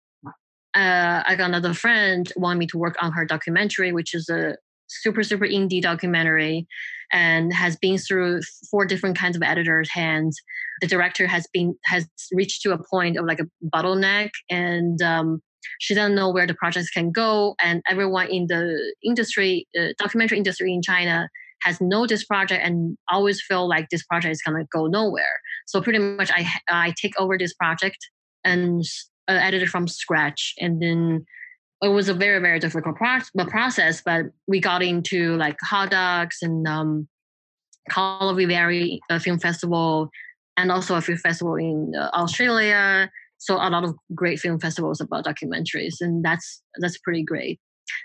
uh, 0.74 1.22
I 1.28 1.36
got 1.36 1.50
another 1.50 1.74
friend 1.74 2.32
want 2.36 2.58
me 2.60 2.68
to 2.68 2.78
work 2.78 2.96
on 3.04 3.12
her 3.12 3.26
documentary, 3.26 3.92
which 3.92 4.16
is 4.16 4.30
a 4.30 4.58
super 4.88 5.24
super 5.24 5.46
indie 5.46 5.82
documentary 5.82 6.68
and 7.12 7.54
has 7.54 7.76
been 7.78 7.98
through 7.98 8.42
four 8.70 8.86
different 8.86 9.18
kinds 9.18 9.36
of 9.36 9.44
editors 9.44 9.90
hands 9.90 10.38
the 10.82 10.88
director 10.88 11.26
has 11.26 11.48
been 11.54 11.76
has 11.86 12.08
reached 12.32 12.62
to 12.62 12.74
a 12.74 12.84
point 12.92 13.18
of 13.18 13.26
like 13.26 13.40
a 13.40 13.48
bottleneck 13.76 14.30
and 14.50 15.02
um, 15.02 15.42
she 15.80 15.96
doesn't 15.96 16.16
know 16.16 16.30
where 16.30 16.46
the 16.46 16.54
projects 16.54 16.90
can 16.90 17.12
go 17.12 17.56
and 17.64 17.82
everyone 17.90 18.28
in 18.30 18.46
the 18.48 18.94
industry 19.04 19.68
uh, 19.80 19.94
documentary 19.98 20.38
industry 20.38 20.74
in 20.74 20.82
china 20.82 21.30
has 21.64 21.80
know 21.82 22.06
this 22.06 22.24
project 22.26 22.62
and 22.64 22.98
always 23.12 23.42
feel 23.42 23.68
like 23.68 23.90
this 23.90 24.04
project 24.04 24.32
is 24.32 24.42
to 24.42 24.66
go 24.72 24.88
nowhere. 24.88 25.40
So 25.68 25.82
pretty 25.82 26.00
much 26.00 26.32
i 26.32 26.48
i 26.70 26.94
take 27.02 27.14
over 27.20 27.38
this 27.38 27.54
project 27.54 27.98
and 28.44 28.84
uh, 29.28 29.34
edit 29.34 29.64
it 29.64 29.70
from 29.70 29.88
scratch. 29.88 30.54
And 30.60 30.82
then 30.82 31.26
it 31.82 31.90
was 31.90 32.10
a 32.10 32.14
very 32.14 32.40
very 32.40 32.60
difficult 32.60 32.96
pro- 32.96 33.46
process 33.46 34.02
but 34.04 34.26
we 34.48 34.60
got 34.60 34.82
into 34.82 35.36
like 35.38 35.58
Hot 35.62 35.92
Docs 35.92 36.42
and 36.42 36.68
um 36.68 37.08
Karlovy 37.92 38.48
Vary 38.48 39.02
uh, 39.10 39.20
Film 39.20 39.40
Festival 39.40 40.10
and 40.56 40.72
also 40.72 40.96
a 40.96 41.02
film 41.02 41.18
festival 41.18 41.56
in 41.56 41.94
uh, 41.98 42.10
Australia. 42.14 43.10
So 43.40 43.56
a 43.56 43.70
lot 43.70 43.84
of 43.84 43.96
great 44.16 44.40
film 44.40 44.60
festivals 44.60 45.02
about 45.02 45.26
documentaries 45.26 45.96
and 46.00 46.24
that's 46.24 46.62
that's 46.80 46.98
pretty 47.00 47.24
great. 47.24 47.60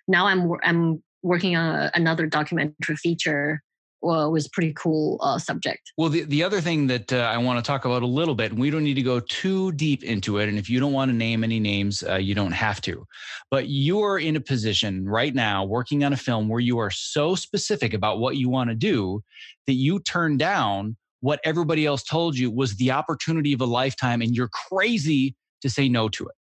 Now 0.09 0.27
i'm 0.27 0.51
i'm 0.63 1.03
working 1.23 1.57
on 1.57 1.91
another 1.95 2.27
documentary 2.27 2.97
feature 2.97 3.63
well, 4.01 4.31
was 4.31 4.49
pretty 4.49 4.73
cool 4.75 5.19
uh, 5.21 5.39
subject. 5.39 5.93
Well, 5.97 6.09
the, 6.09 6.23
the 6.23 6.43
other 6.43 6.61
thing 6.61 6.87
that 6.87 7.13
uh, 7.13 7.17
I 7.17 7.37
want 7.39 7.63
to 7.63 7.67
talk 7.67 7.85
about 7.85 8.03
a 8.03 8.07
little 8.07 8.35
bit, 8.35 8.53
and 8.53 8.61
we 8.61 8.71
don't 8.71 8.85
need 8.85 8.95
to 8.95 9.03
go 9.03 9.21
too 9.21 9.73
deep 9.73 10.05
into 10.05 10.39
it. 10.39 10.49
And 10.49 10.59
if 10.59 10.71
you 10.71 10.79
don't 10.79 10.93
want 10.93 11.11
to 11.11 11.17
name 11.17 11.43
any 11.43 11.59
names, 11.59 12.05
uh, 12.05 12.15
you 12.15 12.35
don't 12.35 12.53
have 12.53 12.81
to. 12.83 13.05
But 13.51 13.69
you 13.69 14.01
are 14.01 14.19
in 14.19 14.37
a 14.37 14.41
position 14.41 15.05
right 15.05 15.35
now 15.35 15.65
working 15.65 16.05
on 16.05 16.13
a 16.13 16.17
film 16.17 16.49
where 16.49 16.61
you 16.61 16.79
are 16.79 16.91
so 16.91 17.35
specific 17.35 17.93
about 17.93 18.21
what 18.21 18.37
you 18.37 18.49
want 18.49 18.71
to 18.71 18.77
do 18.77 19.23
that 19.67 19.75
you 19.75 20.01
turn 20.01 20.37
down 20.37 20.97
what 21.21 21.41
everybody 21.45 21.85
else 21.85 22.05
told 22.05 22.39
you 22.39 22.51
was 22.51 22.77
the 22.77 22.93
opportunity 22.93 23.53
of 23.53 23.61
a 23.61 23.67
lifetime 23.67 24.23
and 24.23 24.37
you're 24.37 24.51
crazy 24.71 25.35
to 25.63 25.69
say 25.69 25.89
no 25.89 26.09
to 26.09 26.25
it. 26.27 26.35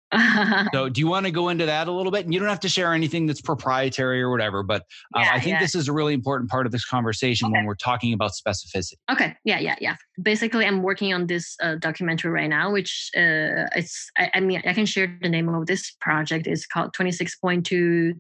So, 0.74 0.90
do 0.90 1.02
you 1.02 1.08
want 1.08 1.26
to 1.26 1.32
go 1.32 1.50
into 1.50 1.66
that 1.66 1.88
a 1.88 1.92
little 1.92 2.12
bit? 2.12 2.26
And 2.26 2.34
you 2.34 2.40
don't 2.40 2.50
have 2.50 2.60
to 2.62 2.70
share 2.70 2.94
anything 2.94 3.26
that's 3.26 3.42
proprietary 3.42 4.22
or 4.22 4.30
whatever, 4.30 4.64
but 4.64 4.84
yeah, 5.16 5.30
I 5.32 5.40
think 5.40 5.56
yeah. 5.56 5.60
this 5.60 5.76
is 5.76 5.88
a 5.88 5.94
really 5.94 6.14
important 6.14 6.50
part 6.50 6.66
of 6.66 6.72
this 6.72 6.86
conversation 6.86 7.48
okay. 7.48 7.54
when 7.54 7.66
we're 7.66 7.76
talking 7.76 8.14
about 8.14 8.32
specificity. 8.32 8.94
Okay. 9.12 9.36
Yeah. 9.44 9.60
Yeah. 9.60 9.76
Yeah. 9.82 9.96
Basically, 10.22 10.66
I'm 10.66 10.82
working 10.82 11.14
on 11.14 11.28
this 11.28 11.56
uh, 11.62 11.76
documentary 11.76 12.32
right 12.32 12.50
now, 12.50 12.72
which 12.72 13.10
uh, 13.16 13.68
it's, 13.76 14.10
I, 14.18 14.32
I, 14.36 14.40
mean, 14.40 14.62
I 14.66 14.74
can 14.74 14.86
share 14.86 15.18
the 15.22 15.30
name 15.30 15.50
of 15.50 15.66
this 15.66 15.92
project. 16.00 16.48
It's 16.48 16.66
called 16.66 16.94
26.2 16.94 17.64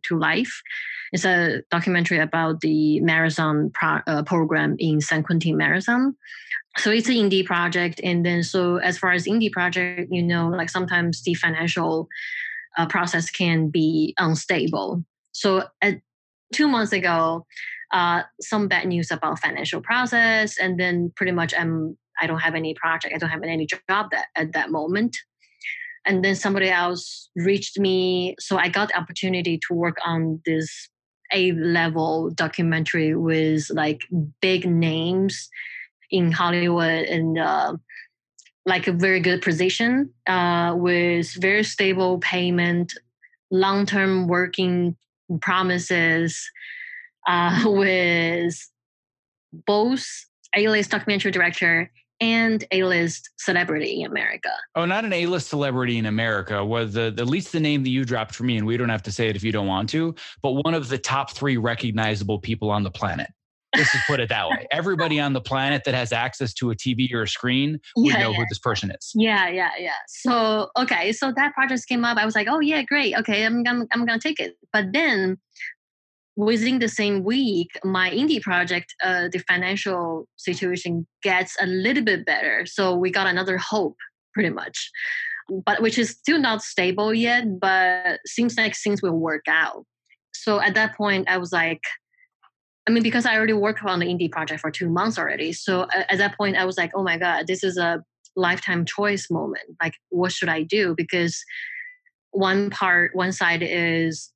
to 0.04 0.20
Life. 0.20 0.62
It's 1.14 1.26
a 1.26 1.62
documentary 1.72 2.20
about 2.20 2.60
the 2.60 3.00
marathon 3.00 3.72
pro- 3.74 4.02
uh, 4.08 4.24
program 4.24 4.76
in 4.78 5.00
San 5.00 5.24
Quentin 5.24 5.56
Marathon 5.56 6.16
so 6.78 6.92
it's 6.92 7.10
an 7.10 7.16
indie 7.16 7.46
project 7.46 8.00
and 8.04 8.26
then 8.26 8.44
so 8.44 8.78
as 8.78 8.98
far 8.98 9.12
as 9.12 9.26
indie 9.26 9.52
project 9.52 10.10
you 10.12 10.22
know 10.22 10.50
like 10.50 10.70
sometimes 10.70 11.24
the 11.24 11.34
financial 11.34 11.77
uh, 12.78 12.88
process 12.88 13.30
can 13.30 13.70
be 13.70 14.14
unstable. 14.18 15.04
So 15.32 15.64
at, 15.82 16.00
two 16.54 16.68
months 16.68 16.94
ago 16.94 17.46
uh, 17.92 18.24
some 18.42 18.68
bad 18.68 18.86
news 18.88 19.12
about 19.12 19.40
financial 19.40 19.82
process 19.82 20.58
and 20.58 20.80
then 20.80 21.12
pretty 21.16 21.32
much 21.32 21.54
i'm 21.58 21.98
i 22.22 22.28
don't 22.28 22.40
have 22.40 22.56
any 22.56 22.74
project 22.74 23.14
i 23.14 23.18
don't 23.18 23.30
have 23.30 23.44
any 23.44 23.66
job 23.66 24.08
that 24.12 24.28
at 24.36 24.54
that 24.54 24.72
moment. 24.72 25.18
And 26.06 26.24
then 26.24 26.36
somebody 26.36 26.70
else 26.70 27.30
reached 27.36 27.78
me 27.80 28.36
so 28.40 28.58
i 28.58 28.70
got 28.70 28.90
the 28.90 28.98
opportunity 28.98 29.60
to 29.68 29.74
work 29.74 29.98
on 30.06 30.42
this 30.46 30.90
a 31.34 31.52
level 31.54 32.30
documentary 32.32 33.16
with 33.16 33.68
like 33.72 34.02
big 34.42 34.66
names 34.66 35.50
in 36.10 36.32
Hollywood 36.32 37.04
and 37.04 37.38
uh, 37.38 37.76
like 38.68 38.86
a 38.88 38.92
very 38.92 39.22
good 39.22 39.42
position 39.42 40.14
uh, 40.28 40.76
with 40.78 41.34
very 41.42 41.64
stable 41.64 42.20
payment, 42.20 42.94
long 43.50 43.86
term 43.86 44.28
working 44.28 44.96
promises, 45.42 46.52
uh, 47.28 47.64
with 47.66 48.56
both 49.66 50.06
A 50.56 50.68
list 50.68 50.92
documentary 50.92 51.32
director 51.32 51.90
and 52.20 52.66
A-list 52.72 53.30
celebrity 53.38 54.02
in 54.02 54.12
America. 54.12 54.50
Oh, 54.76 54.86
not 54.86 55.06
an 55.06 55.14
A-list 55.14 55.48
celebrity 55.48 55.98
in 55.98 56.08
America. 56.08 56.66
Was 56.66 56.94
the 56.94 57.14
at 57.18 57.28
least 57.28 57.54
the 57.54 57.60
name 57.60 57.84
that 57.84 57.90
you 57.90 58.04
dropped 58.04 58.36
for 58.36 58.44
me, 58.44 58.58
and 58.58 58.68
we 58.68 58.76
don't 58.76 58.90
have 58.90 59.04
to 59.04 59.12
say 59.12 59.30
it 59.30 59.36
if 59.36 59.44
you 59.44 59.52
don't 59.52 59.68
want 59.68 59.88
to, 59.90 60.14
but 60.42 60.52
one 60.52 60.74
of 60.74 60.90
the 60.90 60.98
top 60.98 61.32
three 61.32 61.56
recognizable 61.56 62.40
people 62.40 62.70
on 62.70 62.84
the 62.84 62.92
planet. 62.92 63.30
Let's 63.76 63.92
just 63.92 64.08
put 64.08 64.20
it 64.20 64.30
that 64.30 64.50
way. 64.50 64.66
Everybody 64.72 65.20
on 65.20 65.34
the 65.34 65.42
planet 65.42 65.84
that 65.86 65.94
has 65.94 66.14
access 66.14 66.54
to 66.56 66.72
a 66.72 66.76
TV 66.76 67.12
or 67.14 67.24
a 67.24 67.28
screen 67.28 67.80
would 67.96 68.14
yeah, 68.14 68.22
know 68.22 68.32
yeah. 68.32 68.38
who 68.38 68.46
this 68.50 68.60
person 68.60 68.92
is. 68.92 69.12
Yeah, 69.14 69.50
yeah, 69.50 69.72
yeah. 69.78 69.92
So 70.08 70.70
okay, 70.78 71.12
so 71.12 71.34
that 71.36 71.54
project 71.54 71.88
came 71.88 72.06
up. 72.06 72.18
I 72.18 72.26
was 72.26 72.36
like, 72.36 72.48
oh 72.50 72.60
yeah, 72.60 72.82
great. 72.84 73.16
Okay, 73.18 73.46
I'm 73.46 73.64
gonna 73.64 73.86
I'm 73.92 74.06
gonna 74.06 74.20
take 74.20 74.40
it. 74.40 74.56
But 74.72 74.94
then 74.94 75.38
within 76.38 76.80
the 76.80 76.88
same 76.88 77.24
week, 77.24 77.72
my 77.84 78.10
indie 78.12 78.42
project, 78.42 78.94
uh, 79.04 79.28
the 79.32 79.40
financial 79.40 80.28
situation 80.38 81.06
gets 81.24 81.58
a 81.60 81.66
little 81.66 82.04
bit 82.04 82.26
better. 82.26 82.66
So 82.66 82.96
we 82.96 83.12
got 83.12 83.28
another 83.28 83.58
hope, 83.58 83.98
pretty 84.34 84.52
much. 84.52 84.90
But 85.66 85.82
which 85.82 85.98
is 85.98 86.12
still 86.12 86.40
not 86.40 86.62
stable 86.62 87.14
yet, 87.14 87.60
but 87.60 88.20
seems 88.26 88.56
like 88.56 88.76
things 88.76 89.02
will 89.02 89.18
work 89.18 89.46
out. 89.48 89.86
So 90.34 90.62
at 90.62 90.76
that 90.76 90.96
point, 90.96 91.28
I 91.28 91.38
was 91.38 91.52
like, 91.52 91.82
I 92.88 92.92
mean, 92.92 93.04
because 93.04 93.26
I 93.26 93.36
already 93.36 93.54
worked 93.54 93.84
on 93.84 94.00
the 94.00 94.06
indie 94.06 94.32
project 94.32 94.62
for 94.62 94.72
two 94.72 94.90
months 94.90 95.20
already. 95.20 95.52
So 95.52 95.88
at 95.94 96.18
that 96.18 96.38
point, 96.38 96.56
I 96.56 96.64
was 96.64 96.78
like, 96.78 96.92
oh 96.96 97.04
my 97.04 97.18
God, 97.18 97.46
this 97.46 97.64
is 97.64 97.78
a 97.78 98.02
lifetime 98.36 98.86
choice 98.86 99.30
moment. 99.30 99.66
Like, 99.82 99.96
what 100.10 100.32
should 100.32 100.48
I 100.48 100.64
do? 100.64 100.96
Because 100.96 101.44
one 102.32 102.70
part, 102.70 103.12
one 103.14 103.34
side 103.34 103.62
is 103.62 104.32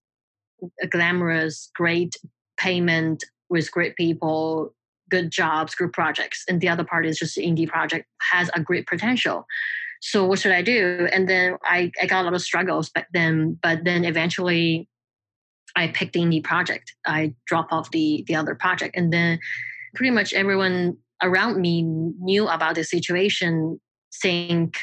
a 0.81 0.87
glamorous, 0.87 1.71
great 1.75 2.15
payment 2.57 3.23
with 3.49 3.71
great 3.71 3.95
people, 3.95 4.73
good 5.09 5.31
jobs, 5.31 5.73
good 5.73 5.93
projects. 5.93 6.43
And 6.49 6.59
the 6.59 6.69
other 6.69 6.83
part 6.83 7.05
is 7.05 7.17
just 7.17 7.37
indie 7.37 7.67
project 7.67 8.05
has 8.31 8.49
a 8.53 8.59
great 8.59 8.85
potential. 8.85 9.45
So 10.01 10.25
what 10.25 10.39
should 10.39 10.51
I 10.51 10.61
do? 10.61 11.07
And 11.13 11.29
then 11.29 11.57
I, 11.63 11.91
I 12.01 12.07
got 12.07 12.21
a 12.21 12.25
lot 12.25 12.33
of 12.33 12.41
struggles 12.41 12.89
back 12.89 13.07
then, 13.13 13.59
but 13.61 13.83
then 13.83 14.03
eventually 14.03 14.89
I 15.75 15.87
picked 15.87 16.13
the 16.13 16.19
indie 16.19 16.43
project. 16.43 16.93
I 17.05 17.33
drop 17.45 17.71
off 17.71 17.91
the 17.91 18.23
the 18.27 18.35
other 18.35 18.55
project, 18.55 18.95
and 18.95 19.11
then 19.11 19.39
pretty 19.95 20.11
much 20.11 20.33
everyone 20.33 20.97
around 21.21 21.61
me 21.61 21.81
knew 21.83 22.47
about 22.47 22.75
the 22.75 22.83
situation. 22.83 23.79
Think 24.21 24.77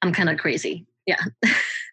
I'm 0.00 0.12
kind 0.12 0.28
of 0.28 0.38
crazy. 0.38 0.86
Yeah. 1.06 1.20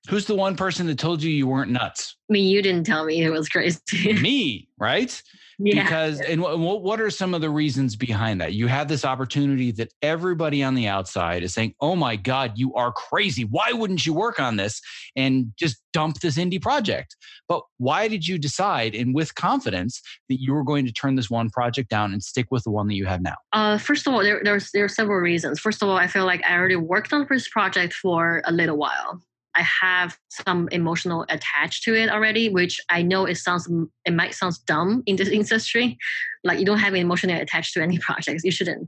Who's 0.10 0.26
the 0.26 0.34
one 0.34 0.56
person 0.56 0.88
that 0.88 0.98
told 0.98 1.22
you 1.22 1.30
you 1.30 1.46
weren't 1.46 1.70
nuts? 1.70 2.16
I 2.30 2.34
mean, 2.34 2.48
you 2.48 2.64
didn't 2.64 2.86
tell 2.86 3.06
me 3.06 3.24
it 3.24 3.30
was 3.30 3.48
crazy. 3.48 3.80
me, 4.22 4.68
right? 4.80 5.22
Yeah. 5.60 5.84
Because, 5.84 6.20
and 6.22 6.42
what, 6.42 6.82
what 6.82 7.00
are 7.00 7.12
some 7.12 7.36
of 7.36 7.42
the 7.42 7.50
reasons 7.52 7.96
behind 7.96 8.42
that? 8.42 8.54
You 8.54 8.66
have 8.66 8.88
this 8.88 9.06
opportunity 9.06 9.72
that 9.74 9.94
everybody 10.02 10.64
on 10.64 10.74
the 10.74 10.88
outside 10.88 11.44
is 11.44 11.54
saying, 11.54 11.76
oh 11.80 11.96
my 11.96 12.16
God, 12.16 12.54
you 12.56 12.74
are 12.74 12.92
crazy. 12.92 13.44
Why 13.44 13.72
wouldn't 13.72 14.04
you 14.04 14.14
work 14.14 14.40
on 14.40 14.56
this 14.56 14.82
and 15.16 15.54
just 15.60 15.78
dump 15.94 16.22
this 16.22 16.38
indie 16.38 16.62
project? 16.62 17.16
But 17.48 17.62
why 17.78 18.08
did 18.08 18.28
you 18.28 18.40
decide, 18.40 18.96
and 18.96 19.14
with 19.14 19.36
confidence, 19.36 20.02
that 20.30 20.42
you 20.42 20.54
were 20.54 20.64
going 20.64 20.88
to 20.88 20.92
turn 20.92 21.16
this 21.16 21.30
one 21.30 21.52
project 21.52 21.90
down 21.90 22.14
and 22.14 22.24
stick 22.24 22.48
with 22.50 22.64
the 22.64 22.72
one 22.72 22.88
that 22.88 22.96
you 22.96 23.06
have 23.06 23.22
now? 23.22 23.36
Uh, 23.54 23.78
first 23.78 24.08
of 24.08 24.14
all, 24.14 24.24
there, 24.24 24.42
there's, 24.44 24.72
there 24.72 24.86
are 24.86 24.90
several 24.90 25.20
reasons. 25.20 25.60
First 25.60 25.84
of 25.84 25.90
all, 25.90 25.98
I 25.98 26.08
feel 26.08 26.26
like 26.26 26.44
I 26.46 26.56
already 26.56 26.78
worked 26.78 27.14
on 27.14 27.28
this 27.30 27.48
project 27.48 27.94
for 27.94 28.42
a 28.46 28.52
little 28.52 28.78
while. 28.78 29.22
I 29.60 29.64
have 29.64 30.18
some 30.30 30.70
emotional 30.72 31.26
attached 31.28 31.84
to 31.84 31.94
it 31.94 32.10
already, 32.10 32.48
which 32.50 32.80
I 32.90 33.02
know 33.02 33.26
it 33.26 33.36
sounds 33.36 33.70
it 34.06 34.14
might 34.14 34.34
sound 34.34 34.56
dumb 34.66 35.04
in 35.06 35.18
this 35.18 35.30
industry. 35.40 35.98
Like 36.44 36.60
you 36.60 36.66
don't 36.66 36.80
have 36.80 36.96
emotionally 36.96 37.40
attached 37.40 37.74
to 37.74 37.84
any 37.84 37.98
projects. 38.08 38.44
You 38.44 38.52
shouldn't. 38.52 38.88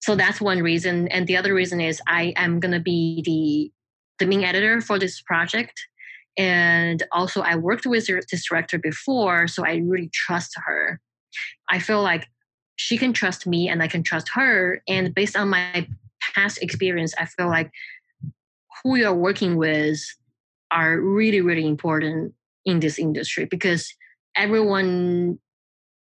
So 0.00 0.14
that's 0.14 0.40
one 0.40 0.62
reason. 0.62 1.08
And 1.08 1.26
the 1.26 1.36
other 1.36 1.52
reason 1.52 1.80
is 1.80 2.00
I 2.06 2.32
am 2.36 2.60
gonna 2.60 2.80
be 2.80 3.22
the 3.26 3.72
the 4.20 4.26
main 4.26 4.44
editor 4.44 4.80
for 4.80 4.98
this 4.98 5.20
project. 5.20 5.80
And 6.38 7.02
also, 7.10 7.40
I 7.40 7.56
worked 7.56 7.86
with 7.86 8.06
this 8.06 8.48
director 8.48 8.78
before, 8.78 9.48
so 9.48 9.64
I 9.66 9.82
really 9.84 10.10
trust 10.12 10.52
her. 10.64 11.00
I 11.68 11.80
feel 11.80 12.02
like 12.02 12.26
she 12.76 12.96
can 12.96 13.12
trust 13.12 13.46
me 13.46 13.68
and 13.68 13.82
I 13.82 13.88
can 13.88 14.02
trust 14.02 14.28
her. 14.34 14.80
And 14.88 15.12
based 15.14 15.36
on 15.36 15.48
my 15.50 15.86
past 16.34 16.62
experience, 16.62 17.12
I 17.18 17.26
feel 17.26 17.48
like 17.48 17.70
who 18.82 18.96
you're 18.96 19.14
working 19.14 19.56
with 19.56 20.00
are 20.70 21.00
really, 21.00 21.40
really 21.40 21.66
important 21.66 22.34
in 22.64 22.80
this 22.80 22.98
industry 22.98 23.46
because 23.46 23.92
everyone 24.36 25.38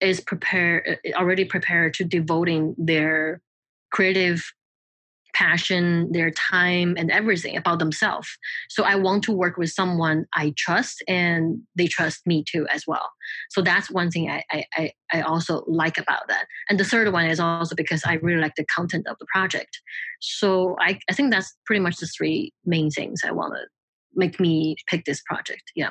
is 0.00 0.20
prepared 0.20 0.98
uh, 1.06 1.18
already 1.18 1.44
prepared 1.44 1.94
to 1.94 2.04
devoting 2.04 2.74
their 2.78 3.40
creative 3.90 4.52
passion, 5.34 6.10
their 6.12 6.30
time, 6.30 6.94
and 6.98 7.10
everything 7.10 7.56
about 7.56 7.78
themselves. 7.78 8.28
So 8.68 8.84
I 8.84 8.96
want 8.96 9.24
to 9.24 9.32
work 9.32 9.56
with 9.56 9.70
someone 9.70 10.26
I 10.34 10.52
trust 10.56 11.02
and 11.06 11.60
they 11.76 11.86
trust 11.86 12.26
me 12.26 12.44
too 12.50 12.66
as 12.72 12.84
well. 12.86 13.10
So 13.50 13.62
that's 13.62 13.90
one 13.90 14.10
thing 14.10 14.30
I, 14.30 14.42
I, 14.74 14.92
I 15.12 15.20
also 15.22 15.64
like 15.66 15.98
about 15.98 16.28
that. 16.28 16.46
And 16.68 16.80
the 16.80 16.84
third 16.84 17.12
one 17.12 17.26
is 17.26 17.40
also 17.40 17.74
because 17.74 18.02
I 18.04 18.14
really 18.14 18.40
like 18.40 18.54
the 18.56 18.66
content 18.66 19.06
of 19.06 19.16
the 19.18 19.26
project. 19.32 19.80
So 20.20 20.76
I, 20.80 20.98
I 21.10 21.12
think 21.12 21.30
that's 21.32 21.54
pretty 21.66 21.80
much 21.80 21.96
the 21.96 22.06
three 22.06 22.52
main 22.64 22.90
things 22.90 23.20
I 23.24 23.32
want 23.32 23.54
to 23.54 23.66
make 24.14 24.40
me 24.40 24.76
pick 24.88 25.04
this 25.04 25.22
project. 25.22 25.62
Yeah. 25.74 25.90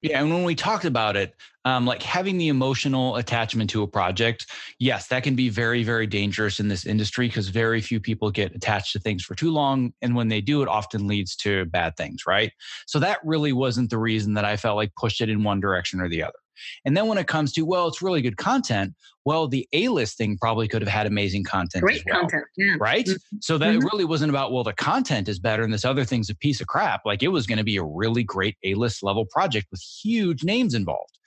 Yeah, 0.05 0.21
and 0.21 0.31
when 0.31 0.43
we 0.43 0.53
talked 0.53 0.85
about 0.85 1.15
it, 1.15 1.33
um, 1.65 1.87
like 1.87 2.03
having 2.03 2.37
the 2.37 2.49
emotional 2.49 3.15
attachment 3.15 3.71
to 3.71 3.81
a 3.81 3.87
project, 3.87 4.45
yes, 4.77 5.07
that 5.07 5.23
can 5.23 5.35
be 5.35 5.49
very, 5.49 5.83
very 5.83 6.05
dangerous 6.05 6.59
in 6.59 6.67
this 6.67 6.85
industry 6.85 7.27
because 7.27 7.47
very 7.47 7.81
few 7.81 7.99
people 7.99 8.29
get 8.29 8.53
attached 8.53 8.93
to 8.93 8.99
things 8.99 9.23
for 9.23 9.33
too 9.33 9.49
long. 9.49 9.93
And 10.03 10.15
when 10.15 10.27
they 10.27 10.41
do, 10.41 10.61
it 10.61 10.67
often 10.67 11.07
leads 11.07 11.35
to 11.37 11.65
bad 11.65 11.97
things, 11.97 12.27
right? 12.27 12.51
So 12.85 12.99
that 12.99 13.17
really 13.23 13.51
wasn't 13.51 13.89
the 13.89 13.97
reason 13.97 14.35
that 14.35 14.45
I 14.45 14.57
felt 14.57 14.75
like 14.75 14.93
pushed 14.93 15.21
it 15.21 15.29
in 15.29 15.43
one 15.43 15.59
direction 15.59 15.99
or 15.99 16.07
the 16.07 16.21
other. 16.21 16.37
And 16.85 16.95
then 16.95 17.07
when 17.07 17.17
it 17.17 17.27
comes 17.27 17.51
to, 17.53 17.63
well, 17.63 17.87
it's 17.87 18.01
really 18.01 18.21
good 18.21 18.37
content, 18.37 18.93
well, 19.25 19.47
the 19.47 19.67
A 19.73 19.87
list 19.89 20.17
thing 20.17 20.37
probably 20.39 20.67
could 20.67 20.81
have 20.81 20.89
had 20.89 21.07
amazing 21.07 21.43
content. 21.43 21.83
Great 21.83 22.03
well, 22.05 22.21
content. 22.21 22.43
Yeah. 22.57 22.75
Right. 22.79 23.05
Mm-hmm. 23.05 23.37
So 23.41 23.57
that 23.57 23.75
mm-hmm. 23.75 23.85
really 23.85 24.05
wasn't 24.05 24.29
about, 24.29 24.51
well, 24.51 24.63
the 24.63 24.73
content 24.73 25.27
is 25.27 25.39
better 25.39 25.63
and 25.63 25.73
this 25.73 25.85
other 25.85 26.05
thing's 26.05 26.29
a 26.29 26.35
piece 26.35 26.61
of 26.61 26.67
crap. 26.67 27.01
Like 27.05 27.23
it 27.23 27.29
was 27.29 27.47
going 27.47 27.57
to 27.57 27.63
be 27.63 27.77
a 27.77 27.83
really 27.83 28.23
great 28.23 28.57
A 28.63 28.75
list 28.75 29.03
level 29.03 29.25
project 29.25 29.67
with 29.71 29.81
huge 29.81 30.43
names 30.43 30.73
involved. 30.73 31.17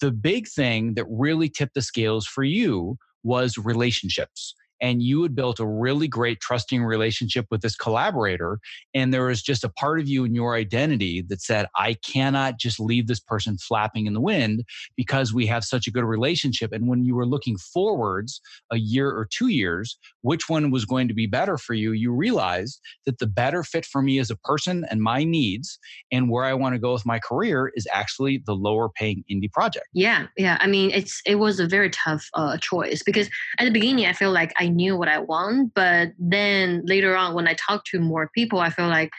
The 0.00 0.10
big 0.10 0.48
thing 0.48 0.94
that 0.94 1.06
really 1.08 1.48
tipped 1.48 1.74
the 1.74 1.82
scales 1.82 2.26
for 2.26 2.44
you 2.44 2.98
was 3.24 3.58
relationships 3.58 4.54
and 4.80 5.02
you 5.02 5.22
had 5.22 5.34
built 5.34 5.60
a 5.60 5.66
really 5.66 6.08
great 6.08 6.40
trusting 6.40 6.82
relationship 6.82 7.46
with 7.50 7.60
this 7.60 7.76
collaborator 7.76 8.58
and 8.94 9.12
there 9.12 9.26
was 9.26 9.42
just 9.42 9.64
a 9.64 9.68
part 9.68 10.00
of 10.00 10.08
you 10.08 10.24
in 10.24 10.34
your 10.34 10.54
identity 10.54 11.22
that 11.28 11.40
said 11.40 11.66
i 11.76 11.94
cannot 12.04 12.58
just 12.58 12.80
leave 12.80 13.06
this 13.06 13.20
person 13.20 13.56
flapping 13.58 14.06
in 14.06 14.14
the 14.14 14.20
wind 14.20 14.64
because 14.96 15.32
we 15.32 15.46
have 15.46 15.64
such 15.64 15.86
a 15.86 15.90
good 15.90 16.04
relationship. 16.04 16.72
And 16.72 16.88
when 16.88 17.04
you 17.04 17.14
were 17.14 17.26
looking 17.26 17.56
forwards 17.56 18.40
a 18.70 18.76
year 18.76 19.10
or 19.10 19.26
two 19.30 19.48
years 19.48 19.98
which 20.22 20.48
one 20.48 20.70
was 20.70 20.84
going 20.84 21.08
to 21.08 21.14
be 21.14 21.26
better 21.26 21.56
for 21.56 21.74
you 21.74 21.92
you 21.92 22.12
realized 22.12 22.80
that 23.06 23.18
the 23.18 23.26
better 23.26 23.62
fit 23.62 23.84
for 23.84 24.02
me 24.02 24.18
as 24.18 24.30
a 24.30 24.36
person 24.36 24.84
and 24.90 25.02
my 25.02 25.24
needs 25.24 25.78
and 26.10 26.30
where 26.30 26.44
i 26.44 26.52
want 26.52 26.74
to 26.74 26.78
go 26.78 26.92
with 26.92 27.06
my 27.06 27.18
career 27.18 27.70
is 27.74 27.86
actually 27.92 28.42
the 28.46 28.54
lower 28.54 28.88
paying 28.88 29.24
indie 29.30 29.50
project. 29.50 29.86
Yeah 29.92 30.26
yeah 30.36 30.58
i 30.60 30.66
mean 30.66 30.90
it's 30.90 31.20
it 31.26 31.36
was 31.36 31.60
a 31.60 31.66
very 31.66 31.90
tough 31.90 32.28
uh, 32.34 32.56
choice 32.58 33.02
because 33.02 33.28
at 33.58 33.64
the 33.64 33.70
beginning 33.70 34.06
i 34.06 34.12
feel 34.12 34.32
like 34.32 34.52
i 34.56 34.67
knew 34.68 34.96
what 34.96 35.08
I 35.08 35.18
want. 35.18 35.72
But 35.74 36.12
then 36.18 36.82
later 36.84 37.16
on, 37.16 37.34
when 37.34 37.48
I 37.48 37.54
talk 37.54 37.84
to 37.86 38.00
more 38.00 38.30
people, 38.34 38.60
I 38.60 38.70
feel 38.70 38.88
like 38.88 39.10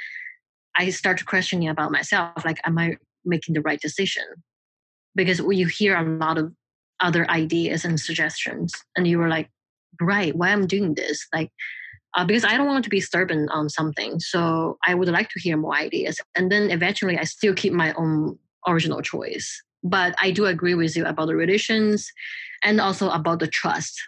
I 0.77 0.89
start 0.89 1.25
questioning 1.25 1.67
about 1.67 1.91
myself. 1.91 2.45
Like, 2.45 2.59
am 2.65 2.77
I 2.77 2.97
making 3.25 3.53
the 3.53 3.61
right 3.61 3.79
decision? 3.79 4.23
Because 5.15 5.39
you 5.39 5.67
hear 5.67 5.97
a 5.97 6.03
lot 6.03 6.37
of 6.37 6.53
other 6.99 7.29
ideas 7.29 7.85
and 7.85 7.99
suggestions, 7.99 8.73
and 8.95 9.07
you 9.07 9.17
were 9.17 9.29
like, 9.29 9.49
right, 10.01 10.35
why 10.35 10.49
I'm 10.49 10.67
doing 10.67 10.93
this? 10.95 11.25
Like, 11.33 11.51
uh, 12.15 12.25
because 12.25 12.43
I 12.43 12.57
don't 12.57 12.67
want 12.67 12.83
to 12.83 12.89
be 12.89 13.01
stubborn 13.01 13.49
on 13.49 13.69
something. 13.69 14.19
So 14.19 14.77
I 14.85 14.95
would 14.95 15.07
like 15.09 15.29
to 15.29 15.39
hear 15.39 15.57
more 15.57 15.75
ideas. 15.75 16.19
And 16.35 16.51
then 16.51 16.71
eventually, 16.71 17.17
I 17.17 17.23
still 17.23 17.53
keep 17.53 17.73
my 17.73 17.93
own 17.93 18.37
original 18.67 19.01
choice. 19.01 19.61
But 19.83 20.15
I 20.21 20.31
do 20.31 20.45
agree 20.45 20.75
with 20.75 20.97
you 20.97 21.05
about 21.05 21.27
the 21.27 21.35
relations 21.35 22.11
and 22.63 22.81
also 22.81 23.09
about 23.09 23.39
the 23.39 23.47
trust 23.47 24.01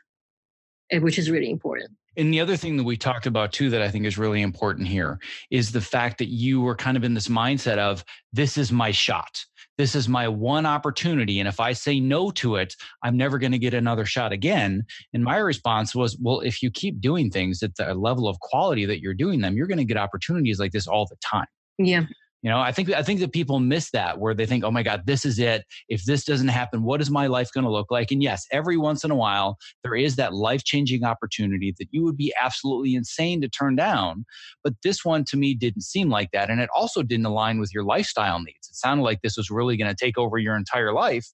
Eh, 0.92 1.00
which 1.00 1.18
is 1.18 1.30
really 1.30 1.50
important. 1.50 1.92
And 2.18 2.34
the 2.34 2.42
other 2.42 2.58
thing 2.58 2.76
that 2.78 2.84
we 2.84 2.98
talked 2.98 3.26
about 3.26 3.54
too 3.54 3.70
that 3.70 3.82
I 3.82 3.90
think 3.90 4.06
is 4.06 4.18
really 4.18 4.42
important 4.42 4.88
here 4.88 5.20
is 5.50 5.72
the 5.72 5.82
fact 5.82 6.18
that 6.18 6.28
you 6.28 6.60
were 6.60 6.76
kind 6.76 6.98
of 6.98 7.04
in 7.06 7.14
this 7.14 7.30
mindset 7.30 7.78
of 7.78 8.04
this 8.34 8.58
is 8.58 8.72
my 8.72 8.92
shot. 8.92 9.46
This 9.78 9.96
is 9.96 10.10
my 10.10 10.28
one 10.28 10.66
opportunity. 10.66 11.40
And 11.40 11.48
if 11.48 11.62
I 11.62 11.72
say 11.72 12.00
no 12.00 12.30
to 12.32 12.58
it, 12.58 12.76
I'm 13.04 13.16
never 13.16 13.38
going 13.38 13.54
to 13.54 13.58
get 13.58 13.74
another 13.74 14.06
shot 14.06 14.34
again. 14.34 14.84
And 15.14 15.24
my 15.24 15.38
response 15.38 15.96
was, 15.96 16.18
well, 16.22 16.42
if 16.42 16.62
you 16.62 16.70
keep 16.70 17.00
doing 17.00 17.32
things 17.32 17.64
at 17.64 17.76
the 17.78 17.96
level 17.96 18.28
of 18.28 18.40
quality 18.42 18.86
that 18.86 19.00
you're 19.00 19.14
doing 19.14 19.40
them, 19.40 19.56
you're 19.56 19.68
going 19.68 19.78
to 19.78 19.86
get 19.86 19.98
opportunities 19.98 20.60
like 20.60 20.74
this 20.74 20.88
all 20.88 21.06
the 21.06 21.16
time. 21.24 21.48
Yeah. 21.78 22.04
You 22.44 22.50
know, 22.50 22.60
I 22.60 22.72
think 22.72 22.92
I 22.92 23.04
think 23.04 23.20
that 23.20 23.34
people 23.34 23.60
miss 23.60 23.92
that 23.92 24.20
where 24.20 24.34
they 24.34 24.48
think, 24.48 24.64
"Oh 24.64 24.72
my 24.72 24.82
God, 24.82 25.04
this 25.06 25.26
is 25.26 25.38
it. 25.38 25.64
If 25.90 26.06
this 26.06 26.26
doesn't 26.26 26.48
happen, 26.48 26.82
what 26.82 27.00
is 27.00 27.12
my 27.12 27.28
life 27.28 27.52
going 27.54 27.66
to 27.66 27.72
look 27.72 27.92
like?" 27.92 28.10
And 28.10 28.24
yes, 28.24 28.48
every 28.52 28.78
once 28.78 29.04
in 29.04 29.12
a 29.12 29.16
while, 29.16 29.58
there 29.84 29.94
is 29.96 30.16
that 30.16 30.34
life-changing 30.34 31.04
opportunity 31.04 31.74
that 31.78 31.90
you 31.92 32.04
would 32.04 32.18
be 32.18 32.34
absolutely 32.42 32.96
insane 32.96 33.42
to 33.42 33.50
turn 33.50 33.76
down. 33.76 34.26
But 34.64 34.74
this 34.84 35.06
one, 35.06 35.24
to 35.26 35.38
me, 35.38 35.54
didn't 35.54 35.84
seem 35.84 36.10
like 36.10 36.32
that, 36.32 36.50
and 36.50 36.60
it 36.60 36.70
also 36.76 37.04
didn't 37.04 37.28
align 37.28 37.60
with 37.60 37.72
your 37.76 37.84
lifestyle 37.84 38.40
needs. 38.40 38.70
It 38.70 38.76
sounded 38.76 39.04
like 39.04 39.22
this 39.22 39.38
was 39.38 39.52
really 39.52 39.78
going 39.78 39.94
to 39.94 40.06
take 40.06 40.18
over 40.18 40.40
your 40.40 40.56
entire 40.58 40.94
life, 40.94 41.28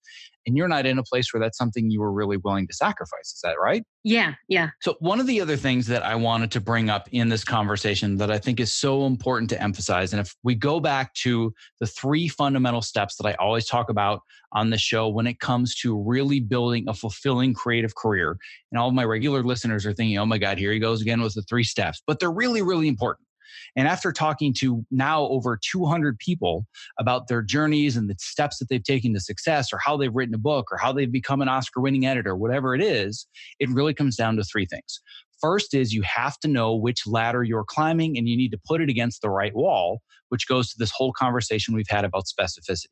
and 0.48 0.56
you're 0.56 0.70
not 0.70 0.86
in 0.86 0.98
a 0.98 1.04
place 1.04 1.34
where 1.34 1.42
that's 1.42 1.58
something 1.58 1.92
you 1.92 2.00
were 2.00 2.12
really 2.12 2.38
willing 2.38 2.66
to 2.68 2.74
sacrifice. 2.74 3.34
Is 3.34 3.42
that 3.44 3.58
right? 3.62 3.84
Yeah, 4.04 4.34
yeah. 4.48 4.70
So, 4.82 4.96
one 5.00 5.20
of 5.20 5.28
the 5.28 5.42
other 5.42 5.58
things 5.58 5.86
that 5.88 6.04
I 6.04 6.16
wanted 6.16 6.50
to 6.52 6.62
bring 6.62 6.90
up 6.90 7.10
in 7.12 7.28
this 7.28 7.44
conversation 7.44 8.16
that 8.18 8.32
I 8.32 8.40
think 8.40 8.60
is 8.60 8.74
so 8.74 9.06
important 9.06 9.50
to 9.52 9.62
emphasize, 9.62 10.14
and 10.14 10.22
if 10.22 10.34
we 10.44 10.56
go 10.56 10.80
back 10.80 11.14
to 11.16 11.54
the 11.80 11.86
three 11.86 12.30
fundamental 12.30 12.82
steps 12.82 13.18
that 13.18 13.28
I 13.28 13.34
always 13.34 13.68
talk 13.68 13.90
about 13.90 14.22
on 14.54 14.70
the 14.70 14.78
show 14.78 15.10
when 15.10 15.28
it 15.28 15.42
comes 15.42 15.76
to 15.76 16.02
really 16.02 16.40
building 16.40 16.86
a 16.88 16.94
fulfilling 16.94 17.54
creative 17.54 17.94
career, 17.96 18.38
and 18.72 18.80
all 18.80 18.88
of 18.88 18.94
my 18.94 19.04
regular 19.04 19.44
listeners 19.44 19.86
are 19.86 19.94
thinking, 19.94 20.18
oh 20.18 20.26
my 20.26 20.38
God, 20.38 20.58
here 20.58 20.72
he 20.72 20.80
goes 20.80 21.02
again 21.02 21.22
with 21.22 21.34
the 21.34 21.42
three 21.44 21.66
steps, 21.66 22.02
but 22.08 22.20
they're 22.20 22.32
really, 22.32 22.62
really 22.62 22.88
important. 22.88 23.27
And 23.76 23.88
after 23.88 24.12
talking 24.12 24.54
to 24.60 24.86
now 24.92 25.24
over 25.28 25.60
200 25.62 26.18
people 26.20 26.66
about 27.00 27.28
their 27.28 27.42
journeys 27.42 27.98
and 27.98 28.10
the 28.10 28.16
steps 28.20 28.60
that 28.60 28.70
they've 28.70 28.84
taken 28.84 29.14
to 29.14 29.20
success, 29.20 29.72
or 29.72 29.80
how 29.84 29.98
they've 29.98 30.14
written 30.14 30.36
a 30.36 30.40
book, 30.40 30.72
or 30.72 30.78
how 30.78 30.92
they've 30.92 31.12
become 31.12 31.42
an 31.42 31.50
Oscar 31.50 31.82
winning 31.82 32.06
editor, 32.06 32.36
whatever 32.36 32.76
it 32.76 32.82
is, 32.82 33.28
it 33.60 33.70
really 33.70 33.94
comes 33.94 34.16
down 34.16 34.36
to 34.38 34.44
three 34.44 34.66
things. 34.66 35.02
First 35.40 35.74
is 35.74 35.94
you 35.94 36.02
have 36.02 36.40
to 36.40 36.48
know 36.48 36.76
which 36.76 37.06
ladder 37.06 37.44
you're 37.44 37.64
climbing 37.64 38.18
and 38.18 38.28
you 38.28 38.36
need 38.36 38.52
to 38.52 38.60
put 38.66 38.82
it 38.82 38.90
against 38.90 39.22
the 39.22 39.30
right 39.30 39.56
wall, 39.56 40.02
which 40.30 40.48
goes 40.48 40.70
to 40.70 40.76
this 40.80 40.92
whole 40.92 41.14
conversation 41.14 41.76
we've 41.76 41.86
had 41.90 42.06
about 42.06 42.24
specificity. 42.26 42.88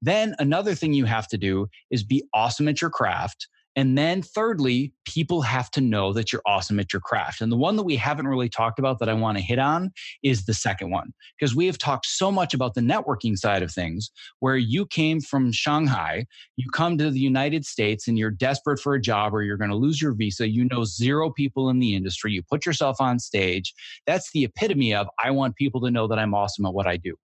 Then 0.00 0.34
another 0.38 0.74
thing 0.74 0.92
you 0.92 1.06
have 1.06 1.26
to 1.28 1.38
do 1.38 1.66
is 1.90 2.04
be 2.04 2.24
awesome 2.32 2.68
at 2.68 2.80
your 2.80 2.90
craft 2.90 3.48
and 3.76 3.98
then 3.98 4.22
thirdly, 4.22 4.92
people 5.04 5.42
have 5.42 5.70
to 5.72 5.80
know 5.80 6.12
that 6.12 6.32
you're 6.32 6.42
awesome 6.46 6.78
at 6.78 6.92
your 6.92 7.00
craft. 7.00 7.40
And 7.40 7.50
the 7.50 7.56
one 7.56 7.76
that 7.76 7.82
we 7.82 7.96
haven't 7.96 8.28
really 8.28 8.48
talked 8.48 8.78
about 8.78 8.98
that 9.00 9.08
I 9.08 9.14
want 9.14 9.36
to 9.38 9.42
hit 9.42 9.58
on 9.58 9.92
is 10.22 10.44
the 10.44 10.54
second 10.54 10.90
one, 10.90 11.12
because 11.38 11.54
we 11.54 11.66
have 11.66 11.78
talked 11.78 12.06
so 12.06 12.30
much 12.30 12.54
about 12.54 12.74
the 12.74 12.80
networking 12.80 13.36
side 13.36 13.62
of 13.62 13.72
things, 13.72 14.10
where 14.38 14.56
you 14.56 14.86
came 14.86 15.20
from 15.20 15.50
Shanghai, 15.50 16.26
you 16.56 16.70
come 16.70 16.96
to 16.98 17.10
the 17.10 17.20
United 17.20 17.66
States 17.66 18.06
and 18.06 18.18
you're 18.18 18.30
desperate 18.30 18.78
for 18.78 18.94
a 18.94 19.00
job 19.00 19.34
or 19.34 19.42
you're 19.42 19.56
going 19.56 19.70
to 19.70 19.76
lose 19.76 20.00
your 20.00 20.14
visa. 20.14 20.48
You 20.48 20.66
know 20.70 20.84
zero 20.84 21.30
people 21.30 21.68
in 21.68 21.80
the 21.80 21.94
industry. 21.96 22.32
You 22.32 22.42
put 22.42 22.64
yourself 22.66 23.00
on 23.00 23.18
stage. 23.18 23.74
That's 24.06 24.30
the 24.32 24.44
epitome 24.44 24.94
of 24.94 25.08
I 25.22 25.30
want 25.30 25.56
people 25.56 25.80
to 25.82 25.90
know 25.90 26.06
that 26.06 26.18
I'm 26.18 26.34
awesome 26.34 26.66
at 26.66 26.74
what 26.74 26.86
I 26.86 26.96
do. 26.96 27.16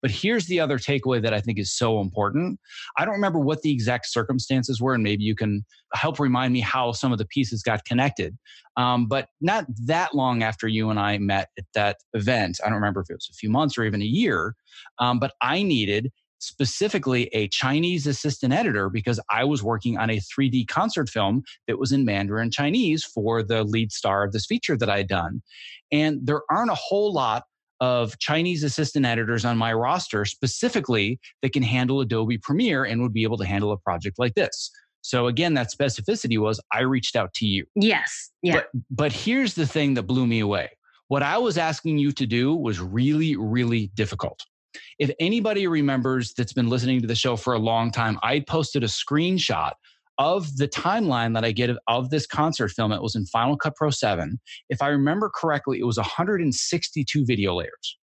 But 0.00 0.10
here's 0.10 0.46
the 0.46 0.60
other 0.60 0.78
takeaway 0.78 1.22
that 1.22 1.34
I 1.34 1.40
think 1.40 1.58
is 1.58 1.72
so 1.72 2.00
important. 2.00 2.58
I 2.98 3.04
don't 3.04 3.14
remember 3.14 3.38
what 3.38 3.62
the 3.62 3.72
exact 3.72 4.06
circumstances 4.06 4.80
were, 4.80 4.94
and 4.94 5.02
maybe 5.02 5.24
you 5.24 5.34
can 5.34 5.64
help 5.94 6.18
remind 6.18 6.52
me 6.52 6.60
how 6.60 6.92
some 6.92 7.12
of 7.12 7.18
the 7.18 7.26
pieces 7.26 7.62
got 7.62 7.84
connected. 7.84 8.36
Um, 8.76 9.06
but 9.06 9.28
not 9.40 9.66
that 9.86 10.14
long 10.14 10.42
after 10.42 10.66
you 10.66 10.90
and 10.90 10.98
I 10.98 11.18
met 11.18 11.48
at 11.58 11.64
that 11.74 11.98
event, 12.14 12.58
I 12.64 12.68
don't 12.68 12.76
remember 12.76 13.00
if 13.00 13.10
it 13.10 13.14
was 13.14 13.28
a 13.30 13.34
few 13.34 13.50
months 13.50 13.76
or 13.76 13.84
even 13.84 14.02
a 14.02 14.06
year, 14.06 14.54
um, 14.98 15.18
but 15.18 15.32
I 15.42 15.62
needed 15.62 16.10
specifically 16.42 17.28
a 17.32 17.46
Chinese 17.48 18.06
assistant 18.06 18.52
editor 18.52 18.90
because 18.90 19.20
I 19.30 19.44
was 19.44 19.62
working 19.62 19.96
on 19.96 20.10
a 20.10 20.18
3D 20.18 20.66
concert 20.66 21.08
film 21.08 21.44
that 21.68 21.78
was 21.78 21.92
in 21.92 22.04
Mandarin 22.04 22.50
Chinese 22.50 23.04
for 23.04 23.44
the 23.44 23.62
lead 23.62 23.92
star 23.92 24.24
of 24.24 24.32
this 24.32 24.46
feature 24.46 24.76
that 24.76 24.90
I 24.90 24.98
had 24.98 25.08
done. 25.08 25.40
And 25.92 26.18
there 26.24 26.42
aren't 26.50 26.72
a 26.72 26.76
whole 26.76 27.12
lot 27.12 27.44
of 27.82 28.16
Chinese 28.20 28.62
assistant 28.62 29.04
editors 29.04 29.44
on 29.44 29.58
my 29.58 29.72
roster 29.72 30.24
specifically 30.24 31.18
that 31.42 31.52
can 31.52 31.64
handle 31.64 32.00
Adobe 32.00 32.38
Premiere 32.38 32.84
and 32.84 33.02
would 33.02 33.12
be 33.12 33.24
able 33.24 33.36
to 33.36 33.44
handle 33.44 33.72
a 33.72 33.76
project 33.76 34.20
like 34.20 34.34
this. 34.34 34.70
So 35.00 35.26
again, 35.26 35.54
that 35.54 35.72
specificity 35.76 36.38
was 36.38 36.60
I 36.72 36.82
reached 36.82 37.16
out 37.16 37.34
to 37.34 37.44
you. 37.44 37.66
Yes. 37.74 38.30
Yeah. 38.40 38.54
But, 38.54 38.68
but 38.88 39.12
here's 39.12 39.54
the 39.54 39.66
thing 39.66 39.94
that 39.94 40.04
blew 40.04 40.28
me 40.28 40.38
away. 40.38 40.70
What 41.08 41.24
I 41.24 41.36
was 41.38 41.58
asking 41.58 41.98
you 41.98 42.12
to 42.12 42.24
do 42.24 42.54
was 42.54 42.78
really, 42.78 43.34
really 43.34 43.90
difficult. 43.96 44.38
If 45.00 45.10
anybody 45.18 45.66
remembers 45.66 46.34
that's 46.34 46.52
been 46.52 46.68
listening 46.68 47.00
to 47.00 47.08
the 47.08 47.16
show 47.16 47.34
for 47.34 47.54
a 47.54 47.58
long 47.58 47.90
time, 47.90 48.16
I 48.22 48.40
posted 48.40 48.84
a 48.84 48.86
screenshot 48.86 49.72
of 50.22 50.56
the 50.56 50.68
timeline 50.68 51.34
that 51.34 51.44
I 51.44 51.50
get 51.50 51.68
of, 51.68 51.78
of, 51.88 52.10
this 52.10 52.28
concert 52.28 52.70
film, 52.70 52.92
it 52.92 53.02
was 53.02 53.16
in 53.16 53.26
Final 53.26 53.56
Cut 53.56 53.74
Pro 53.74 53.90
7. 53.90 54.38
If 54.68 54.80
I 54.80 54.86
remember 54.86 55.30
correctly, 55.34 55.80
it 55.80 55.84
was 55.84 55.96
162 55.96 57.24
video 57.26 57.56
layers. 57.56 57.98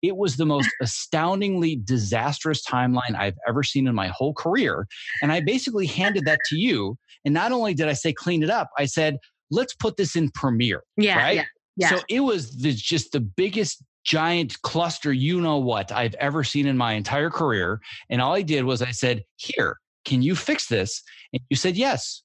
It 0.00 0.16
was 0.16 0.36
the 0.36 0.46
most 0.46 0.68
astoundingly 0.80 1.80
disastrous 1.82 2.64
timeline 2.64 3.16
I've 3.18 3.36
ever 3.48 3.64
seen 3.64 3.88
in 3.88 3.94
my 3.94 4.08
whole 4.08 4.34
career. 4.34 4.86
And 5.20 5.32
I 5.32 5.40
basically 5.40 5.86
handed 5.86 6.26
that 6.26 6.38
to 6.50 6.56
you. 6.56 6.96
And 7.24 7.34
not 7.34 7.50
only 7.50 7.74
did 7.74 7.88
I 7.88 7.94
say 7.94 8.12
clean 8.12 8.44
it 8.44 8.50
up, 8.50 8.68
I 8.78 8.84
said, 8.84 9.16
let's 9.50 9.74
put 9.74 9.96
this 9.96 10.14
in 10.14 10.30
Premiere. 10.30 10.82
Yeah. 10.96 11.16
Right. 11.16 11.36
Yeah, 11.36 11.44
yeah. 11.76 11.88
So 11.88 12.00
it 12.08 12.20
was 12.20 12.56
the, 12.56 12.72
just 12.72 13.10
the 13.10 13.20
biggest 13.20 13.82
giant 14.04 14.60
cluster, 14.62 15.12
you 15.12 15.40
know 15.40 15.56
what, 15.56 15.90
I've 15.90 16.14
ever 16.16 16.44
seen 16.44 16.66
in 16.66 16.76
my 16.76 16.92
entire 16.92 17.30
career. 17.30 17.80
And 18.10 18.20
all 18.20 18.34
I 18.34 18.42
did 18.42 18.64
was 18.64 18.82
I 18.82 18.90
said, 18.92 19.24
here, 19.36 19.78
can 20.04 20.22
you 20.22 20.34
fix 20.34 20.66
this? 20.66 21.02
And 21.32 21.42
you 21.50 21.56
said 21.56 21.76
yes. 21.76 22.22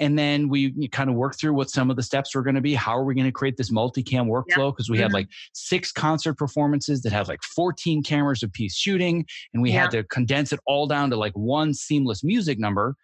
And 0.00 0.18
then 0.18 0.48
we 0.48 0.88
kind 0.88 1.10
of 1.10 1.16
worked 1.16 1.38
through 1.38 1.52
what 1.52 1.70
some 1.70 1.90
of 1.90 1.96
the 1.96 2.02
steps 2.02 2.34
were 2.34 2.42
going 2.42 2.54
to 2.54 2.60
be. 2.60 2.74
How 2.74 2.96
are 2.96 3.04
we 3.04 3.14
going 3.14 3.26
to 3.26 3.32
create 3.32 3.56
this 3.56 3.70
multicam 3.70 4.26
workflow? 4.26 4.72
Because 4.72 4.88
we 4.88 4.96
mm-hmm. 4.96 5.02
had 5.02 5.12
like 5.12 5.28
six 5.52 5.92
concert 5.92 6.34
performances 6.34 7.02
that 7.02 7.12
had 7.12 7.28
like 7.28 7.42
14 7.42 8.02
cameras 8.02 8.42
a 8.42 8.48
piece 8.48 8.74
shooting, 8.74 9.24
and 9.52 9.62
we 9.62 9.70
yeah. 9.70 9.82
had 9.82 9.90
to 9.92 10.02
condense 10.04 10.52
it 10.52 10.60
all 10.66 10.86
down 10.86 11.10
to 11.10 11.16
like 11.16 11.34
one 11.34 11.74
seamless 11.74 12.24
music 12.24 12.58
number. 12.58 12.96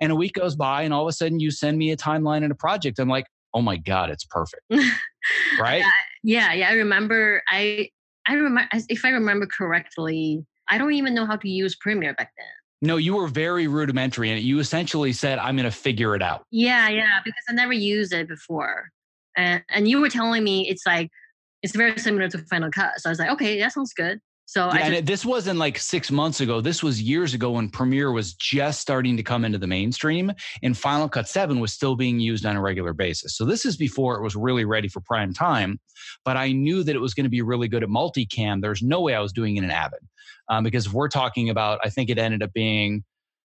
And 0.00 0.12
a 0.12 0.14
week 0.14 0.34
goes 0.34 0.54
by, 0.54 0.82
and 0.82 0.92
all 0.92 1.02
of 1.02 1.08
a 1.08 1.12
sudden 1.12 1.40
you 1.40 1.50
send 1.50 1.78
me 1.78 1.90
a 1.92 1.96
timeline 1.96 2.42
and 2.42 2.52
a 2.52 2.56
project. 2.56 2.98
I'm 2.98 3.08
like, 3.08 3.26
oh 3.54 3.62
my 3.62 3.76
God, 3.76 4.10
it's 4.10 4.24
perfect. 4.24 4.62
right? 5.58 5.82
Yeah, 6.22 6.52
yeah. 6.52 6.68
I 6.68 6.72
remember 6.72 7.42
I 7.48 7.88
I 8.28 8.34
remember 8.34 8.68
if 8.88 9.04
I 9.04 9.10
remember 9.10 9.46
correctly, 9.46 10.44
I 10.68 10.78
don't 10.78 10.92
even 10.92 11.14
know 11.14 11.26
how 11.26 11.36
to 11.36 11.48
use 11.48 11.74
Premiere 11.76 12.14
back 12.14 12.32
then. 12.36 12.46
No, 12.84 12.98
you 12.98 13.16
were 13.16 13.28
very 13.28 13.66
rudimentary 13.66 14.30
and 14.30 14.40
you 14.40 14.58
essentially 14.58 15.12
said, 15.12 15.38
I'm 15.38 15.56
going 15.56 15.64
to 15.64 15.76
figure 15.76 16.14
it 16.14 16.22
out. 16.22 16.44
Yeah, 16.50 16.88
yeah, 16.90 17.20
because 17.24 17.42
I 17.48 17.54
never 17.54 17.72
used 17.72 18.12
it 18.12 18.28
before. 18.28 18.90
And, 19.36 19.62
and 19.70 19.88
you 19.88 20.00
were 20.00 20.10
telling 20.10 20.44
me 20.44 20.68
it's 20.68 20.82
like, 20.86 21.10
it's 21.62 21.74
very 21.74 21.98
similar 21.98 22.28
to 22.28 22.38
Final 22.38 22.70
Cut. 22.70 23.00
So 23.00 23.08
I 23.08 23.10
was 23.10 23.18
like, 23.18 23.30
okay, 23.30 23.58
that 23.58 23.72
sounds 23.72 23.94
good. 23.94 24.20
So 24.46 24.66
yeah, 24.66 24.78
just, 24.78 24.98
and 24.98 25.06
this 25.06 25.24
wasn't 25.24 25.58
like 25.58 25.78
six 25.78 26.10
months 26.10 26.40
ago. 26.40 26.60
This 26.60 26.82
was 26.82 27.00
years 27.00 27.34
ago 27.34 27.52
when 27.52 27.68
Premiere 27.68 28.12
was 28.12 28.34
just 28.34 28.80
starting 28.80 29.16
to 29.16 29.22
come 29.22 29.44
into 29.44 29.58
the 29.58 29.66
mainstream, 29.66 30.32
and 30.62 30.76
Final 30.76 31.08
Cut 31.08 31.28
7 31.28 31.60
was 31.60 31.72
still 31.72 31.96
being 31.96 32.20
used 32.20 32.44
on 32.44 32.54
a 32.54 32.60
regular 32.60 32.92
basis. 32.92 33.36
So 33.36 33.44
this 33.44 33.64
is 33.64 33.76
before 33.76 34.16
it 34.16 34.22
was 34.22 34.36
really 34.36 34.64
ready 34.64 34.88
for 34.88 35.00
prime 35.00 35.32
time. 35.32 35.80
But 36.24 36.36
I 36.36 36.52
knew 36.52 36.82
that 36.84 36.94
it 36.94 37.00
was 37.00 37.14
going 37.14 37.24
to 37.24 37.30
be 37.30 37.42
really 37.42 37.68
good 37.68 37.82
at 37.82 37.88
multicam. 37.88 38.60
There's 38.60 38.82
no 38.82 39.00
way 39.00 39.14
I 39.14 39.20
was 39.20 39.32
doing 39.32 39.56
it 39.56 39.64
in 39.64 39.70
Avid 39.70 40.00
um, 40.48 40.62
because 40.62 40.92
we're 40.92 41.08
talking 41.08 41.48
about, 41.48 41.80
I 41.82 41.88
think 41.88 42.10
it 42.10 42.18
ended 42.18 42.42
up 42.42 42.52
being 42.52 43.02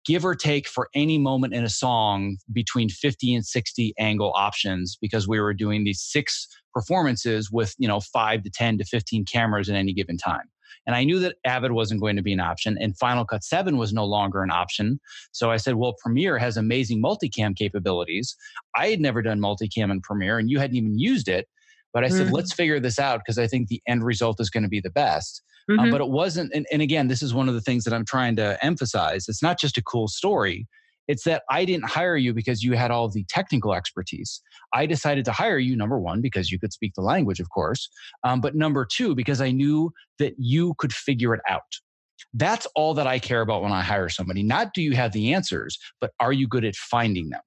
give 0.05 0.25
or 0.25 0.35
take 0.35 0.67
for 0.67 0.89
any 0.95 1.17
moment 1.17 1.53
in 1.53 1.63
a 1.63 1.69
song 1.69 2.37
between 2.51 2.89
50 2.89 3.35
and 3.35 3.45
60 3.45 3.93
angle 3.99 4.33
options 4.35 4.97
because 4.99 5.27
we 5.27 5.39
were 5.39 5.53
doing 5.53 5.83
these 5.83 6.01
six 6.01 6.47
performances 6.73 7.51
with, 7.51 7.75
you 7.77 7.87
know, 7.87 7.99
five 7.99 8.43
to 8.43 8.49
10 8.49 8.79
to 8.79 8.83
15 8.83 9.25
cameras 9.25 9.69
at 9.69 9.75
any 9.75 9.93
given 9.93 10.17
time. 10.17 10.49
And 10.87 10.95
I 10.95 11.03
knew 11.03 11.19
that 11.19 11.35
Avid 11.45 11.71
wasn't 11.71 12.01
going 12.01 12.15
to 12.15 12.21
be 12.21 12.33
an 12.33 12.39
option 12.39 12.77
and 12.79 12.97
Final 12.97 13.25
Cut 13.25 13.43
7 13.43 13.77
was 13.77 13.93
no 13.93 14.05
longer 14.05 14.41
an 14.43 14.51
option. 14.51 14.99
So 15.31 15.51
I 15.51 15.57
said, 15.57 15.75
well, 15.75 15.95
Premiere 16.01 16.37
has 16.37 16.57
amazing 16.57 17.01
multicam 17.01 17.55
capabilities. 17.55 18.35
I 18.75 18.89
had 18.89 18.99
never 18.99 19.21
done 19.21 19.39
multicam 19.39 19.91
in 19.91 20.01
Premiere 20.01 20.39
and 20.39 20.49
you 20.49 20.59
hadn't 20.59 20.75
even 20.75 20.97
used 20.97 21.27
it. 21.27 21.47
But 21.93 22.05
I 22.05 22.07
said, 22.07 22.27
mm-hmm. 22.27 22.35
let's 22.35 22.53
figure 22.53 22.79
this 22.79 22.99
out 22.99 23.19
because 23.19 23.37
I 23.37 23.47
think 23.47 23.67
the 23.67 23.81
end 23.85 24.03
result 24.03 24.39
is 24.39 24.49
going 24.49 24.63
to 24.63 24.69
be 24.69 24.79
the 24.79 24.89
best. 24.89 25.41
Um, 25.69 25.75
mm-hmm. 25.75 25.85
Um, 25.85 25.91
but 25.91 26.01
it 26.01 26.09
wasn't. 26.09 26.51
And, 26.53 26.65
and 26.71 26.81
again, 26.81 27.07
this 27.07 27.21
is 27.21 27.33
one 27.33 27.49
of 27.49 27.53
the 27.53 27.61
things 27.61 27.83
that 27.83 27.93
I'm 27.93 28.05
trying 28.05 28.35
to 28.37 28.57
emphasize. 28.63 29.25
It's 29.27 29.43
not 29.43 29.59
just 29.59 29.77
a 29.77 29.83
cool 29.83 30.07
story. 30.07 30.67
It's 31.11 31.25
that 31.25 31.43
I 31.49 31.65
didn't 31.65 31.89
hire 31.89 32.15
you 32.15 32.33
because 32.33 32.63
you 32.63 32.71
had 32.77 32.89
all 32.89 33.09
the 33.09 33.25
technical 33.27 33.73
expertise. 33.73 34.41
I 34.73 34.85
decided 34.85 35.25
to 35.25 35.33
hire 35.33 35.59
you, 35.59 35.75
number 35.75 35.99
one, 35.99 36.21
because 36.21 36.51
you 36.51 36.57
could 36.57 36.71
speak 36.71 36.93
the 36.95 37.01
language, 37.01 37.41
of 37.41 37.49
course. 37.49 37.89
Um, 38.23 38.39
but 38.39 38.55
number 38.55 38.87
two, 38.89 39.13
because 39.13 39.41
I 39.41 39.51
knew 39.51 39.91
that 40.19 40.35
you 40.37 40.73
could 40.77 40.93
figure 40.93 41.33
it 41.33 41.41
out. 41.49 41.63
That's 42.33 42.65
all 42.75 42.93
that 42.93 43.07
I 43.07 43.19
care 43.19 43.41
about 43.41 43.61
when 43.61 43.73
I 43.73 43.81
hire 43.81 44.07
somebody. 44.07 44.41
Not 44.41 44.73
do 44.73 44.81
you 44.81 44.93
have 44.93 45.11
the 45.11 45.33
answers, 45.33 45.77
but 45.99 46.11
are 46.21 46.31
you 46.31 46.47
good 46.47 46.63
at 46.63 46.77
finding 46.77 47.29
them? 47.29 47.41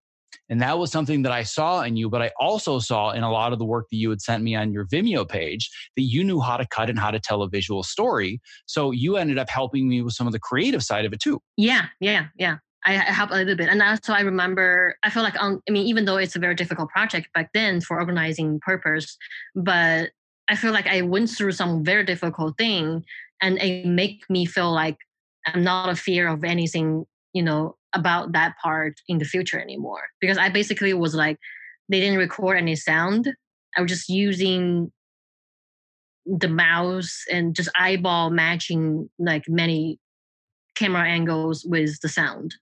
And 0.50 0.60
that 0.60 0.78
was 0.78 0.92
something 0.92 1.22
that 1.22 1.32
I 1.32 1.42
saw 1.42 1.80
in 1.82 1.96
you, 1.96 2.10
but 2.10 2.20
I 2.20 2.30
also 2.38 2.78
saw 2.78 3.12
in 3.12 3.22
a 3.22 3.32
lot 3.32 3.54
of 3.54 3.58
the 3.58 3.64
work 3.64 3.86
that 3.90 3.96
you 3.96 4.10
had 4.10 4.20
sent 4.20 4.42
me 4.42 4.54
on 4.54 4.74
your 4.74 4.86
Vimeo 4.88 5.26
page 5.26 5.70
that 5.96 6.02
you 6.02 6.22
knew 6.22 6.40
how 6.40 6.58
to 6.58 6.66
cut 6.66 6.90
and 6.90 6.98
how 6.98 7.10
to 7.10 7.18
tell 7.18 7.40
a 7.40 7.48
visual 7.48 7.82
story. 7.82 8.42
So 8.66 8.90
you 8.90 9.16
ended 9.16 9.38
up 9.38 9.48
helping 9.48 9.88
me 9.88 10.02
with 10.02 10.12
some 10.12 10.26
of 10.26 10.34
the 10.34 10.38
creative 10.38 10.82
side 10.82 11.06
of 11.06 11.14
it 11.14 11.20
too. 11.20 11.40
Yeah, 11.56 11.86
yeah, 11.98 12.26
yeah. 12.36 12.58
I 12.86 12.92
helped 12.92 13.32
a 13.32 13.36
little 13.36 13.56
bit. 13.56 13.68
And 13.68 13.80
also 13.80 14.12
I 14.12 14.20
remember, 14.20 14.96
I 15.02 15.10
feel 15.10 15.22
like, 15.22 15.40
um, 15.40 15.62
I 15.68 15.72
mean, 15.72 15.86
even 15.86 16.04
though 16.04 16.16
it's 16.16 16.36
a 16.36 16.38
very 16.38 16.54
difficult 16.54 16.90
project 16.90 17.28
back 17.32 17.50
then 17.54 17.80
for 17.80 17.98
organizing 17.98 18.60
purpose, 18.60 19.16
but 19.54 20.10
I 20.48 20.56
feel 20.56 20.72
like 20.72 20.86
I 20.86 21.00
went 21.00 21.30
through 21.30 21.52
some 21.52 21.82
very 21.82 22.04
difficult 22.04 22.58
thing 22.58 23.04
and 23.40 23.58
it 23.58 23.86
make 23.86 24.28
me 24.28 24.44
feel 24.44 24.70
like 24.72 24.98
I'm 25.46 25.64
not 25.64 25.88
a 25.88 25.96
fear 25.96 26.28
of 26.28 26.44
anything, 26.44 27.06
you 27.32 27.42
know, 27.42 27.76
about 27.94 28.32
that 28.32 28.56
part 28.62 29.00
in 29.08 29.18
the 29.18 29.24
future 29.24 29.60
anymore 29.60 30.02
because 30.20 30.36
I 30.36 30.48
basically 30.48 30.92
was 30.92 31.14
like 31.14 31.38
they 31.88 32.00
didn't 32.00 32.18
record 32.18 32.58
any 32.58 32.76
sound. 32.76 33.32
I 33.76 33.82
was 33.82 33.90
just 33.90 34.08
using 34.08 34.90
the 36.26 36.48
mouse 36.48 37.24
and 37.30 37.54
just 37.54 37.70
eyeball 37.78 38.30
matching 38.30 39.08
like 39.18 39.44
many 39.48 39.98
camera 40.74 41.06
angles 41.06 41.64
with 41.64 42.00
the 42.00 42.08
sound. 42.08 42.54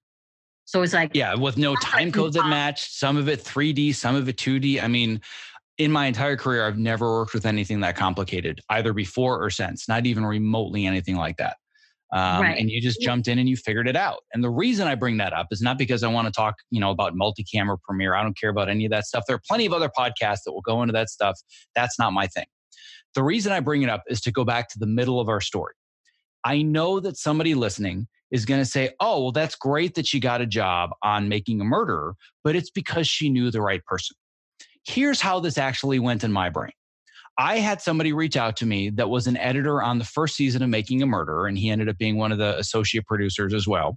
So 0.64 0.82
it's 0.82 0.92
like 0.92 1.10
yeah, 1.14 1.34
with 1.34 1.58
no 1.58 1.74
time 1.76 2.12
codes 2.12 2.36
that 2.36 2.48
match. 2.48 2.90
Some 2.90 3.16
of 3.16 3.28
it 3.28 3.42
3D, 3.42 3.94
some 3.94 4.14
of 4.14 4.28
it 4.28 4.36
2D. 4.36 4.82
I 4.82 4.88
mean, 4.88 5.20
in 5.78 5.90
my 5.90 6.06
entire 6.06 6.36
career, 6.36 6.66
I've 6.66 6.78
never 6.78 7.10
worked 7.10 7.34
with 7.34 7.46
anything 7.46 7.80
that 7.80 7.96
complicated, 7.96 8.60
either 8.70 8.92
before 8.92 9.42
or 9.42 9.50
since. 9.50 9.88
Not 9.88 10.06
even 10.06 10.24
remotely 10.24 10.86
anything 10.86 11.16
like 11.16 11.36
that. 11.38 11.56
Um, 12.12 12.42
right. 12.42 12.60
and 12.60 12.70
you 12.70 12.78
just 12.82 13.00
jumped 13.00 13.26
in 13.26 13.38
and 13.38 13.48
you 13.48 13.56
figured 13.56 13.88
it 13.88 13.96
out. 13.96 14.18
And 14.34 14.44
the 14.44 14.50
reason 14.50 14.86
I 14.86 14.94
bring 14.94 15.16
that 15.16 15.32
up 15.32 15.46
is 15.50 15.62
not 15.62 15.78
because 15.78 16.02
I 16.02 16.08
want 16.08 16.26
to 16.26 16.32
talk, 16.32 16.56
you 16.70 16.78
know, 16.78 16.90
about 16.90 17.16
multi-camera 17.16 17.78
Premiere. 17.82 18.14
I 18.14 18.22
don't 18.22 18.38
care 18.38 18.50
about 18.50 18.68
any 18.68 18.84
of 18.84 18.90
that 18.90 19.06
stuff. 19.06 19.24
There 19.26 19.34
are 19.34 19.42
plenty 19.48 19.64
of 19.64 19.72
other 19.72 19.88
podcasts 19.88 20.40
that 20.44 20.52
will 20.52 20.60
go 20.60 20.82
into 20.82 20.92
that 20.92 21.08
stuff. 21.08 21.40
That's 21.74 21.98
not 21.98 22.12
my 22.12 22.26
thing. 22.26 22.44
The 23.14 23.22
reason 23.22 23.50
I 23.50 23.60
bring 23.60 23.80
it 23.80 23.88
up 23.88 24.02
is 24.08 24.20
to 24.22 24.30
go 24.30 24.44
back 24.44 24.68
to 24.70 24.78
the 24.78 24.86
middle 24.86 25.20
of 25.20 25.30
our 25.30 25.40
story. 25.40 25.72
I 26.44 26.62
know 26.62 27.00
that 27.00 27.16
somebody 27.16 27.54
listening 27.54 28.08
is 28.30 28.44
going 28.44 28.60
to 28.60 28.64
say, 28.64 28.90
oh, 29.00 29.22
well, 29.22 29.32
that's 29.32 29.54
great 29.54 29.94
that 29.94 30.06
she 30.06 30.18
got 30.18 30.40
a 30.40 30.46
job 30.46 30.90
on 31.02 31.28
making 31.28 31.60
a 31.60 31.64
murderer, 31.64 32.14
but 32.42 32.56
it's 32.56 32.70
because 32.70 33.06
she 33.06 33.28
knew 33.28 33.50
the 33.50 33.60
right 33.60 33.84
person. 33.84 34.16
Here's 34.84 35.20
how 35.20 35.38
this 35.38 35.58
actually 35.58 35.98
went 35.98 36.24
in 36.24 36.32
my 36.32 36.48
brain. 36.48 36.72
I 37.38 37.58
had 37.58 37.80
somebody 37.80 38.12
reach 38.12 38.36
out 38.36 38.56
to 38.58 38.66
me 38.66 38.90
that 38.90 39.08
was 39.08 39.26
an 39.26 39.38
editor 39.38 39.82
on 39.82 39.98
the 39.98 40.04
first 40.04 40.36
season 40.36 40.62
of 40.62 40.68
Making 40.68 41.02
a 41.02 41.06
Murderer, 41.06 41.46
and 41.46 41.56
he 41.56 41.70
ended 41.70 41.88
up 41.88 41.96
being 41.96 42.18
one 42.18 42.32
of 42.32 42.38
the 42.38 42.58
associate 42.58 43.06
producers 43.06 43.54
as 43.54 43.66
well. 43.66 43.96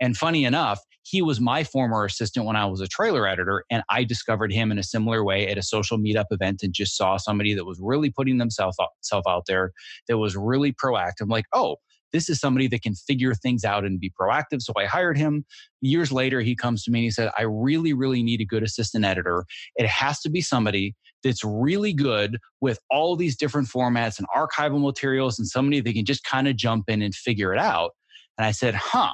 And 0.00 0.16
funny 0.16 0.44
enough, 0.44 0.80
he 1.02 1.22
was 1.22 1.40
my 1.40 1.64
former 1.64 2.04
assistant 2.04 2.46
when 2.46 2.56
I 2.56 2.66
was 2.66 2.80
a 2.80 2.86
trailer 2.88 3.26
editor, 3.26 3.64
and 3.70 3.82
I 3.90 4.04
discovered 4.04 4.52
him 4.52 4.70
in 4.70 4.78
a 4.78 4.84
similar 4.84 5.24
way 5.24 5.48
at 5.48 5.58
a 5.58 5.62
social 5.62 5.98
meetup 5.98 6.26
event 6.30 6.62
and 6.62 6.72
just 6.72 6.96
saw 6.96 7.16
somebody 7.16 7.54
that 7.54 7.64
was 7.64 7.78
really 7.80 8.10
putting 8.10 8.38
themselves 8.38 8.76
out 8.80 9.42
there, 9.46 9.72
that 10.08 10.18
was 10.18 10.36
really 10.36 10.72
proactive. 10.72 11.28
Like, 11.28 11.46
oh, 11.52 11.76
this 12.12 12.28
is 12.28 12.40
somebody 12.40 12.68
that 12.68 12.82
can 12.82 12.94
figure 12.94 13.34
things 13.34 13.64
out 13.64 13.84
and 13.84 14.00
be 14.00 14.12
proactive. 14.18 14.62
So 14.62 14.72
I 14.76 14.86
hired 14.86 15.16
him. 15.16 15.44
Years 15.80 16.12
later, 16.12 16.40
he 16.40 16.54
comes 16.54 16.82
to 16.84 16.90
me 16.90 17.00
and 17.00 17.04
he 17.04 17.10
said, 17.10 17.30
I 17.38 17.42
really, 17.42 17.92
really 17.92 18.22
need 18.22 18.40
a 18.40 18.44
good 18.44 18.62
assistant 18.62 19.04
editor. 19.04 19.44
It 19.76 19.86
has 19.86 20.20
to 20.20 20.30
be 20.30 20.40
somebody 20.40 20.94
that's 21.22 21.44
really 21.44 21.92
good 21.92 22.38
with 22.60 22.78
all 22.90 23.16
these 23.16 23.36
different 23.36 23.68
formats 23.68 24.18
and 24.18 24.26
archival 24.34 24.80
materials 24.80 25.38
and 25.38 25.48
somebody 25.48 25.80
that 25.80 25.92
can 25.92 26.04
just 26.04 26.24
kind 26.24 26.48
of 26.48 26.56
jump 26.56 26.88
in 26.88 27.02
and 27.02 27.14
figure 27.14 27.52
it 27.52 27.58
out. 27.58 27.92
And 28.38 28.46
I 28.46 28.52
said, 28.52 28.74
huh, 28.74 29.10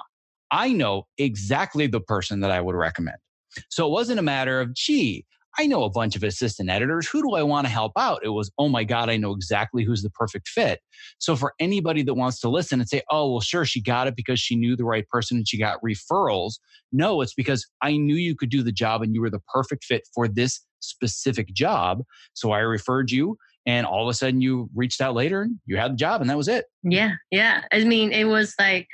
I 0.51 0.73
know 0.73 1.07
exactly 1.17 1.87
the 1.87 2.01
person 2.01 2.41
that 2.41 2.51
I 2.51 2.61
would 2.61 2.75
recommend. 2.75 3.17
So 3.69 3.87
it 3.87 3.91
wasn't 3.91 4.19
a 4.19 4.23
matter 4.23 4.61
of, 4.61 4.75
gee, 4.75 5.25
I 5.59 5.67
know 5.67 5.85
a 5.85 5.91
bunch 5.91 6.17
of 6.17 6.23
assistant 6.23 6.71
editors. 6.71 7.09
Who 7.09 7.23
do 7.23 7.35
I 7.35 7.43
want 7.43 7.67
to 7.67 7.73
help 7.73 7.93
out? 7.97 8.21
It 8.25 8.31
was, 8.31 8.51
oh 8.59 8.69
my 8.69 8.85
God, 8.85 9.11
I 9.11 9.17
know 9.17 9.33
exactly 9.33 9.85
who's 9.85 10.03
the 10.03 10.11
perfect 10.11 10.49
fit. 10.49 10.81
So 11.19 11.37
for 11.37 11.53
anybody 11.61 12.03
that 12.03 12.15
wants 12.15 12.41
to 12.41 12.49
listen 12.49 12.81
and 12.81 12.89
say, 12.89 13.03
oh, 13.11 13.33
well, 13.33 13.41
sure, 13.41 13.65
she 13.65 13.83
got 13.83 14.07
it 14.07 14.17
because 14.17 14.41
she 14.41 14.57
knew 14.57 14.77
the 14.77 14.85
right 14.85 15.07
person 15.09 15.37
and 15.37 15.49
she 15.49 15.59
got 15.59 15.79
referrals. 15.83 16.55
No, 16.91 17.21
it's 17.21 17.35
because 17.35 17.67
I 17.83 17.97
knew 17.97 18.17
you 18.17 18.35
could 18.35 18.51
do 18.51 18.63
the 18.63 18.73
job 18.73 19.03
and 19.03 19.15
you 19.15 19.21
were 19.21 19.31
the 19.31 19.43
perfect 19.53 19.85
fit 19.85 20.09
for 20.15 20.27
this 20.27 20.61
specific 20.81 21.53
job. 21.53 22.03
So 22.33 22.53
I 22.53 22.61
referred 22.61 23.11
you 23.11 23.37
and 23.67 23.87
all 23.87 24.03
of 24.03 24.11
a 24.11 24.15
sudden 24.15 24.41
you 24.41 24.69
reached 24.75 25.01
out 25.01 25.15
later 25.15 25.43
and 25.43 25.61
you 25.67 25.77
had 25.77 25.93
the 25.93 25.97
job 25.97 26.21
and 26.21 26.31
that 26.31 26.37
was 26.37 26.49
it. 26.49 26.65
Yeah. 26.83 27.13
Yeah. 27.31 27.63
I 27.73 27.85
mean, 27.85 28.13
it 28.13 28.25
was 28.25 28.55
like, 28.59 28.89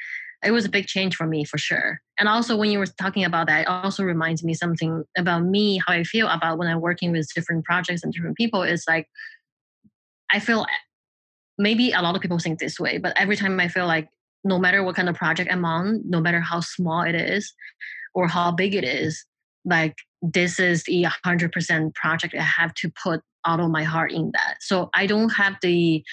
it 0.45 0.53
was 0.53 0.65
a 0.65 0.69
big 0.69 0.87
change 0.87 1.17
for 1.17 1.27
me 1.27 1.45
for 1.45 1.59
sure. 1.59 2.01
And 2.19 2.29
also 2.29 2.57
when 2.57 2.71
you 2.71 2.79
were 2.79 2.87
talking 2.87 3.25
about 3.25 3.49
that, 3.49 3.63
it 3.63 3.69
also 3.69 4.05
reminds 4.05 4.45
me 4.45 4.55
something 4.55 5.05
about 5.17 5.45
me, 5.45 5.81
how 5.87 5.93
I 5.93 6.05
feel 6.05 6.29
about 6.29 6.59
when 6.59 6.69
I'm 6.69 6.81
working 6.81 7.13
with 7.13 7.29
different 7.35 7.65
projects 7.65 8.03
and 8.03 8.13
different 8.13 8.37
people. 8.37 8.63
Is 8.63 8.85
like 8.89 9.09
I 10.33 10.39
feel 10.39 10.67
maybe 11.59 11.93
a 11.93 12.03
lot 12.03 12.15
of 12.15 12.23
people 12.23 12.39
think 12.39 12.59
this 12.59 12.79
way, 12.79 12.99
but 12.99 13.15
every 13.17 13.37
time 13.37 13.59
I 13.59 13.69
feel 13.69 13.87
like 13.87 14.09
no 14.45 14.59
matter 14.59 14.85
what 14.85 14.95
kind 14.95 15.09
of 15.09 15.17
project 15.17 15.51
I'm 15.53 15.65
on, 15.65 16.03
no 16.09 16.21
matter 16.21 16.41
how 16.41 16.61
small 16.61 17.03
it 17.03 17.17
is 17.17 17.53
or 18.15 18.29
how 18.29 18.53
big 18.53 18.75
it 18.75 18.85
is, 18.85 19.25
like 19.65 19.97
this 20.23 20.61
is 20.61 20.85
the 20.85 21.07
100% 21.25 21.95
project 21.95 22.35
I 22.35 22.43
have 22.43 22.75
to 22.75 22.93
put 23.03 23.21
all 23.45 23.61
of 23.61 23.71
my 23.71 23.85
heart 23.85 24.13
in 24.13 24.31
that. 24.35 24.57
So 24.61 24.91
I 24.95 25.07
don't 25.07 25.31
have 25.31 25.57
the 25.63 26.05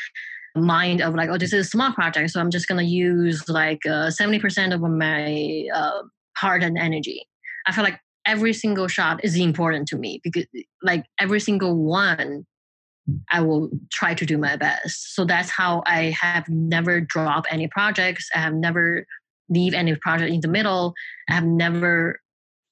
mind 0.55 1.01
of 1.01 1.15
like, 1.15 1.29
oh, 1.29 1.37
this 1.37 1.53
is 1.53 1.67
a 1.67 1.69
small 1.69 1.91
project, 1.93 2.31
so 2.31 2.39
I'm 2.39 2.51
just 2.51 2.67
gonna 2.67 2.83
use 2.83 3.47
like 3.49 3.85
uh, 3.85 4.09
seventy 4.09 4.39
uh, 4.39 4.41
percent 4.41 4.73
of 4.73 4.81
my 4.81 5.67
uh, 5.73 6.01
heart 6.37 6.63
and 6.63 6.77
energy. 6.77 7.27
I 7.67 7.71
feel 7.71 7.83
like 7.83 7.99
every 8.25 8.53
single 8.53 8.87
shot 8.87 9.23
is 9.23 9.37
important 9.37 9.87
to 9.89 9.97
me 9.97 10.19
because 10.23 10.45
like 10.81 11.05
every 11.19 11.39
single 11.39 11.75
one 11.75 12.45
I 13.29 13.41
will 13.41 13.69
try 13.91 14.13
to 14.15 14.25
do 14.25 14.37
my 14.37 14.55
best. 14.55 15.15
So 15.15 15.25
that's 15.25 15.49
how 15.49 15.83
I 15.85 16.15
have 16.19 16.47
never 16.49 17.01
dropped 17.01 17.47
any 17.51 17.67
projects. 17.67 18.29
I 18.33 18.39
have 18.39 18.53
never 18.53 19.05
leave 19.49 19.73
any 19.73 19.95
project 19.95 20.31
in 20.31 20.41
the 20.41 20.47
middle. 20.47 20.93
I 21.29 21.33
have 21.33 21.45
never 21.45 22.19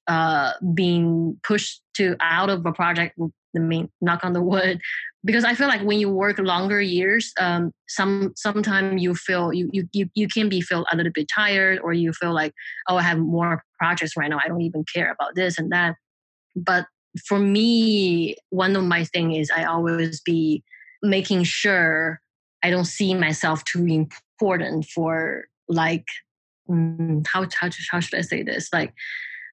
uh, 0.08 0.54
been 0.74 1.38
pushed 1.44 1.82
to 1.96 2.16
out 2.22 2.50
of 2.50 2.66
a 2.66 2.72
project. 2.72 3.18
I 3.56 3.60
mean, 3.60 3.90
knock 4.02 4.24
on 4.24 4.34
the 4.34 4.42
wood, 4.42 4.82
because 5.24 5.44
I 5.44 5.54
feel 5.54 5.68
like 5.68 5.82
when 5.82 6.00
you 6.00 6.10
work 6.10 6.40
longer 6.40 6.82
years, 6.82 7.32
um, 7.40 7.72
some 7.88 8.34
sometimes 8.36 9.02
you 9.02 9.16
feel 9.16 9.54
you, 9.54 9.70
you 9.72 9.88
you 9.94 10.10
you 10.16 10.28
can 10.28 10.50
be 10.50 10.62
feel 10.62 10.86
a 10.92 10.98
little 10.98 11.12
bit 11.14 11.28
tired, 11.34 11.80
or 11.84 11.94
you 11.94 12.14
feel 12.14 12.34
like 12.34 12.54
oh 12.90 12.98
I 12.98 13.04
have 13.04 13.20
more 13.20 13.64
projects 13.78 14.18
right 14.18 14.30
now. 14.30 14.40
I 14.44 14.48
don't 14.48 14.62
even 14.62 14.84
care 14.94 15.12
about 15.12 15.36
this 15.36 15.58
and 15.58 15.72
that. 15.72 15.96
But 16.56 16.88
for 17.28 17.40
me, 17.40 18.36
one 18.50 18.76
of 18.76 18.84
my 18.84 19.04
thing 19.04 19.34
is 19.34 19.52
I 19.56 19.66
always 19.66 20.20
be 20.22 20.64
making 21.04 21.44
sure 21.44 22.20
I 22.64 22.70
don't 22.70 22.86
see 22.86 23.14
myself 23.14 23.64
too 23.66 23.86
important 23.86 24.86
for 24.86 25.46
like 25.68 26.06
mm, 26.70 27.26
how 27.28 27.46
how 27.60 27.70
how 27.92 28.00
should 28.00 28.18
I 28.18 28.22
say 28.22 28.42
this 28.42 28.70
like 28.74 28.94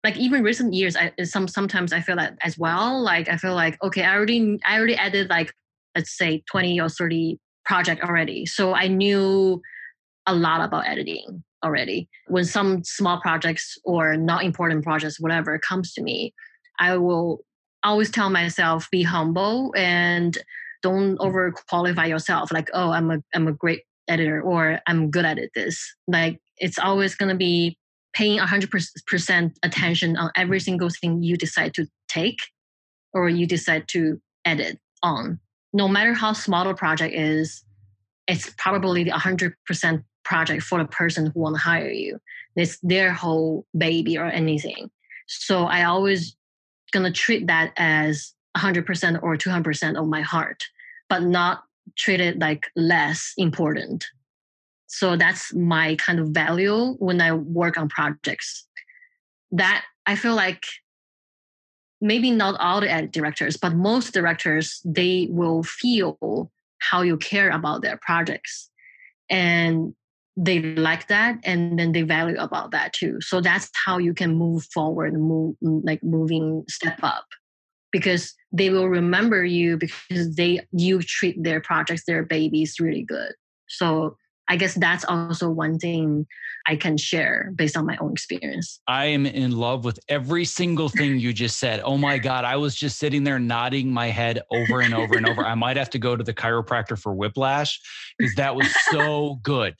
like 0.02 0.16
even 0.16 0.42
recent 0.42 0.72
years 0.72 0.96
I 0.96 1.12
uh, 1.20 1.24
some 1.24 1.48
sometimes 1.48 1.92
I 1.92 2.00
feel 2.00 2.16
that 2.16 2.38
as 2.42 2.58
well 2.58 3.00
like 3.02 3.28
I 3.28 3.36
feel 3.36 3.54
like 3.54 3.76
okay 3.82 4.02
I 4.02 4.14
already 4.14 4.58
I 4.64 4.76
already 4.78 4.96
added 4.96 5.28
like 5.30 5.52
let's 5.94 6.16
say 6.16 6.42
20 6.50 6.80
or 6.80 6.88
30 6.88 7.38
project 7.64 8.02
already. 8.02 8.46
So 8.46 8.74
I 8.74 8.86
knew 8.88 9.60
a 10.26 10.34
lot 10.34 10.60
about 10.60 10.86
editing 10.86 11.42
already. 11.64 12.08
When 12.28 12.44
some 12.44 12.82
small 12.84 13.20
projects 13.20 13.76
or 13.84 14.16
not 14.16 14.44
important 14.44 14.84
projects, 14.84 15.20
whatever 15.20 15.58
comes 15.58 15.92
to 15.94 16.02
me, 16.02 16.32
I 16.78 16.96
will 16.96 17.40
always 17.82 18.10
tell 18.10 18.30
myself 18.30 18.88
be 18.90 19.02
humble 19.02 19.72
and 19.76 20.36
don't 20.82 21.18
over 21.20 21.52
qualify 21.68 22.06
yourself 22.06 22.52
like 22.52 22.68
oh 22.74 22.90
i'm 22.90 23.10
a 23.10 23.18
i'm 23.34 23.48
a 23.48 23.52
great 23.52 23.82
editor 24.08 24.42
or 24.42 24.80
i'm 24.86 25.10
good 25.10 25.24
at 25.24 25.38
it 25.38 25.50
this 25.54 25.94
like 26.06 26.38
it's 26.58 26.78
always 26.78 27.14
going 27.14 27.28
to 27.28 27.34
be 27.34 27.76
paying 28.12 28.38
100% 28.38 29.52
attention 29.62 30.16
on 30.16 30.30
every 30.36 30.60
single 30.60 30.90
thing 30.90 31.22
you 31.22 31.36
decide 31.36 31.74
to 31.74 31.86
take 32.08 32.38
or 33.12 33.28
you 33.28 33.46
decide 33.46 33.84
to 33.88 34.20
edit 34.44 34.78
on 35.02 35.38
no 35.72 35.88
matter 35.88 36.12
how 36.12 36.32
small 36.32 36.64
the 36.64 36.74
project 36.74 37.14
is, 37.14 37.64
it's 38.26 38.52
probably 38.58 39.04
the 39.04 39.10
100% 39.10 40.04
project 40.24 40.62
for 40.62 40.78
the 40.78 40.88
person 40.88 41.26
who 41.26 41.40
want 41.40 41.56
to 41.56 41.62
hire 41.62 41.90
you. 41.90 42.18
It's 42.56 42.78
their 42.82 43.12
whole 43.12 43.66
baby 43.76 44.18
or 44.18 44.26
anything. 44.26 44.90
So 45.26 45.64
I 45.64 45.84
always 45.84 46.36
gonna 46.92 47.12
treat 47.12 47.46
that 47.46 47.72
as 47.76 48.34
100% 48.56 49.22
or 49.22 49.36
200% 49.36 49.98
of 49.98 50.08
my 50.08 50.20
heart, 50.20 50.64
but 51.08 51.22
not 51.22 51.62
treat 51.96 52.20
it 52.20 52.38
like 52.38 52.64
less 52.74 53.32
important. 53.36 54.04
So 54.92 55.16
that's 55.16 55.54
my 55.54 55.94
kind 55.96 56.18
of 56.18 56.30
value 56.30 56.94
when 56.98 57.20
I 57.20 57.32
work 57.32 57.78
on 57.78 57.88
projects. 57.88 58.66
That 59.52 59.84
I 60.04 60.16
feel 60.16 60.34
like 60.34 60.64
maybe 62.00 62.32
not 62.32 62.58
all 62.58 62.80
the 62.80 63.08
directors, 63.10 63.56
but 63.56 63.74
most 63.74 64.12
directors, 64.12 64.80
they 64.84 65.28
will 65.30 65.62
feel 65.62 66.50
how 66.80 67.02
you 67.02 67.16
care 67.16 67.50
about 67.50 67.82
their 67.82 67.98
projects. 67.98 68.68
And 69.30 69.94
they 70.36 70.60
like 70.60 71.06
that 71.06 71.38
and 71.44 71.78
then 71.78 71.92
they 71.92 72.02
value 72.02 72.36
about 72.38 72.72
that 72.72 72.92
too. 72.92 73.20
So 73.20 73.40
that's 73.40 73.70
how 73.84 73.98
you 73.98 74.12
can 74.12 74.34
move 74.34 74.64
forward, 74.74 75.14
move 75.14 75.54
like 75.60 76.02
moving 76.02 76.64
step 76.68 76.98
up. 77.04 77.26
Because 77.92 78.34
they 78.50 78.70
will 78.70 78.88
remember 78.88 79.44
you 79.44 79.76
because 79.76 80.34
they 80.34 80.60
you 80.72 81.00
treat 81.02 81.40
their 81.40 81.60
projects, 81.60 82.04
their 82.06 82.24
babies 82.24 82.80
really 82.80 83.02
good. 83.02 83.32
So 83.68 84.16
I 84.50 84.56
guess 84.56 84.74
that's 84.74 85.04
also 85.04 85.48
one 85.48 85.78
thing 85.78 86.26
I 86.66 86.74
can 86.74 86.96
share 86.96 87.52
based 87.54 87.76
on 87.76 87.86
my 87.86 87.96
own 87.98 88.10
experience. 88.10 88.80
I 88.88 89.04
am 89.06 89.24
in 89.24 89.52
love 89.52 89.84
with 89.84 90.00
every 90.08 90.44
single 90.44 90.88
thing 90.88 91.20
you 91.20 91.32
just 91.32 91.60
said. 91.60 91.80
Oh 91.84 91.96
my 91.96 92.18
God. 92.18 92.44
I 92.44 92.56
was 92.56 92.74
just 92.74 92.98
sitting 92.98 93.22
there 93.22 93.38
nodding 93.38 93.92
my 93.92 94.08
head 94.08 94.42
over 94.50 94.80
and 94.80 94.92
over 94.92 95.16
and 95.16 95.28
over. 95.28 95.46
I 95.46 95.54
might 95.54 95.76
have 95.76 95.88
to 95.90 96.00
go 96.00 96.16
to 96.16 96.24
the 96.24 96.34
chiropractor 96.34 96.98
for 96.98 97.14
whiplash 97.14 97.80
because 98.18 98.34
that 98.34 98.56
was 98.56 98.66
so 98.90 99.38
good. 99.44 99.76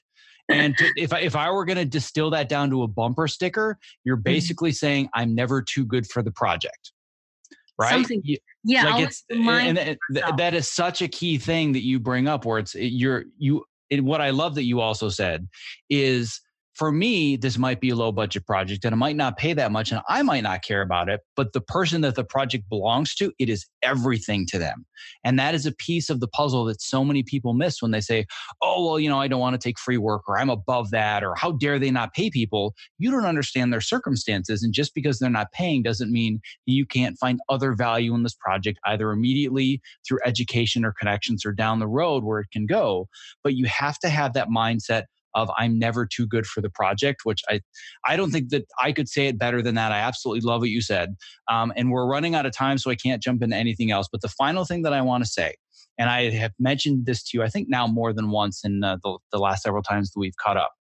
And 0.49 0.79
to, 0.79 0.89
if 0.97 1.13
I, 1.13 1.19
if 1.19 1.35
I 1.35 1.51
were 1.51 1.65
going 1.65 1.79
to 1.79 1.85
distill 1.85 2.31
that 2.31 2.49
down 2.49 2.71
to 2.71 2.85
a 2.85 2.89
bumper 2.89 3.27
sticker, 3.27 3.77
you're 4.05 4.17
mm-hmm. 4.17 4.23
basically 4.23 4.71
saying 4.71 5.09
I'm 5.15 5.35
never 5.35 5.63
too 5.63 5.85
good 5.85 6.07
for 6.07 6.23
the 6.23 6.31
project. 6.31 6.93
Right? 7.77 7.91
Something, 7.91 8.23
yeah, 8.63 8.85
like 8.85 9.07
it's, 9.07 9.25
and, 9.31 9.79
and 9.79 9.99
that 10.37 10.55
is 10.55 10.71
such 10.71 11.03
a 11.03 11.09
key 11.09 11.39
thing 11.39 11.73
that 11.73 11.83
you 11.83 11.99
bring 11.99 12.29
up 12.29 12.45
where 12.45 12.59
it's 12.59 12.75
you're 12.75 13.25
you 13.39 13.65
it, 13.91 14.03
what 14.03 14.21
I 14.21 14.31
love 14.31 14.55
that 14.55 14.65
you 14.65 14.81
also 14.81 15.09
said 15.09 15.49
is 15.89 16.41
for 16.81 16.91
me, 16.91 17.37
this 17.37 17.59
might 17.59 17.79
be 17.79 17.91
a 17.91 17.95
low 17.95 18.11
budget 18.11 18.47
project 18.47 18.87
and 18.87 18.95
it 18.95 18.97
might 18.97 19.15
not 19.15 19.37
pay 19.37 19.53
that 19.53 19.71
much 19.71 19.93
and 19.93 20.01
I 20.09 20.23
might 20.23 20.45
not 20.45 20.63
care 20.63 20.81
about 20.81 21.11
it. 21.11 21.21
But 21.37 21.53
the 21.53 21.61
person 21.61 22.01
that 22.01 22.15
the 22.15 22.25
project 22.25 22.71
belongs 22.71 23.15
to, 23.17 23.35
it 23.39 23.51
is 23.51 23.67
everything 23.83 24.47
to 24.47 24.59
them. 24.59 24.87
And 25.23 25.39
that 25.39 25.55
is 25.55 25.67
a 25.67 25.73
piece 25.73 26.09
of 26.09 26.21
the 26.21 26.29
puzzle 26.29 26.65
that 26.65 26.81
so 26.81 27.05
many 27.05 27.23
people 27.23 27.53
miss 27.53 27.83
when 27.83 27.91
they 27.91 28.01
say, 28.01 28.25
oh, 28.63 28.87
well, 28.87 28.99
you 28.99 29.11
know, 29.11 29.21
I 29.21 29.29
don't 29.29 29.41
want 29.41 29.61
to 29.61 29.69
take 29.69 29.79
free 29.79 29.99
work 29.99 30.23
or 30.27 30.39
I'm 30.39 30.49
above 30.49 30.91
that 30.93 31.23
or 31.23 31.35
how 31.35 31.53
dare 31.53 31.79
they 31.79 31.91
not 31.91 32.15
pay 32.15 32.31
people. 32.31 32.75
You 32.97 33.11
don't 33.11 33.27
understand 33.27 33.75
their 33.75 33.83
circumstances. 33.83 34.63
And 34.63 34.73
just 34.73 34.95
because 34.95 35.19
they're 35.19 35.29
not 35.29 35.53
paying 35.53 35.83
doesn't 35.83 36.11
mean 36.11 36.41
you 36.65 36.87
can't 36.87 37.19
find 37.19 37.41
other 37.51 37.75
value 37.75 38.15
in 38.15 38.23
this 38.23 38.37
project, 38.41 38.79
either 38.87 39.11
immediately 39.11 39.83
through 40.09 40.21
education 40.25 40.87
or 40.87 40.95
connections 40.99 41.45
or 41.45 41.53
down 41.53 41.79
the 41.79 41.87
road 41.87 42.25
where 42.25 42.41
it 42.41 42.49
can 42.51 42.65
go. 42.65 43.07
But 43.45 43.55
you 43.55 43.67
have 43.67 43.99
to 43.99 44.09
have 44.09 44.33
that 44.33 44.49
mindset 44.49 45.05
of 45.35 45.51
I'm 45.57 45.79
never 45.79 46.07
too 46.07 46.27
good 46.27 46.47
for 46.47 46.61
the 46.61 46.71
project, 46.71 47.21
which 47.25 47.43
I 47.49 47.61
I 48.07 48.17
don't 48.17 48.31
think 48.31 48.51
that 48.51 48.67
I 48.83 48.93
could 48.93 49.09
say 49.09 49.27
it 49.27 49.39
better 49.39 49.63
than 49.63 49.75
that. 49.77 49.93
I 49.93 49.99
absolutely 49.99 50.41
love 50.49 50.61
what 50.61 50.71
you 50.71 50.81
said. 50.81 51.17
Um, 51.49 51.73
and 51.77 51.91
we're 51.91 52.07
running 52.07 52.35
out 52.35 52.47
of 52.47 52.53
time, 52.53 52.79
so 52.79 52.91
I 52.91 52.97
can't 52.97 53.23
jump 53.23 53.43
into 53.43 53.57
anything 53.57 53.91
else. 53.91 54.09
But 54.11 54.23
the 54.23 54.29
final 54.29 54.65
thing 54.65 54.83
that 54.83 54.93
I 54.93 55.03
want 55.03 55.25
to 55.25 55.31
say, 55.31 55.55
and 55.99 56.11
I 56.11 56.31
have 56.31 56.53
mentioned 56.59 57.07
this 57.07 57.23
to 57.25 57.39
you, 57.39 57.43
I 57.43 57.49
think 57.49 57.69
now 57.69 57.87
more 57.87 58.13
than 58.13 58.31
once 58.31 58.65
in 58.65 58.83
uh, 58.83 58.97
the, 59.03 59.19
the 59.33 59.39
last 59.39 59.63
several 59.63 59.83
times 59.83 60.11
that 60.11 60.19
we've 60.19 60.37
caught 60.37 60.57
up. 60.57 60.73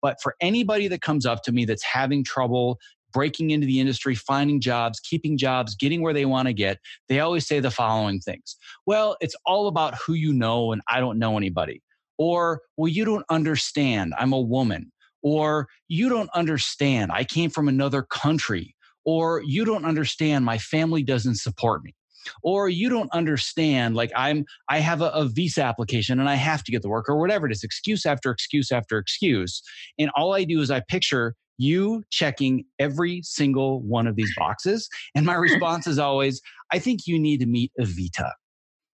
But 0.00 0.18
for 0.22 0.34
anybody 0.40 0.88
that 0.88 1.02
comes 1.02 1.26
up 1.26 1.42
to 1.44 1.52
me 1.52 1.64
that's 1.64 1.82
having 1.82 2.22
trouble 2.22 2.78
breaking 3.12 3.50
into 3.50 3.66
the 3.66 3.80
industry, 3.80 4.14
finding 4.14 4.60
jobs, 4.60 5.00
keeping 5.00 5.38
jobs, 5.38 5.74
getting 5.74 6.02
where 6.02 6.12
they 6.12 6.26
want 6.26 6.46
to 6.46 6.52
get, 6.52 6.78
they 7.08 7.20
always 7.20 7.46
say 7.46 7.60
the 7.60 7.70
following 7.70 8.20
things. 8.20 8.56
Well, 8.86 9.16
it's 9.20 9.34
all 9.46 9.66
about 9.68 9.94
who 9.96 10.12
you 10.12 10.32
know, 10.32 10.72
and 10.72 10.82
I 10.88 11.00
don't 11.00 11.18
know 11.18 11.36
anybody. 11.36 11.82
Or, 12.18 12.60
well, 12.76 12.88
you 12.88 13.04
don't 13.04 13.24
understand. 13.30 14.14
I'm 14.18 14.32
a 14.32 14.40
woman. 14.40 14.92
Or, 15.22 15.68
you 15.88 16.08
don't 16.08 16.30
understand. 16.34 17.12
I 17.12 17.24
came 17.24 17.50
from 17.50 17.68
another 17.68 18.02
country. 18.02 18.74
Or, 19.04 19.42
you 19.44 19.64
don't 19.64 19.84
understand. 19.84 20.44
My 20.44 20.58
family 20.58 21.02
doesn't 21.02 21.36
support 21.36 21.82
me 21.84 21.94
or 22.42 22.68
you 22.68 22.88
don't 22.88 23.10
understand 23.12 23.94
like 23.94 24.10
i'm 24.16 24.44
i 24.68 24.78
have 24.78 25.00
a, 25.00 25.08
a, 25.10 25.26
visa 25.26 25.62
application 25.62 26.18
and 26.20 26.28
i 26.28 26.34
have 26.34 26.62
to 26.62 26.72
get 26.72 26.82
the 26.82 26.88
work 26.88 27.08
or 27.08 27.18
whatever 27.18 27.46
it 27.46 27.52
is 27.52 27.62
excuse 27.62 28.04
after 28.06 28.30
excuse 28.30 28.70
after 28.72 28.98
excuse 28.98 29.62
and 29.98 30.10
all 30.16 30.34
i 30.34 30.44
do 30.44 30.60
is 30.60 30.70
i 30.70 30.80
picture 30.88 31.34
you 31.58 32.02
checking 32.10 32.64
every 32.78 33.20
single 33.22 33.82
one 33.82 34.06
of 34.06 34.16
these 34.16 34.32
boxes 34.36 34.88
and 35.14 35.26
my 35.26 35.34
response 35.48 35.86
is 35.86 35.98
always 35.98 36.40
i 36.72 36.78
think 36.78 37.06
you 37.06 37.18
need 37.18 37.40
to 37.40 37.46
meet 37.46 37.72
Avita 37.80 38.32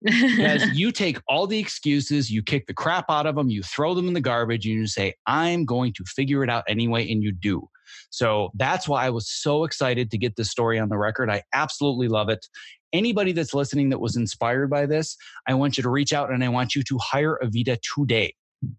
because 0.05 0.67
you 0.73 0.93
take 0.93 1.19
all 1.29 1.47
the 1.47 1.59
excuses, 1.59 2.31
you 2.31 2.43
kick 2.43 2.67
the 2.67 2.75
crap 2.75 3.07
out 3.09 3.27
of 3.27 3.35
them, 3.35 3.51
you 3.51 3.63
throw 3.63 3.95
them 3.95 4.09
in 4.09 4.15
the 4.15 4.21
garbage, 4.21 4.67
and 4.67 4.75
you 4.75 4.87
say, 4.87 5.15
I'm 5.27 5.65
going 5.65 5.93
to 5.95 6.05
figure 6.05 6.45
it 6.45 6.51
out 6.51 6.65
anyway. 6.69 7.11
And 7.11 7.23
you 7.23 7.33
do. 7.33 7.69
So 8.11 8.51
that's 8.55 8.89
why 8.89 9.05
I 9.05 9.11
was 9.11 9.29
so 9.29 9.65
excited 9.65 10.11
to 10.11 10.19
get 10.19 10.37
this 10.37 10.51
story 10.51 10.79
on 10.79 10.89
the 10.89 10.99
record. 10.99 11.31
I 11.31 11.43
absolutely 11.53 12.09
love 12.09 12.29
it. 12.29 12.47
Anybody 12.93 13.33
that's 13.33 13.55
listening 13.55 13.91
that 13.91 13.99
was 13.99 14.17
inspired 14.17 14.71
by 14.71 14.87
this, 14.87 15.17
I 15.49 15.55
want 15.55 15.77
you 15.77 15.83
to 15.83 15.91
reach 15.91 16.13
out 16.13 16.31
and 16.31 16.45
I 16.45 16.49
want 16.49 16.77
you 16.77 16.83
to 16.85 16.99
hire 16.99 17.39
Avita 17.43 17.79
today 17.83 18.35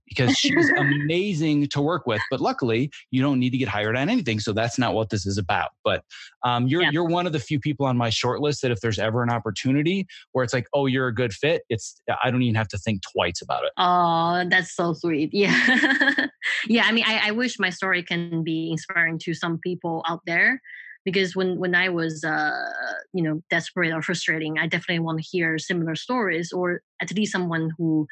because 0.08 0.36
she's 0.38 0.70
amazing 0.78 1.68
to 1.70 1.82
work 1.82 2.06
with. 2.08 2.22
But 2.30 2.42
luckily, 2.42 2.92
you 3.12 3.22
don't 3.22 3.40
need 3.40 3.52
to 3.52 3.58
get 3.58 3.68
hired 3.68 3.96
on 3.96 4.10
anything, 4.10 4.40
so 4.40 4.54
that's 4.54 4.78
not 4.78 4.94
what 4.94 5.10
this 5.10 5.26
is 5.26 5.38
about. 5.38 5.72
But 5.84 6.04
um, 6.44 6.68
you're 6.68 6.84
yeah. 6.84 6.90
you're 6.92 7.08
one 7.08 7.28
of 7.28 7.34
the 7.34 7.40
few 7.40 7.60
people 7.60 7.86
on 7.86 7.98
my 7.98 8.10
short 8.10 8.42
list 8.42 8.62
that 8.62 8.72
if 8.72 8.80
there's 8.82 9.00
ever 9.00 9.24
an 9.24 9.30
opportunity 9.30 10.08
where 10.32 10.44
it's 10.44 10.54
like, 10.54 10.68
oh, 10.74 10.86
you're 10.86 11.08
a 11.08 11.16
good 11.16 11.34
fit, 11.34 11.64
it's 11.70 12.02
I 12.24 12.32
don't 12.32 12.42
even 12.42 12.56
have 12.56 12.68
to 12.70 12.78
think 12.78 13.02
twice 13.14 13.42
about 13.42 13.64
it. 13.64 13.72
Oh, 13.78 14.44
that's 14.50 14.76
so 14.76 14.94
sweet. 14.94 15.30
Yeah, 15.34 16.28
yeah. 16.68 16.84
I 16.86 16.92
mean, 16.92 17.06
I, 17.08 17.30
I 17.30 17.32
wish 17.32 17.60
my 17.60 17.70
story 17.70 18.04
can 18.04 18.44
be 18.44 18.70
inspiring 18.72 19.20
to 19.20 19.34
some 19.34 19.60
people 19.60 20.04
out 20.08 20.22
there 20.26 20.62
because 21.06 21.36
when 21.36 21.58
when 21.60 21.76
I 21.76 21.88
was 21.90 22.24
uh, 22.24 22.72
you 23.14 23.24
know 23.24 23.42
desperate 23.50 23.94
or 23.94 24.02
frustrating, 24.02 24.58
I 24.58 24.68
definitely 24.68 25.00
want 25.00 25.20
to 25.20 25.30
hear 25.30 25.58
similar 25.58 25.96
stories 25.96 26.52
or 26.52 26.82
at 27.02 27.14
least 27.14 27.32
someone 27.32 27.72
who 27.78 28.08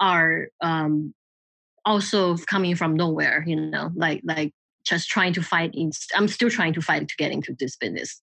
are 0.00 0.48
um, 0.60 1.14
also 1.84 2.36
coming 2.36 2.74
from 2.74 2.94
nowhere 2.94 3.44
you 3.46 3.56
know 3.56 3.90
like 3.94 4.20
like 4.24 4.52
just 4.84 5.08
trying 5.08 5.32
to 5.32 5.42
fight 5.42 5.70
in, 5.74 5.90
i'm 6.14 6.28
still 6.28 6.50
trying 6.50 6.72
to 6.72 6.82
fight 6.82 7.08
to 7.08 7.16
get 7.16 7.32
into 7.32 7.54
this 7.58 7.76
business 7.76 8.20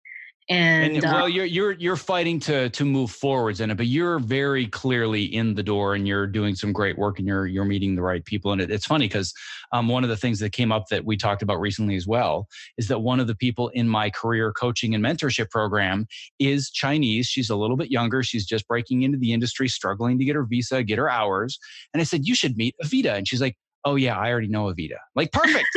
and, 0.50 0.94
and, 0.96 1.04
well, 1.04 1.24
uh, 1.24 1.28
you're 1.28 1.46
you're 1.46 1.72
you're 1.74 1.96
fighting 1.96 2.40
to 2.42 2.70
to 2.70 2.86
move 2.86 3.12
forwards 3.12 3.62
in 3.62 3.72
it, 3.72 3.78
but 3.78 3.88
you're 3.88 4.20
very 4.20 4.68
clearly 4.68 5.24
in 5.24 5.56
the 5.56 5.64
door, 5.64 5.96
and 5.96 6.08
you're 6.08 6.28
doing 6.28 6.56
some 6.56 6.74
great 6.74 6.98
work, 6.98 7.18
and 7.20 7.28
you're 7.28 7.48
you're 7.48 7.66
meeting 7.66 7.96
the 7.96 8.02
right 8.02 8.26
people. 8.26 8.52
And 8.52 8.62
it, 8.62 8.70
it's 8.70 8.86
funny 8.86 9.08
because 9.08 9.34
um, 9.72 9.88
one 9.88 10.04
of 10.04 10.10
the 10.10 10.18
things 10.18 10.40
that 10.40 10.52
came 10.52 10.72
up 10.72 10.88
that 10.90 11.06
we 11.06 11.16
talked 11.16 11.42
about 11.42 11.60
recently 11.60 11.96
as 11.96 12.06
well 12.06 12.48
is 12.78 12.88
that 12.90 13.00
one 13.00 13.20
of 13.20 13.28
the 13.28 13.36
people 13.36 13.70
in 13.70 13.88
my 13.88 14.10
career 14.10 14.52
coaching 14.52 14.94
and 14.94 15.04
mentorship 15.04 15.50
program 15.50 16.08
is 16.40 16.70
Chinese. 16.70 17.28
She's 17.28 17.50
a 17.50 17.56
little 17.56 17.78
bit 17.78 17.90
younger. 17.90 18.22
She's 18.22 18.46
just 18.46 18.68
breaking 18.68 19.04
into 19.04 19.18
the 19.18 19.34
industry, 19.34 19.68
struggling 19.70 20.20
to 20.20 20.26
get 20.26 20.36
her 20.36 20.44
visa, 20.44 20.84
get 20.84 20.98
her 20.98 21.10
hours. 21.10 21.58
And 21.94 22.02
I 22.02 22.04
said, 22.04 22.28
you 22.28 22.36
should 22.36 22.58
meet 22.58 22.76
avita 22.84 23.16
and 23.16 23.28
she's 23.28 23.42
like, 23.42 23.58
oh 23.86 23.96
yeah, 23.96 24.18
I 24.18 24.32
already 24.32 24.48
know 24.48 24.66
avita 24.66 24.98
Like 25.16 25.32
perfect, 25.32 25.68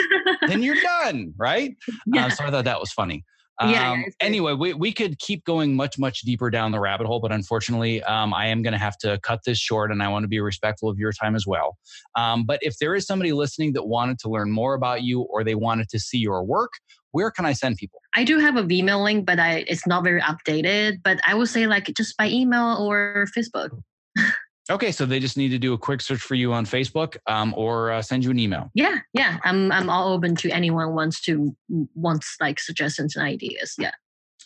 then 0.46 0.62
you're 0.62 0.80
done, 0.82 1.34
right? 1.36 1.76
Yeah. 2.06 2.26
Uh, 2.26 2.30
so 2.30 2.44
I 2.44 2.50
thought 2.50 2.64
that 2.64 2.80
was 2.80 2.92
funny. 2.92 3.24
Um, 3.59 3.70
yeah, 3.70 4.02
anyway, 4.20 4.52
we, 4.52 4.74
we 4.74 4.92
could 4.92 5.18
keep 5.18 5.44
going 5.44 5.74
much, 5.74 5.98
much 5.98 6.20
deeper 6.20 6.50
down 6.50 6.72
the 6.72 6.80
rabbit 6.80 7.07
hole, 7.07 7.20
but 7.20 7.32
unfortunately, 7.32 8.02
um, 8.02 8.34
I 8.34 8.46
am 8.46 8.62
going 8.62 8.72
to 8.72 8.78
have 8.78 8.98
to 8.98 9.18
cut 9.22 9.40
this 9.46 9.59
short 9.59 9.90
and 9.90 10.02
I 10.02 10.09
want 10.09 10.24
to 10.24 10.28
be 10.28 10.40
respectful 10.40 10.90
of 10.90 10.98
your 10.98 11.12
time 11.12 11.34
as 11.34 11.46
well. 11.46 11.78
Um, 12.16 12.44
but 12.44 12.59
if 12.62 12.76
there 12.78 12.94
is 12.94 13.07
somebody 13.07 13.32
listening 13.32 13.72
that 13.72 13.86
wanted 13.86 14.18
to 14.20 14.28
learn 14.28 14.50
more 14.50 14.74
about 14.74 15.02
you 15.02 15.22
or 15.22 15.42
they 15.42 15.54
wanted 15.54 15.88
to 15.90 15.98
see 15.98 16.18
your 16.18 16.44
work, 16.44 16.72
where 17.12 17.30
can 17.30 17.46
I 17.46 17.54
send 17.54 17.76
people? 17.76 18.00
I 18.14 18.24
do 18.24 18.38
have 18.38 18.57
a 18.57 18.62
Vimeo 18.62 19.02
link, 19.02 19.24
but 19.24 19.38
I, 19.38 19.64
it's 19.66 19.86
not 19.86 20.04
very 20.04 20.20
updated. 20.20 20.98
But 21.02 21.18
I 21.26 21.34
would 21.34 21.48
say 21.48 21.66
like 21.66 21.90
just 21.96 22.14
by 22.18 22.28
email 22.28 22.76
or 22.78 23.26
Facebook. 23.36 23.70
Okay, 24.68 24.90
so 24.90 25.06
they 25.06 25.20
just 25.20 25.36
need 25.36 25.50
to 25.50 25.58
do 25.58 25.74
a 25.74 25.78
quick 25.78 26.00
search 26.00 26.20
for 26.20 26.34
you 26.34 26.52
on 26.52 26.66
Facebook 26.66 27.16
um, 27.28 27.54
or 27.56 27.92
uh, 27.92 28.02
send 28.02 28.24
you 28.24 28.30
an 28.30 28.38
email. 28.38 28.70
Yeah, 28.74 28.98
yeah, 29.12 29.38
I'm 29.44 29.70
I'm 29.70 29.88
all 29.88 30.12
open 30.12 30.34
to 30.36 30.50
anyone 30.50 30.94
wants 30.94 31.20
to 31.22 31.56
wants 31.94 32.36
like 32.40 32.58
suggestions 32.58 33.14
and 33.14 33.24
ideas. 33.24 33.74
Yeah, 33.78 33.92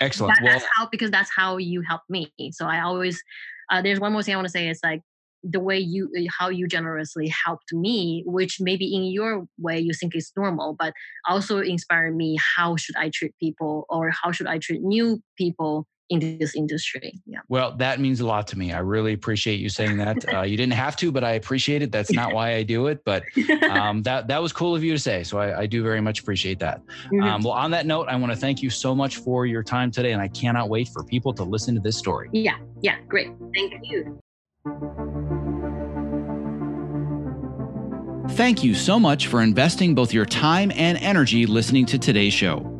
excellent. 0.00 0.34
That, 0.36 0.44
well, 0.44 0.52
that's 0.52 0.66
how 0.76 0.88
because 0.90 1.10
that's 1.10 1.30
how 1.34 1.56
you 1.56 1.80
help 1.80 2.02
me. 2.10 2.30
So 2.52 2.66
I 2.66 2.80
always 2.80 3.22
uh, 3.70 3.80
there's 3.80 4.00
one 4.00 4.12
more 4.12 4.22
thing 4.22 4.34
I 4.34 4.36
want 4.36 4.48
to 4.48 4.52
say 4.52 4.68
is 4.68 4.80
like 4.84 5.00
the 5.42 5.60
way 5.60 5.78
you 5.78 6.10
uh, 6.18 6.22
how 6.38 6.50
you 6.50 6.68
generously 6.68 7.32
helped 7.46 7.72
me, 7.72 8.22
which 8.26 8.58
maybe 8.60 8.94
in 8.94 9.04
your 9.04 9.46
way 9.58 9.78
you 9.78 9.94
think 9.94 10.14
is 10.14 10.32
normal, 10.36 10.76
but 10.78 10.92
also 11.28 11.60
inspired 11.60 12.14
me. 12.14 12.36
How 12.56 12.76
should 12.76 12.96
I 12.96 13.10
treat 13.12 13.34
people 13.40 13.86
or 13.88 14.10
how 14.22 14.32
should 14.32 14.46
I 14.46 14.58
treat 14.58 14.82
new 14.82 15.22
people 15.38 15.86
in 16.10 16.38
this 16.38 16.54
industry. 16.54 17.20
Yeah. 17.24 17.38
Well, 17.48 17.76
that 17.76 18.00
means 18.00 18.20
a 18.20 18.26
lot 18.26 18.46
to 18.48 18.58
me. 18.58 18.72
I 18.72 18.80
really 18.80 19.12
appreciate 19.12 19.60
you 19.60 19.68
saying 19.68 19.96
that. 19.98 20.10
Uh, 20.30 20.42
you 20.42 20.56
didn't 20.56 20.74
have 20.74 20.96
to, 20.96 21.10
but 21.10 21.24
I 21.24 21.32
appreciate 21.32 21.82
it. 21.82 21.90
That's 21.90 22.12
not 22.12 22.32
why 22.32 22.54
I 22.54 22.62
do 22.62 22.86
it, 22.86 23.02
but 23.04 23.24
um, 23.70 24.02
that 24.02 24.28
that 24.28 24.40
was 24.40 24.52
cool 24.52 24.76
of 24.76 24.84
you 24.84 24.92
to 24.92 24.98
say. 24.98 25.24
So 25.24 25.38
I, 25.38 25.60
I 25.60 25.66
do 25.66 25.82
very 25.82 26.00
much 26.00 26.20
appreciate 26.20 26.58
that. 26.60 26.82
Mm-hmm. 27.06 27.22
Um, 27.22 27.42
well, 27.42 27.54
on 27.54 27.70
that 27.72 27.84
note, 27.84 28.06
I 28.08 28.16
want 28.16 28.32
to 28.32 28.38
thank 28.38 28.62
you 28.62 28.70
so 28.70 28.94
much 28.94 29.16
for 29.16 29.46
your 29.46 29.62
time 29.62 29.90
today, 29.90 30.12
and 30.12 30.22
I 30.22 30.28
cannot 30.28 30.68
wait 30.68 30.88
for 30.88 31.02
people 31.04 31.32
to 31.34 31.42
listen 31.42 31.74
to 31.74 31.80
this 31.80 31.96
story. 31.96 32.28
Yeah. 32.32 32.58
Yeah. 32.80 32.96
Great. 33.08 33.32
Thank 33.54 33.74
you. 33.82 34.20
Thank 38.36 38.62
you 38.62 38.74
so 38.74 39.00
much 39.00 39.26
for 39.26 39.42
investing 39.42 39.94
both 39.94 40.12
your 40.12 40.26
time 40.26 40.70
and 40.74 40.96
energy 40.98 41.46
listening 41.46 41.86
to 41.86 41.98
today's 41.98 42.32
show. 42.32 42.79